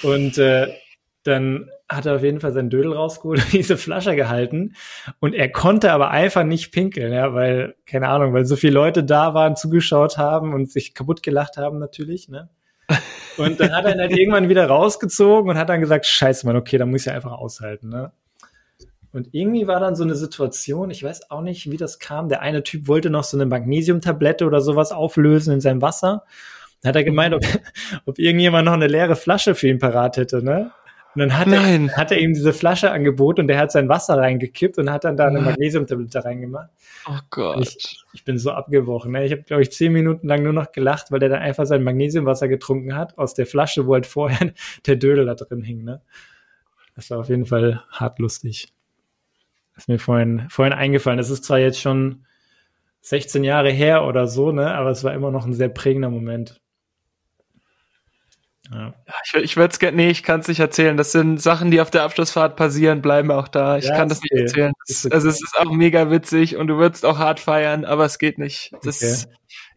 Und 0.03 0.39
äh, 0.39 0.69
dann 1.25 1.71
hat 1.89 2.05
er 2.05 2.17
auf 2.17 2.23
jeden 2.23 2.41
Fall 2.41 2.53
seinen 2.53 2.71
Dödel 2.71 2.93
rausgeholt 2.93 3.43
und 3.43 3.53
diese 3.53 3.77
Flasche 3.79 4.15
gehalten. 4.15 4.75
Und 5.21 5.35
er 5.35 5.49
konnte 5.51 5.93
aber 5.93 6.11
einfach 6.11 6.45
nicht 6.45 6.73
pinkeln, 6.73 7.13
ja, 7.13 7.33
weil, 7.33 7.75
keine 7.87 8.09
Ahnung, 8.09 8.35
weil 8.35 8.45
so 8.45 8.57
viele 8.57 8.75
Leute 8.75 9.03
da 9.03 9.33
waren, 9.33 9.57
zugeschaut 9.57 10.19
haben 10.19 10.53
und 10.53 10.71
sich 10.71 10.95
kaputt 10.95 11.23
gelacht 11.23 11.57
haben 11.57 11.79
natürlich, 11.79 12.29
ne? 12.29 12.51
Und 13.39 13.61
dann 13.61 13.73
hat 13.73 13.85
er 13.85 13.95
ihn 13.95 14.01
halt 14.01 14.13
irgendwann 14.13 14.49
wieder 14.49 14.67
rausgezogen 14.67 15.51
und 15.51 15.59
hat 15.59 15.69
dann 15.69 15.81
gesagt, 15.81 16.07
scheiße, 16.07 16.47
Mann, 16.47 16.57
okay, 16.57 16.79
dann 16.79 16.91
muss 16.91 17.03
ich 17.03 17.07
ja 17.07 17.15
einfach 17.15 17.33
aushalten, 17.33 17.89
ne? 17.89 18.13
Und 19.13 19.29
irgendwie 19.33 19.67
war 19.67 19.81
dann 19.81 19.97
so 19.97 20.05
eine 20.05 20.15
Situation, 20.15 20.91
ich 20.91 21.03
weiß 21.03 21.31
auch 21.31 21.41
nicht, 21.41 21.71
wie 21.71 21.79
das 21.79 21.99
kam. 21.99 22.29
Der 22.29 22.43
eine 22.43 22.63
Typ 22.63 22.89
wollte 22.89 23.09
noch 23.09 23.25
so 23.25 23.37
eine 23.37 23.47
Magnesiumtablette 23.47 24.45
oder 24.45 24.61
sowas 24.61 24.93
auflösen 24.93 25.55
in 25.55 25.61
seinem 25.61 25.81
Wasser. 25.81 26.25
Dann 26.83 26.91
hat 26.91 26.97
er 26.97 27.05
gemeint, 27.05 27.35
ob, 27.35 27.43
ob 28.07 28.19
irgendjemand 28.19 28.67
noch 28.67 28.75
eine 28.75 28.87
leere 28.87 29.17
Flasche 29.17 29.55
für 29.55 29.69
ihn 29.69 29.79
parat 29.79 30.19
hätte, 30.19 30.45
ne? 30.45 30.73
Und 31.19 31.31
dann 31.31 31.37
hat 31.37 31.49
er, 31.49 31.97
hat 31.97 32.13
er 32.13 32.21
ihm 32.21 32.33
diese 32.33 32.53
Flasche 32.53 32.93
angeboten 32.93 33.41
und 33.41 33.49
der 33.49 33.59
hat 33.59 33.73
sein 33.73 33.89
Wasser 33.89 34.19
reingekippt 34.19 34.79
und 34.79 34.89
hat 34.89 35.03
dann 35.03 35.17
da 35.17 35.27
eine 35.27 35.41
Magnesiumtablette 35.41 36.25
reingemacht. 36.25 36.71
Oh 37.09 37.19
Gott. 37.31 37.59
Ich, 37.61 38.05
ich 38.13 38.25
bin 38.25 38.39
so 38.39 38.53
abgebrochen. 38.53 39.11
Ne? 39.11 39.25
Ich 39.27 39.33
habe, 39.33 39.43
glaube 39.43 39.63
ich, 39.63 39.73
zehn 39.73 39.93
Minuten 39.93 40.29
lang 40.29 40.45
nur 40.45 40.53
noch 40.53 40.71
gelacht, 40.71 41.11
weil 41.11 41.19
der 41.19 41.29
dann 41.29 41.41
einfach 41.41 41.67
sein 41.67 41.83
Magnesiumwasser 41.83 42.47
getrunken 42.47 42.95
hat 42.95 43.19
aus 43.19 43.35
der 43.35 43.47
Flasche, 43.47 43.89
wo 43.89 43.95
halt 43.95 44.07
vorher 44.07 44.53
der 44.87 44.95
Dödel 44.95 45.27
da 45.27 45.35
drin 45.35 45.65
hing. 45.65 45.83
Ne? 45.83 46.03
Das 46.95 47.11
war 47.11 47.19
auf 47.19 47.29
jeden 47.29 47.47
Fall 47.47 47.83
hart 47.91 48.21
lustig. 48.21 48.73
Das 49.75 49.83
ist 49.83 49.89
mir 49.89 49.99
vorhin, 49.99 50.47
vorhin 50.51 50.73
eingefallen. 50.73 51.19
Das 51.19 51.31
ist 51.31 51.43
zwar 51.43 51.59
jetzt 51.59 51.81
schon 51.81 52.27
16 53.01 53.43
Jahre 53.43 53.73
her 53.73 54.05
oder 54.05 54.29
so, 54.29 54.53
ne? 54.53 54.73
aber 54.73 54.91
es 54.91 55.03
war 55.03 55.15
immer 55.15 55.33
noch 55.33 55.47
ein 55.47 55.53
sehr 55.53 55.69
prägender 55.69 56.11
Moment. 56.11 56.61
Ja. 58.73 58.95
Ich, 59.25 59.35
ich 59.35 59.57
würde 59.57 59.73
es 59.73 59.79
gerne, 59.79 59.97
nee, 59.97 60.11
ich 60.11 60.23
kann 60.23 60.41
es 60.41 60.49
nicht 60.49 60.61
erzählen. 60.61 60.97
Das 60.97 61.13
sind 61.13 61.41
Sachen, 61.41 61.71
die 61.71 61.81
auf 61.81 61.91
der 61.91 62.03
Abschlussfahrt 62.03 62.57
passieren, 62.57 63.01
bleiben 63.01 63.31
auch 63.31 63.49
da. 63.49 63.79
Ich 63.79 63.87
ja, 63.87 63.97
kann 63.97 64.09
das 64.09 64.19
okay. 64.19 64.29
nicht 64.33 64.43
erzählen. 64.43 64.73
Das. 64.87 65.07
Also 65.11 65.29
es 65.29 65.43
ist 65.43 65.59
auch 65.59 65.71
mega 65.71 66.11
witzig 66.11 66.57
und 66.57 66.67
du 66.67 66.77
würdest 66.77 67.07
auch 67.07 67.19
hart 67.19 67.41
feiern, 67.41 67.85
aber 67.85 68.05
es 68.05 68.19
geht 68.19 68.39
nicht. 68.39 68.73
Das 68.83 68.99
okay. 68.99 69.07
ist 69.07 69.29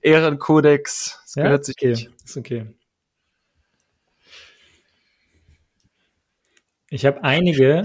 Ehrenkodex. 0.01 1.21
Das 1.23 1.35
ja, 1.35 1.43
gehört 1.43 1.65
sich 1.65 1.75
okay. 1.77 1.89
nicht. 1.89 2.09
Ist 2.25 2.37
okay. 2.37 2.65
Ich 6.89 7.05
habe 7.05 7.23
einige. 7.23 7.83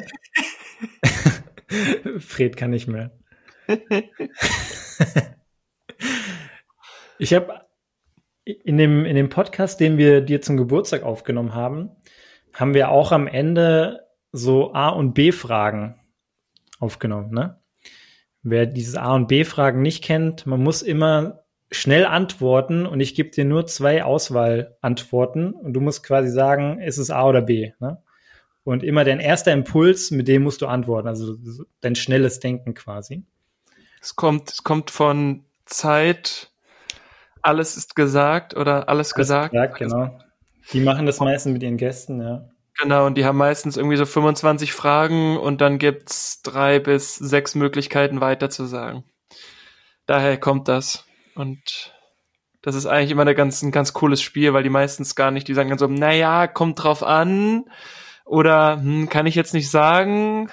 Fred 2.18 2.56
kann 2.56 2.70
nicht 2.70 2.88
mehr. 2.88 3.12
ich 7.18 7.32
habe 7.32 7.65
in 8.46 8.78
dem, 8.78 9.04
in 9.04 9.16
dem 9.16 9.28
Podcast, 9.28 9.80
den 9.80 9.98
wir 9.98 10.20
dir 10.20 10.40
zum 10.40 10.56
Geburtstag 10.56 11.02
aufgenommen 11.02 11.54
haben, 11.54 11.90
haben 12.52 12.74
wir 12.74 12.90
auch 12.90 13.12
am 13.12 13.26
Ende 13.26 14.06
so 14.32 14.72
A- 14.72 14.90
und 14.90 15.14
B-Fragen 15.14 15.96
aufgenommen. 16.78 17.32
Ne? 17.32 17.58
Wer 18.42 18.66
dieses 18.66 18.94
A- 18.94 19.14
und 19.14 19.26
B-Fragen 19.26 19.82
nicht 19.82 20.04
kennt, 20.04 20.46
man 20.46 20.62
muss 20.62 20.82
immer 20.82 21.42
schnell 21.72 22.06
antworten 22.06 22.86
und 22.86 23.00
ich 23.00 23.16
gebe 23.16 23.30
dir 23.30 23.44
nur 23.44 23.66
zwei 23.66 24.04
Auswahlantworten 24.04 25.52
und 25.52 25.72
du 25.72 25.80
musst 25.80 26.04
quasi 26.04 26.30
sagen, 26.30 26.80
ist 26.80 26.98
es 26.98 27.10
A 27.10 27.26
oder 27.26 27.42
B. 27.42 27.72
Ne? 27.80 28.00
Und 28.62 28.84
immer 28.84 29.02
dein 29.04 29.18
erster 29.18 29.52
Impuls, 29.52 30.12
mit 30.12 30.28
dem 30.28 30.44
musst 30.44 30.62
du 30.62 30.66
antworten, 30.66 31.08
also 31.08 31.36
dein 31.80 31.96
schnelles 31.96 32.38
Denken 32.38 32.74
quasi. 32.74 33.24
Es 34.00 34.14
kommt, 34.14 34.50
es 34.50 34.62
kommt 34.62 34.92
von 34.92 35.44
Zeit, 35.64 36.52
alles 37.46 37.76
ist 37.76 37.94
gesagt 37.94 38.56
oder 38.56 38.88
alles, 38.88 39.12
alles 39.12 39.14
gesagt. 39.14 39.52
gesagt. 39.52 39.78
Genau. 39.78 40.18
Die 40.72 40.80
machen 40.80 41.06
das 41.06 41.20
meistens 41.20 41.52
mit 41.52 41.62
ihren 41.62 41.76
Gästen, 41.76 42.20
ja. 42.20 42.48
Genau, 42.80 43.06
und 43.06 43.16
die 43.16 43.24
haben 43.24 43.38
meistens 43.38 43.76
irgendwie 43.76 43.96
so 43.96 44.04
25 44.04 44.72
Fragen 44.72 45.38
und 45.38 45.60
dann 45.60 45.78
gibt's 45.78 46.42
drei 46.42 46.78
bis 46.78 47.14
sechs 47.14 47.54
Möglichkeiten 47.54 48.20
weiter 48.20 48.50
zu 48.50 48.66
sagen. 48.66 49.04
Daher 50.06 50.36
kommt 50.36 50.68
das. 50.68 51.06
Und 51.34 51.94
das 52.62 52.74
ist 52.74 52.86
eigentlich 52.86 53.12
immer 53.12 53.24
ein 53.24 53.34
ganz, 53.34 53.62
ein 53.62 53.72
ganz 53.72 53.92
cooles 53.92 54.20
Spiel, 54.20 54.52
weil 54.52 54.62
die 54.62 54.68
meistens 54.68 55.14
gar 55.14 55.30
nicht, 55.30 55.48
die 55.48 55.54
sagen 55.54 55.70
dann 55.70 55.78
so, 55.78 55.86
naja, 55.86 56.46
kommt 56.48 56.82
drauf 56.82 57.02
an. 57.02 57.64
Oder 58.24 58.78
hm, 58.82 59.08
kann 59.08 59.26
ich 59.26 59.36
jetzt 59.36 59.54
nicht 59.54 59.70
sagen. 59.70 60.50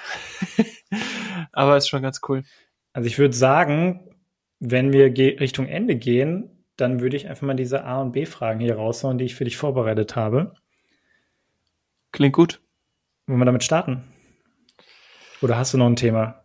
Aber 1.52 1.76
ist 1.76 1.88
schon 1.88 2.02
ganz 2.02 2.20
cool. 2.28 2.44
Also 2.92 3.06
ich 3.08 3.18
würde 3.18 3.34
sagen, 3.34 4.08
wenn 4.60 4.92
wir 4.92 5.06
Richtung 5.40 5.66
Ende 5.66 5.96
gehen, 5.96 6.53
dann 6.76 7.00
würde 7.00 7.16
ich 7.16 7.28
einfach 7.28 7.46
mal 7.46 7.54
diese 7.54 7.84
A- 7.84 8.00
und 8.00 8.12
B-Fragen 8.12 8.60
hier 8.60 8.76
raushauen, 8.76 9.18
die 9.18 9.24
ich 9.24 9.34
für 9.34 9.44
dich 9.44 9.56
vorbereitet 9.56 10.16
habe. 10.16 10.54
Klingt 12.12 12.34
gut. 12.34 12.60
Wollen 13.26 13.38
wir 13.38 13.44
damit 13.44 13.64
starten? 13.64 14.04
Oder 15.40 15.56
hast 15.56 15.74
du 15.74 15.78
noch 15.78 15.86
ein 15.86 15.96
Thema? 15.96 16.44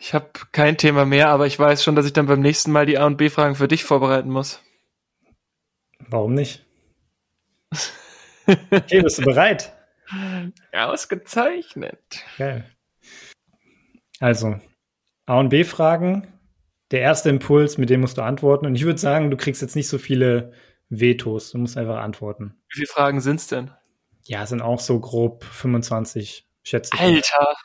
Ich 0.00 0.14
habe 0.14 0.30
kein 0.50 0.76
Thema 0.76 1.04
mehr, 1.04 1.28
aber 1.28 1.46
ich 1.46 1.58
weiß 1.58 1.82
schon, 1.84 1.94
dass 1.94 2.06
ich 2.06 2.12
dann 2.12 2.26
beim 2.26 2.40
nächsten 2.40 2.72
Mal 2.72 2.86
die 2.86 2.98
A- 2.98 3.06
und 3.06 3.16
B-Fragen 3.16 3.54
für 3.54 3.68
dich 3.68 3.84
vorbereiten 3.84 4.30
muss. 4.30 4.60
Warum 6.08 6.34
nicht? 6.34 6.64
Okay, 8.46 9.00
bist 9.00 9.18
du 9.18 9.22
bereit? 9.22 9.72
Ausgezeichnet. 10.72 12.24
Okay. 12.34 12.64
Also, 14.18 14.58
A- 15.26 15.38
und 15.38 15.50
B-Fragen 15.50 16.26
der 16.92 17.00
erste 17.00 17.30
Impuls, 17.30 17.78
mit 17.78 17.90
dem 17.90 18.02
musst 18.02 18.18
du 18.18 18.22
antworten. 18.22 18.66
Und 18.66 18.74
ich 18.74 18.84
würde 18.84 19.00
sagen, 19.00 19.30
du 19.30 19.36
kriegst 19.36 19.62
jetzt 19.62 19.76
nicht 19.76 19.88
so 19.88 19.98
viele 19.98 20.52
Vetos. 20.90 21.52
Du 21.52 21.58
musst 21.58 21.76
einfach 21.78 21.98
antworten. 21.98 22.54
Wie 22.68 22.76
viele 22.76 22.86
Fragen 22.86 23.20
sind's 23.20 23.46
denn? 23.46 23.70
Ja, 24.24 24.42
es 24.42 24.50
sind 24.50 24.62
auch 24.62 24.78
so 24.78 25.00
grob 25.00 25.42
25, 25.42 26.46
schätze 26.62 26.90
ich. 26.94 27.00
Alter! 27.00 27.56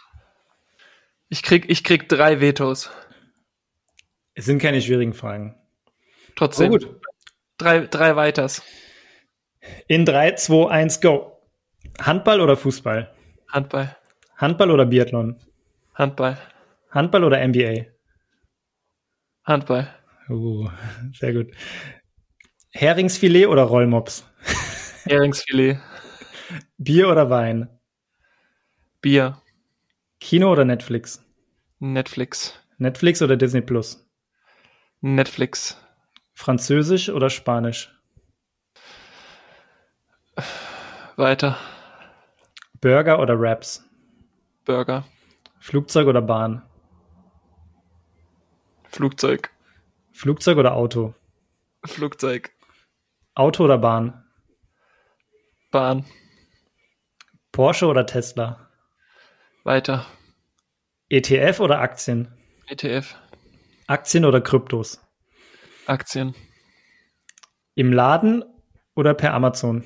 Ich 1.30 1.44
krieg, 1.44 1.70
ich 1.70 1.84
krieg 1.84 2.08
drei 2.08 2.40
Vetos. 2.40 2.90
Es 4.34 4.46
sind 4.46 4.60
keine 4.60 4.82
schwierigen 4.82 5.14
Fragen. 5.14 5.56
Trotzdem. 6.36 6.72
Oh, 6.72 6.78
gut. 6.78 7.02
Drei, 7.58 7.82
drei 7.82 8.16
weiters. 8.16 8.64
In 9.88 10.06
3, 10.06 10.36
2, 10.36 10.70
1, 10.70 11.02
go. 11.02 11.42
Handball 12.00 12.40
oder 12.40 12.56
Fußball? 12.56 13.14
Handball. 13.50 13.98
Handball 14.38 14.72
oder 14.72 14.86
Biathlon? 14.86 15.36
Handball. 15.96 16.38
Handball 16.92 17.24
oder 17.24 17.46
NBA? 17.46 17.97
Handball. 19.48 19.88
Uh, 20.30 20.70
sehr 21.14 21.34
gut. 21.34 21.52
Heringsfilet 22.72 23.48
oder 23.48 23.64
Rollmops? 23.64 24.26
Heringsfilet. 25.06 25.80
Bier 26.78 27.10
oder 27.10 27.30
Wein? 27.30 27.70
Bier. 29.02 29.42
Kino 30.20 30.52
oder 30.52 30.66
Netflix? 30.66 31.24
Netflix. 31.80 32.60
Netflix 32.78 33.22
oder 33.22 33.38
Disney 33.38 33.62
Plus? 33.62 34.06
Netflix. 35.00 35.78
Französisch 36.34 37.10
oder 37.10 37.30
Spanisch? 37.30 37.90
Weiter. 41.16 41.58
Burger 42.82 43.20
oder 43.20 43.40
Wraps? 43.40 43.84
Burger. 44.66 45.06
Flugzeug 45.60 46.08
oder 46.08 46.22
Bahn? 46.22 46.67
Flugzeug. 48.98 49.52
Flugzeug 50.12 50.58
oder 50.58 50.74
Auto? 50.74 51.14
Flugzeug. 51.86 52.50
Auto 53.36 53.66
oder 53.66 53.78
Bahn? 53.78 54.26
Bahn. 55.70 56.04
Porsche 57.52 57.86
oder 57.86 58.08
Tesla? 58.08 58.72
Weiter. 59.64 60.04
ETF 61.10 61.60
oder 61.60 61.80
Aktien? 61.80 62.34
ETF. 62.66 63.16
Aktien 63.86 64.26
oder 64.26 64.42
Kryptos? 64.42 65.00
Aktien. 65.86 66.34
Im 67.76 67.94
Laden 67.94 68.44
oder 68.96 69.14
per 69.14 69.36
Amazon? 69.36 69.84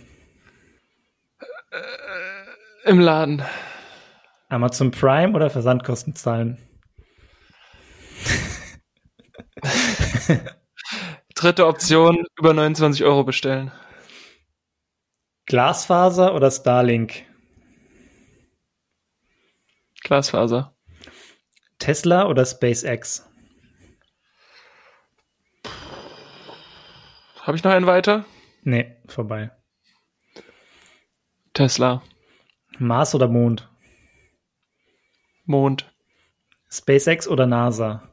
Äh, 1.71 2.89
Im 2.89 3.01
Laden. 3.01 3.43
Amazon 4.47 4.91
Prime 4.91 5.33
oder 5.33 5.49
Versandkosten 5.49 6.15
zahlen? 6.15 6.57
Dritte 11.35 11.65
Option, 11.65 12.25
über 12.37 12.53
29 12.53 13.03
Euro 13.03 13.23
bestellen. 13.23 13.71
Glasfaser 15.45 16.33
oder 16.35 16.51
Starlink? 16.51 17.25
Glasfaser. 20.03 20.75
Tesla 21.79 22.27
oder 22.27 22.45
SpaceX? 22.45 23.27
Habe 27.41 27.57
ich 27.57 27.63
noch 27.63 27.71
einen 27.71 27.87
weiter? 27.87 28.25
Nee, 28.63 28.97
vorbei. 29.07 29.51
Tesla. 31.53 32.03
Mars 32.77 33.15
oder 33.15 33.27
Mond? 33.27 33.67
Mond. 35.45 35.91
SpaceX 36.69 37.27
oder 37.27 37.47
NASA? 37.47 38.10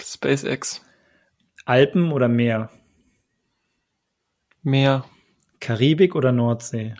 SpaceX. 0.00 0.80
Alpen 1.66 2.12
oder 2.12 2.28
Meer? 2.28 2.70
Meer. 4.62 5.04
Karibik 5.60 6.14
oder 6.14 6.32
Nordsee? 6.32 6.94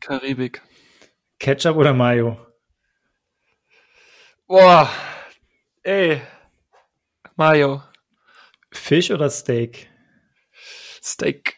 Karibik. 0.00 0.62
Ketchup 1.38 1.76
oder 1.76 1.94
Mayo? 1.94 2.36
Boah. 4.46 4.90
Ey. 5.82 6.20
Mayo. 7.36 7.82
Fisch 8.72 9.10
oder 9.10 9.30
Steak? 9.30 9.88
Steak. 11.02 11.56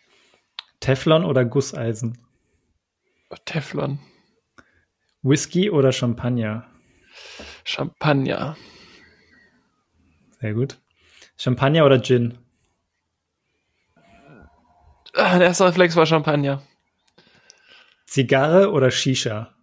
Teflon 0.80 1.24
oder 1.24 1.44
Gusseisen? 1.44 2.18
Teflon. 3.44 3.98
Whisky 5.22 5.70
oder 5.70 5.92
Champagner? 5.92 6.66
Champagner. 7.64 8.56
Sehr 10.40 10.54
gut. 10.54 10.78
Champagner 11.36 11.84
oder 11.84 12.00
Gin? 12.00 12.38
Ah, 15.14 15.38
der 15.38 15.48
erste 15.48 15.66
Reflex 15.66 15.96
war 15.96 16.06
Champagner. 16.06 16.62
Zigarre 18.06 18.70
oder 18.70 18.90
Shisha? 18.90 19.54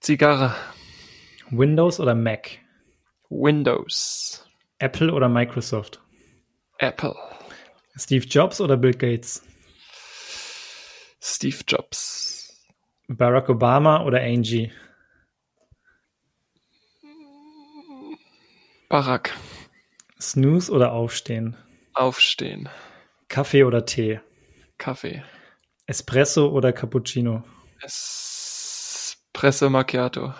Zigarre. 0.00 0.54
Windows 1.50 1.98
oder 1.98 2.14
Mac? 2.14 2.58
Windows. 3.30 4.46
Apple 4.78 5.12
oder 5.12 5.28
Microsoft? 5.28 6.00
Apple. 6.78 7.14
Steve 7.96 8.26
Jobs 8.26 8.60
oder 8.60 8.76
Bill 8.76 8.94
Gates? 8.94 9.42
Steve 11.20 11.58
Jobs. 11.66 12.66
Barack 13.08 13.48
Obama 13.48 14.04
oder 14.04 14.20
Angie? 14.20 14.72
Barack. 18.92 19.34
Snooze 20.20 20.70
oder 20.70 20.92
Aufstehen? 20.92 21.56
Aufstehen. 21.94 22.68
Kaffee 23.28 23.64
oder 23.64 23.86
Tee? 23.86 24.20
Kaffee. 24.76 25.22
Espresso 25.86 26.50
oder 26.50 26.74
Cappuccino? 26.74 27.42
Espresso 27.80 29.70
Macchiato. 29.70 30.34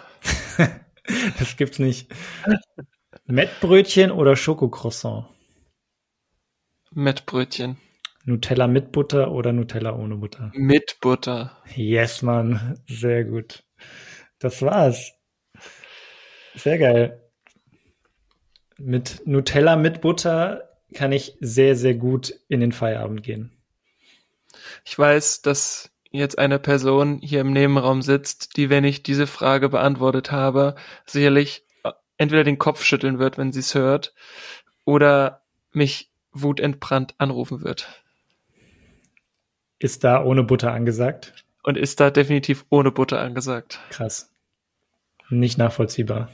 das 1.39 1.57
gibt's 1.57 1.79
nicht. 1.79 2.13
Mettbrötchen 3.25 4.11
oder 4.11 4.37
Schokocroissant? 4.37 5.31
Mettbrötchen. 6.91 7.79
Nutella 8.27 8.67
mit 8.67 8.93
Butter 8.93 9.31
oder 9.31 9.55
Nutella 9.55 9.97
ohne 9.97 10.19
Butter? 10.19 10.53
Mit 10.53 10.99
Butter. 11.01 11.57
Yes, 11.75 12.21
Mann. 12.21 12.79
Sehr 12.87 13.25
gut. 13.25 13.65
Das 14.41 14.61
war's. 14.61 15.11
Sehr 16.55 16.77
geil. 16.77 17.22
Mit 18.85 19.23
Nutella 19.27 19.77
mit 19.77 20.01
Butter 20.01 20.69
kann 20.93 21.13
ich 21.13 21.37
sehr, 21.41 21.77
sehr 21.77 21.95
gut 21.95 22.35
in 22.49 22.61
den 22.61 22.73
Feierabend 22.73 23.23
gehen. 23.23 23.53
Ich 24.85 24.99
weiß, 24.99 25.43
dass 25.43 25.91
jetzt 26.11 26.39
eine 26.39 26.59
Person 26.59 27.21
hier 27.23 27.41
im 27.41 27.53
Nebenraum 27.53 28.03
sitzt, 28.03 28.57
die, 28.57 28.71
wenn 28.71 28.85
ich 28.85 29.03
diese 29.03 29.27
Frage 29.27 29.69
beantwortet 29.69 30.33
habe, 30.33 30.75
sicherlich 31.07 31.65
entweder 32.19 32.45
den 32.45 32.59
Kopf 32.59 32.83
schütteln 32.83 33.19
wird, 33.19 33.39
wenn 33.39 33.53
sie 33.53 33.61
es 33.61 33.75
hört, 33.75 34.15
oder 34.85 35.43
mich 35.73 36.11
wutentbrannt 36.33 37.15
anrufen 37.19 37.63
wird. 37.63 38.03
Ist 39.79 40.05
da 40.05 40.25
ohne 40.25 40.43
Butter 40.43 40.73
angesagt? 40.73 41.45
Und 41.63 41.77
ist 41.77 42.01
da 42.01 42.11
definitiv 42.11 42.65
ohne 42.69 42.91
Butter 42.91 43.21
angesagt. 43.21 43.79
Krass. 43.91 44.31
Nicht 45.31 45.57
nachvollziehbar. 45.57 46.31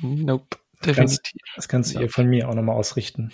Nope. 0.00 0.58
Das 0.82 0.96
kannst, 0.96 1.32
das 1.56 1.68
kannst 1.68 1.94
du 1.94 2.00
ihr 2.00 2.08
von 2.08 2.26
mir 2.26 2.48
auch 2.48 2.54
nochmal 2.54 2.76
ausrichten. 2.76 3.32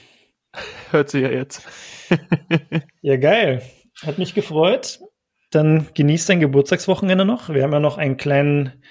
Hört 0.90 1.10
sie 1.10 1.20
ja 1.20 1.30
jetzt. 1.30 1.66
ja, 3.02 3.16
geil. 3.16 3.62
Hat 4.02 4.18
mich 4.18 4.34
gefreut. 4.34 5.00
Dann 5.50 5.88
genießt 5.94 6.28
dein 6.28 6.40
Geburtstagswochenende 6.40 7.24
noch. 7.24 7.48
Wir 7.48 7.62
haben 7.62 7.72
ja 7.72 7.80
noch 7.80 7.98
einen 7.98 8.16
kleinen, 8.16 8.82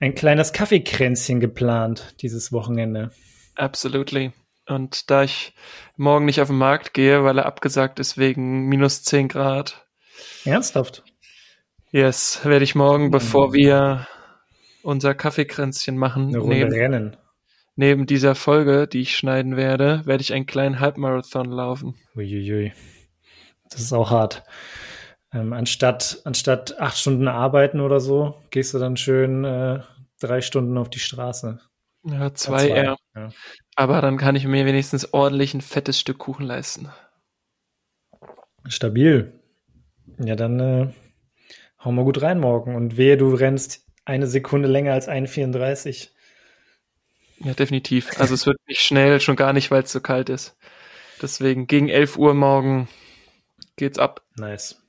ein 0.00 0.14
kleines 0.14 0.52
Kaffeekränzchen 0.52 1.40
geplant 1.40 2.14
dieses 2.20 2.52
Wochenende. 2.52 3.10
Absolutely. 3.56 4.32
Und 4.68 5.10
da 5.10 5.24
ich 5.24 5.54
morgen 5.96 6.24
nicht 6.24 6.40
auf 6.40 6.48
den 6.48 6.58
Markt 6.58 6.94
gehe, 6.94 7.24
weil 7.24 7.38
er 7.38 7.46
abgesagt 7.46 7.98
ist 7.98 8.18
wegen 8.18 8.68
minus 8.68 9.02
10 9.02 9.28
Grad. 9.28 9.86
Ernsthaft? 10.44 11.02
Yes, 11.90 12.40
werde 12.44 12.64
ich 12.64 12.74
morgen, 12.74 13.10
bevor 13.10 13.52
wir 13.52 14.06
unser 14.82 15.14
Kaffeekränzchen 15.14 15.98
machen, 15.98 16.28
Eine 16.28 16.38
Runde 16.38 16.56
neben, 16.56 16.72
rennen. 16.72 17.16
Neben 17.76 18.06
dieser 18.06 18.34
Folge, 18.34 18.86
die 18.86 19.00
ich 19.00 19.16
schneiden 19.16 19.56
werde, 19.56 20.02
werde 20.04 20.22
ich 20.22 20.32
einen 20.32 20.46
kleinen 20.46 20.80
Halbmarathon 20.80 21.46
laufen. 21.46 21.94
Uiuiui. 22.14 22.72
Das 23.70 23.80
ist 23.80 23.92
auch 23.92 24.10
hart. 24.10 24.44
Ähm, 25.32 25.52
anstatt, 25.52 26.20
anstatt 26.24 26.78
acht 26.78 26.98
Stunden 26.98 27.28
arbeiten 27.28 27.80
oder 27.80 28.00
so, 28.00 28.34
gehst 28.50 28.74
du 28.74 28.78
dann 28.78 28.96
schön 28.96 29.44
äh, 29.44 29.80
drei 30.20 30.42
Stunden 30.42 30.76
auf 30.76 30.90
die 30.90 30.98
Straße. 30.98 31.60
Ja, 32.04 32.34
zwei, 32.34 32.66
zwei, 32.66 32.68
eher. 32.68 32.96
ja. 33.14 33.30
Aber 33.74 34.02
dann 34.02 34.18
kann 34.18 34.36
ich 34.36 34.46
mir 34.46 34.66
wenigstens 34.66 35.14
ordentlich 35.14 35.54
ein 35.54 35.60
fettes 35.60 35.98
Stück 35.98 36.18
Kuchen 36.18 36.44
leisten. 36.44 36.90
Stabil. 38.66 39.40
Ja, 40.18 40.36
dann 40.36 40.60
äh, 40.60 40.92
hau 41.82 41.92
mal 41.92 42.04
gut 42.04 42.20
rein 42.20 42.38
morgen. 42.38 42.74
Und 42.74 42.96
wehe, 42.96 43.16
du 43.16 43.34
rennst 43.34 43.86
eine 44.04 44.26
Sekunde 44.26 44.68
länger 44.68 44.92
als 44.92 45.08
1,34. 45.08 46.10
Ja, 47.44 47.54
definitiv. 47.54 48.10
Also 48.18 48.34
es 48.34 48.46
wird 48.46 48.58
nicht 48.66 48.80
schnell, 48.80 49.20
schon 49.20 49.36
gar 49.36 49.52
nicht, 49.52 49.70
weil 49.70 49.82
es 49.82 49.92
so 49.92 50.00
kalt 50.00 50.28
ist. 50.28 50.56
Deswegen 51.20 51.66
gegen 51.66 51.88
11 51.88 52.16
Uhr 52.16 52.34
morgen 52.34 52.88
geht's 53.76 53.98
ab. 53.98 54.22
Nice. 54.36 54.80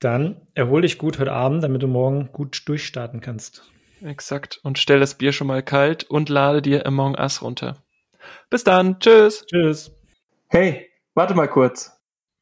Dann 0.00 0.40
erhol 0.54 0.82
dich 0.82 0.98
gut 0.98 1.18
heute 1.18 1.32
Abend, 1.32 1.64
damit 1.64 1.82
du 1.82 1.88
morgen 1.88 2.30
gut 2.32 2.62
durchstarten 2.66 3.20
kannst. 3.20 3.64
Exakt. 4.02 4.60
Und 4.62 4.78
stell 4.78 5.00
das 5.00 5.16
Bier 5.16 5.32
schon 5.32 5.46
mal 5.46 5.62
kalt 5.62 6.04
und 6.04 6.28
lade 6.28 6.62
dir 6.62 6.86
Among 6.86 7.16
Us 7.16 7.42
runter. 7.42 7.76
Bis 8.50 8.64
dann. 8.64 8.98
Tschüss. 9.00 9.46
Tschüss. 9.46 9.92
Hey, 10.48 10.90
warte 11.14 11.34
mal 11.34 11.48
kurz. 11.48 11.92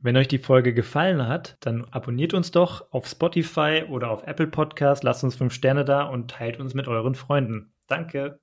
Wenn 0.00 0.16
euch 0.16 0.28
die 0.28 0.38
Folge 0.38 0.74
gefallen 0.74 1.26
hat, 1.26 1.56
dann 1.60 1.86
abonniert 1.90 2.34
uns 2.34 2.50
doch 2.50 2.92
auf 2.92 3.06
Spotify 3.06 3.84
oder 3.88 4.10
auf 4.10 4.26
Apple 4.26 4.48
Podcast, 4.48 5.02
lasst 5.02 5.24
uns 5.24 5.34
fünf 5.34 5.54
Sterne 5.54 5.86
da 5.86 6.02
und 6.02 6.30
teilt 6.30 6.60
uns 6.60 6.74
mit 6.74 6.88
euren 6.88 7.14
Freunden. 7.14 7.72
Danke. 7.86 8.38